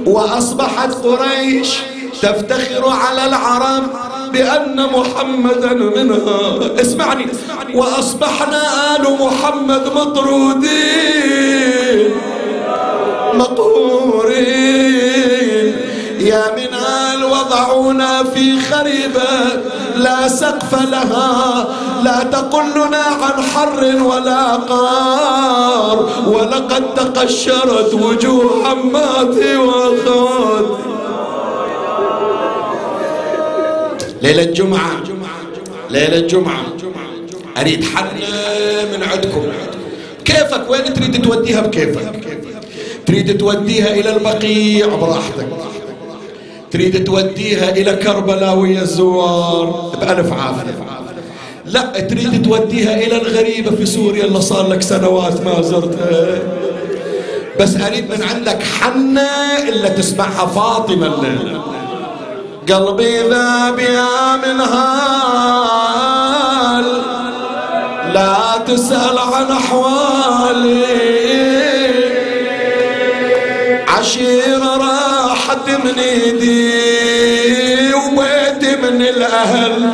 وأصبحت 0.06 0.94
قريش 0.94 1.78
تفتخر 2.22 2.88
على 2.88 3.26
العرب 3.26 3.82
بأن 4.32 4.86
محمدا 4.92 5.74
منها 5.74 6.58
اسمعني. 6.80 7.26
وأصبحنا 7.74 8.96
آل 8.96 9.16
محمد 9.20 9.86
مطرودين. 9.94 10.70
مقهورين. 13.34 15.76
يا 16.20 16.44
من 16.56 16.74
آل 16.74 17.24
وضعونا 17.24 18.24
في 18.24 18.60
خريبة 18.60 19.62
لا 20.04 20.28
سقف 20.28 20.72
لها 20.92 21.66
لا 22.04 22.22
تقلنا 22.22 23.04
عن 23.22 23.42
حر 23.42 23.82
ولا 24.10 24.42
قار. 24.70 25.96
ولقد 26.26 26.94
تقشرت 26.94 27.94
وجوه 27.94 28.68
عماتي 28.68 29.56
واخواتي 29.56 30.90
ليلة 34.22 34.42
الجمعة 34.42 34.90
ليلة 35.90 36.16
الجمعة. 36.16 36.64
أريد 37.60 37.84
حنة 37.84 38.28
من 38.92 39.02
عندكم. 39.02 39.42
كيفك؟ 40.24 40.70
وين 40.70 40.94
تريد 40.94 41.24
توديها؟ 41.24 41.60
بكيفك. 41.60 42.38
تريد 43.06 43.38
توديها 43.38 43.90
إلى 43.94 44.16
البقيع 44.16 44.86
براحتك. 44.86 45.48
تريد 46.70 47.04
توديها 47.04 47.70
إلى 47.70 47.92
كربلاء 47.92 48.58
ويا 48.58 48.82
الزوار. 48.82 49.94
بألف 50.00 50.32
عافية. 50.32 50.86
لا 51.64 52.00
تريد 52.00 52.42
توديها 52.44 52.96
إلى 52.96 53.16
الغريبة 53.22 53.70
في 53.76 53.86
سوريا 53.86 54.24
اللي 54.24 54.40
صار 54.40 54.68
لك 54.68 54.82
سنوات 54.82 55.40
ما 55.40 55.62
زرتها 55.62 56.38
بس 57.60 57.76
أريد 57.76 58.10
من 58.10 58.22
عندك 58.22 58.62
حنة 58.62 59.28
إلا 59.68 59.88
تسمعها 59.88 60.46
فاطمة. 60.46 61.06
الليلة 61.06 61.62
قلبي 62.68 63.18
ذاب 63.18 63.78
يا 63.78 64.36
منهال 64.36 65.40
لا 68.14 68.58
تسأل 68.66 69.18
عن 69.18 69.50
أحوالي. 69.50 70.84
عشيرة 73.88 74.89
راحت 75.50 75.68
من 75.68 75.98
إيدي 75.98 77.94
وبيت 77.94 78.62
من 78.78 79.02
الأهل. 79.02 79.92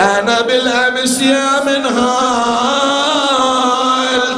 أنا 0.00 0.40
بالأمس 0.40 1.20
يا 1.20 1.64
منهال 1.66 2.62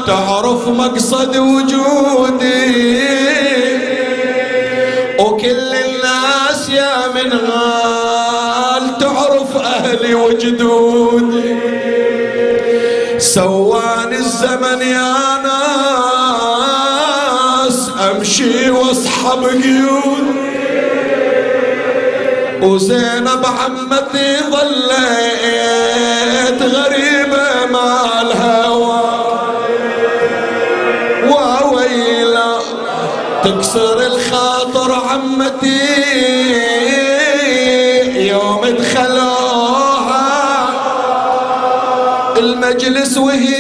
تعرف 0.07 0.69
مقصد 0.69 1.37
وجودي. 1.37 3.03
وكل 5.19 5.75
الناس 5.75 6.69
يا 6.69 6.97
من 7.15 7.33
غال 7.33 8.99
تعرف 8.99 9.57
أهلي 9.57 10.15
وجدودي. 10.15 11.57
سواني 13.19 14.17
الزمن 14.17 14.83
يا 14.83 15.24
واصحب 19.25 19.45
قيود 19.45 20.27
وزينب 22.63 23.47
عمتي 23.47 24.37
ظليت 24.51 25.83
غريبة 26.63 27.67
مع 27.71 28.21
الهوى. 28.21 29.05
وويلا 31.29 32.53
تكسر 33.45 33.99
الخاطر 34.01 34.91
عمتي. 34.93 35.81
يوم 38.29 38.63
دخلوها 38.67 40.25
المجلس 42.37 43.19
وهي 43.19 43.54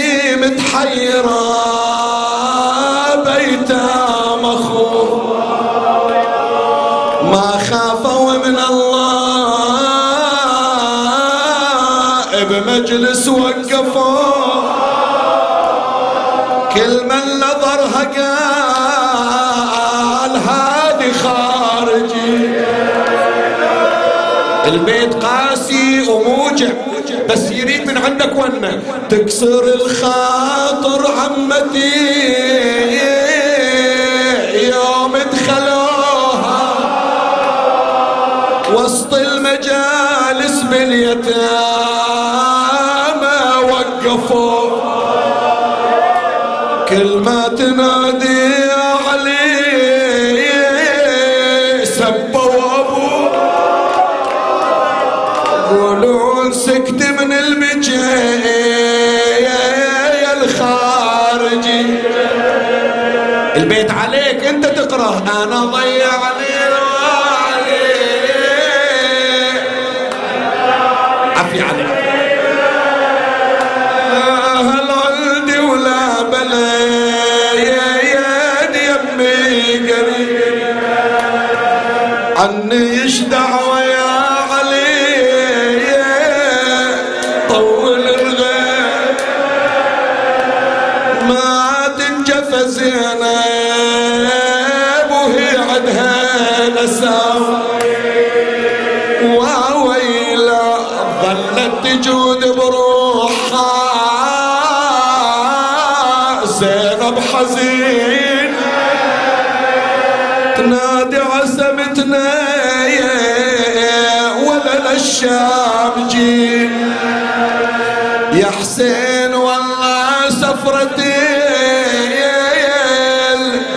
قال 18.16 19.52
هذه 20.36 21.12
خارجي. 21.22 22.36
البيت 24.66 25.14
قاسي 25.14 26.02
وموجع 26.08 26.72
بس 27.30 27.50
يريد 27.50 27.86
من 27.86 27.98
عندك 27.98 28.36
ونه. 28.36 28.82
تكسر 29.08 29.64
الخاطر 29.64 31.00
عمتي. 31.18 32.24
يوم 34.68 35.12
دخلوها 35.32 36.62
وسط 38.74 39.14
المجالس 39.14 40.62
باليتامى. 40.70 41.63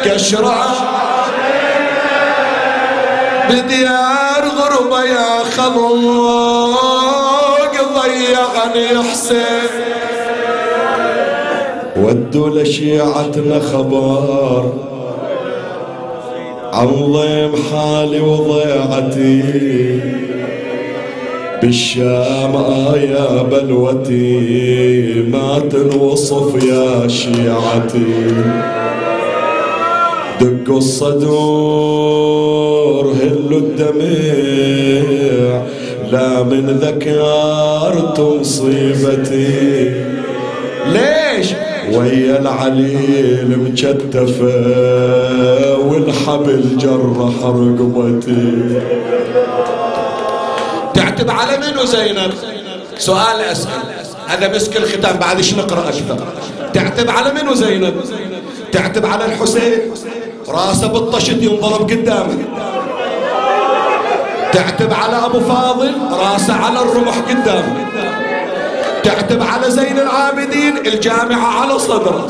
القشرة 0.08 0.66
بديار 3.50 4.44
غربة 4.58 5.04
يا 5.04 5.44
خلوق 5.58 6.94
ضيعني 7.96 9.04
حسين. 9.12 9.70
ودوا 11.98 12.50
لشيعتنا 12.50 13.60
خبر 13.60 14.74
عن 16.74 16.88
ضيم 16.88 17.54
حالي 17.72 18.20
وضيعتي. 18.20 19.44
بالشام 21.62 22.56
آيا 22.94 23.42
بلوتي. 23.42 25.26
ما 25.32 25.60
تنوصف 25.60 26.64
يا 26.64 27.08
شيعتي. 27.08 28.34
دقوا 30.68 30.78
الصدور 30.78 32.26
هلوا 33.22 33.60
الدمع 33.60 34.04
لا 36.12 36.44
من 36.44 36.66
ذكرت 36.70 38.20
مصيبتي. 38.20 40.06
ليش؟ 40.86 41.48
ويا 41.94 42.40
العليل 42.40 43.60
مكتفة 43.60 44.58
والحبل 45.78 46.78
جرح 46.78 47.46
رقبتي 47.46 48.82
تعتب 50.94 51.30
على 51.30 51.58
منو 51.58 51.86
زينب؟ 51.86 52.34
سؤال 52.98 53.42
أسأل. 53.52 53.70
هذا 54.28 54.56
مسك 54.56 54.78
الختام 54.78 55.18
بعد 55.18 55.38
إيش 55.38 55.54
نقرأ 55.54 55.90
أكثر 55.90 56.28
تعتب 56.74 57.10
على 57.10 57.34
منو 57.34 57.54
زينب؟ 57.54 57.94
تعتب 58.72 59.06
على 59.06 59.26
الحسين؟ 59.26 59.80
راسه 60.50 60.88
بالطشت 60.88 61.44
ينضرب 61.44 61.92
قدامه. 61.92 62.38
تعتب 64.54 64.94
على 64.94 65.26
أبو 65.26 65.40
فاضل 65.40 65.94
راسه 66.12 66.54
على 66.66 66.80
الرمح 66.80 67.18
قدامه. 67.18 67.86
تعتب 69.04 69.44
على 69.44 69.72
زين 69.72 70.00
العابدين 70.00 70.78
الجامعة 70.78 71.62
على 71.62 71.80
صدره. 71.80 72.28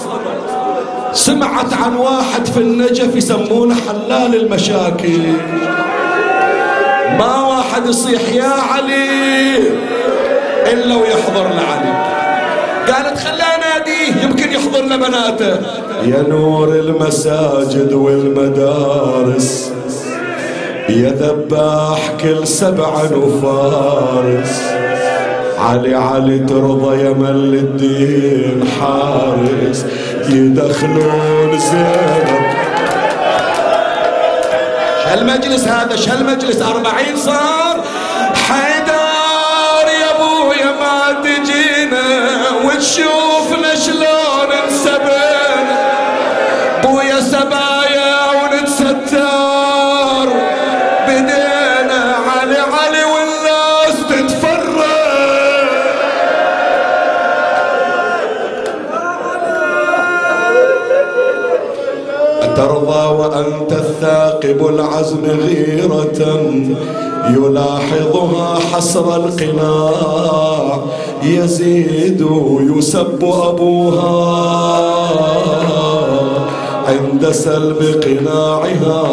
سمعت 1.14 1.74
عن 1.74 1.96
واحد 1.96 2.46
في 2.46 2.58
النجف 2.58 3.16
يسمونه 3.16 3.76
حلال 3.76 4.36
المشاكل. 4.36 5.22
ما 7.20 7.42
واحد 7.48 7.86
يصيح 7.86 8.22
يا 8.34 8.54
علي 8.74 9.58
إلا 10.74 10.96
ويحضر 10.96 11.44
لعلي. 11.44 12.18
قالت 12.88 13.20
خلاه 13.20 13.58
ناديه 13.58 14.26
يمكن 14.58 14.70
يحضر 14.70 14.86
لبناته. 14.86 15.58
يا 16.04 16.26
نور 16.30 16.68
المساجد 16.68 17.94
والمدارس 17.94 19.72
يا 20.90 21.10
ذباح 21.10 22.12
كل 22.22 22.48
سبع 22.48 23.04
وفارس 23.14 24.62
علي 25.60 25.96
علي 25.96 26.40
ترضى 26.40 27.02
يا 27.04 27.10
مل 27.10 27.54
الدين 27.56 28.68
حارس. 28.80 29.86
يدخلون 30.30 31.60
زينب. 31.60 32.48
شهالمجلس 35.04 35.68
هذا؟ 35.68 35.96
شهالمجلس 35.96 36.62
أربعين 36.62 37.18
صار. 37.18 37.84
حيدار 38.48 39.86
يا 40.02 40.16
أبويا 40.16 40.72
ما 40.82 41.22
تجينا 41.24 42.08
وتشوفنا 42.66 43.37
وأنت 63.20 63.72
الثاقب 63.72 64.68
العزم 64.68 65.24
غيرة 65.26 66.22
يلاحظها 67.30 68.60
حسر 68.74 69.16
القناع 69.16 70.80
يزيد 71.24 72.28
يسب 72.78 73.24
أبوها. 73.24 74.38
عند 76.88 77.32
سلب 77.32 77.82
قناعها 78.04 79.04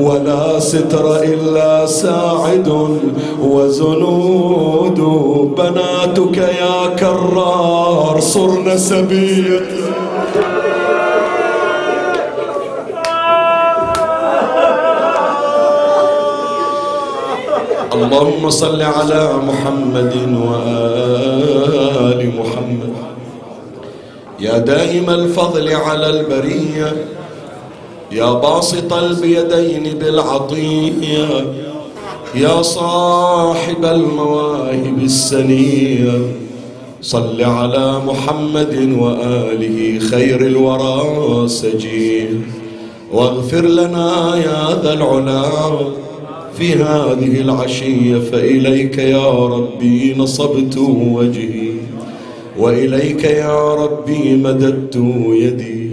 ولا 0.00 0.60
ستر 0.60 1.22
إلا 1.22 1.86
ساعد 1.86 2.98
وزنود 3.42 5.00
بناتك 5.58 6.36
يا 6.36 6.96
كرار 6.98 8.16
صرن 8.20 8.78
سبيل. 8.78 9.60
اللهم 17.98 18.50
صل 18.50 18.82
على 18.82 19.22
محمد 19.48 20.14
وآل 20.46 22.20
محمد. 22.38 22.92
يا 24.40 24.58
دائم 24.58 25.10
الفضل 25.10 25.68
على 25.68 26.10
البرية 26.10 26.96
يا 28.12 28.32
باسط 28.32 28.92
البيدين 28.92 29.98
بالعطية 29.98 31.46
يا 32.34 32.62
صاحب 32.62 33.84
المواهب 33.84 34.98
السنية. 35.02 36.18
صل 37.02 37.42
على 37.42 38.00
محمد 38.06 38.74
وآله 38.98 39.98
خير 40.10 40.40
الورى 40.40 41.48
سجيه 41.48 42.30
واغفر 43.12 43.64
لنا 43.64 44.36
يا 44.36 44.82
ذا 44.82 44.92
العلا 44.92 45.42
في 46.58 46.74
هذه 46.74 47.40
العشية 47.40 48.18
فإليك 48.18 48.98
يا 48.98 49.46
ربي 49.46 50.14
نصبت 50.18 50.78
وجهي 51.12 51.68
وإليك 52.58 53.24
يا 53.24 53.74
ربي 53.74 54.34
مددت 54.36 54.96
يدي. 55.32 55.88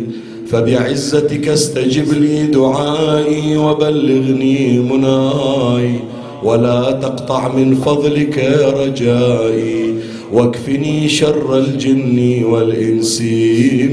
فبعزتك 0.47 1.47
استجب 1.47 2.13
لي 2.13 2.43
دعائي 2.43 3.57
وبلغني 3.57 4.79
مناي 4.79 5.99
ولا 6.43 6.91
تقطع 6.91 7.55
من 7.55 7.75
فضلك 7.75 8.63
رجائي. 8.79 9.95
واكفني 10.33 11.09
شر 11.09 11.57
الجن 11.57 12.43
والإنس 12.43 13.21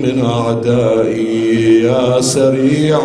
من 0.05 0.25
أعدائي 0.25 1.83
يا 1.83 2.21
سريع 2.21 3.01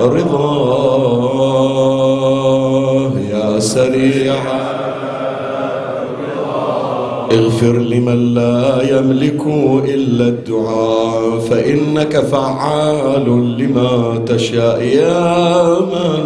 الرضا 0.00 0.72
يا 3.30 3.58
سريع. 3.58 4.34
اغفر 7.32 7.72
لمن 7.72 8.34
لا 8.34 8.82
يملك 8.98 9.46
إلا 9.84 10.24
الدعاء 10.24 11.38
فإنك 11.50 12.20
فعال 12.20 13.56
لما 13.58 14.24
تشاء. 14.26 14.82
يا 14.82 15.78
من 15.80 16.24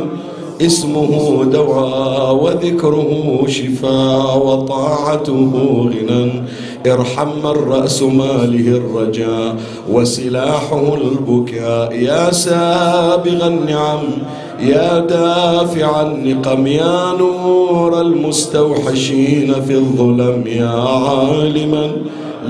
اسمه 0.61 1.45
دواء 1.53 2.35
وذكره 2.35 3.45
شفاء 3.47 4.47
وطاعته 4.47 5.53
غنى. 5.93 6.43
ارحم 6.87 7.29
من 7.45 7.57
رأس 7.69 8.03
ماله 8.03 8.77
الرجاء 8.77 9.57
وسلاحه 9.93 10.95
البكاء. 10.95 11.93
يا 11.93 12.31
سابغ 12.31 13.47
النعم 13.47 14.05
يا 14.61 14.99
دافع 14.99 16.03
النقم 16.03 16.67
يا 16.67 17.13
نور 17.19 18.01
المستوحشين 18.01 19.55
في 19.67 19.75
الظلم 19.75 20.45
يا 20.47 20.69
عالما. 20.69 21.93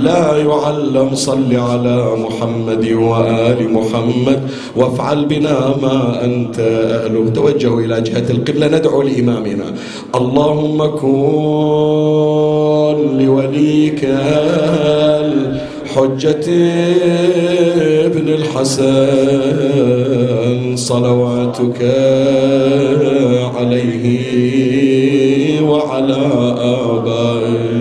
لا 0.03 0.37
يعلم 0.37 1.15
صل 1.15 1.57
على 1.57 2.17
محمد 2.17 2.93
وآل 2.93 3.73
محمد 3.73 4.41
وافعل 4.77 5.25
بنا 5.25 5.75
ما 5.83 6.25
أنت 6.25 6.59
أهله. 6.61 7.31
توجهوا 7.35 7.81
إلى 7.81 8.01
جهة 8.01 8.31
القبلة 8.31 8.67
ندعو 8.67 9.03
لإمامنا. 9.03 9.75
اللهم 10.15 10.87
كن 10.87 11.27
لوليك 13.19 14.05
الحجة 15.27 16.47
ابن 18.07 18.29
الحسن 18.29 19.17
صلواتك 20.77 21.81
عليه 23.57 24.05
وعلى 25.61 26.23
آبائه. 26.61 27.76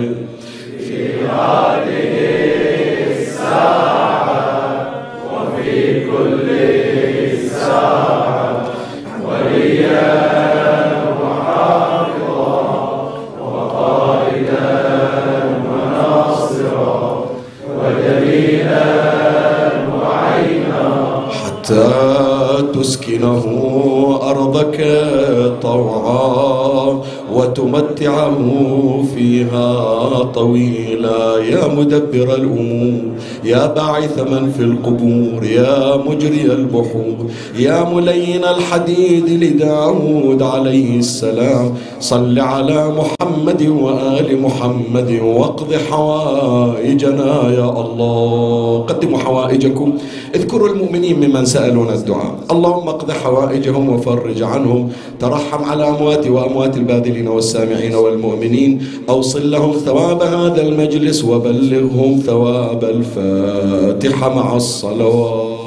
طوعا 25.62 27.00
وتمتعه 27.32 28.38
فيها 29.14 30.22
طويلا 30.22 31.38
يا 31.38 31.68
مدبر 31.68 32.34
الأمور. 32.34 33.15
يا 33.44 33.66
باعث 33.66 34.18
من 34.18 34.52
في 34.56 34.62
القبور 34.62 35.44
يا 35.44 35.96
مجري 35.96 36.42
البحور 36.52 37.26
يا 37.58 37.84
ملين 37.94 38.44
الحديد 38.44 39.28
لداود 39.28 40.42
عليه 40.42 40.98
السلام. 40.98 41.74
صل 42.00 42.38
على 42.38 42.88
محمد 42.88 43.62
وآل 43.66 44.42
محمد 44.42 45.20
واقض 45.22 45.74
حوائجنا 45.90 47.32
يا 47.58 47.68
الله. 47.80 48.84
قدموا 48.88 49.18
حوائجكم. 49.18 49.92
اذكروا 50.34 50.68
المؤمنين 50.68 51.16
ممن 51.16 51.44
سألون 51.44 51.88
الدعاء. 51.88 52.34
اللهم 52.50 52.88
اقض 52.88 53.10
حوائجهم 53.10 53.88
وفرج 53.88 54.42
عنهم. 54.42 54.88
ترحم 55.20 55.64
على 55.64 55.88
أموات 55.88 56.26
وأموات 56.26 56.76
الباذلين 56.76 57.28
والسامعين 57.28 57.94
والمؤمنين. 57.94 58.82
أوصل 59.08 59.50
لهم 59.50 59.72
ثواب 59.72 60.22
هذا 60.22 60.62
المجلس 60.62 61.24
وبلغهم 61.24 62.20
ثواب 62.26 62.84
الفاتحة 63.26 64.34
مع 64.34 64.56
الصلوات. 64.56 65.65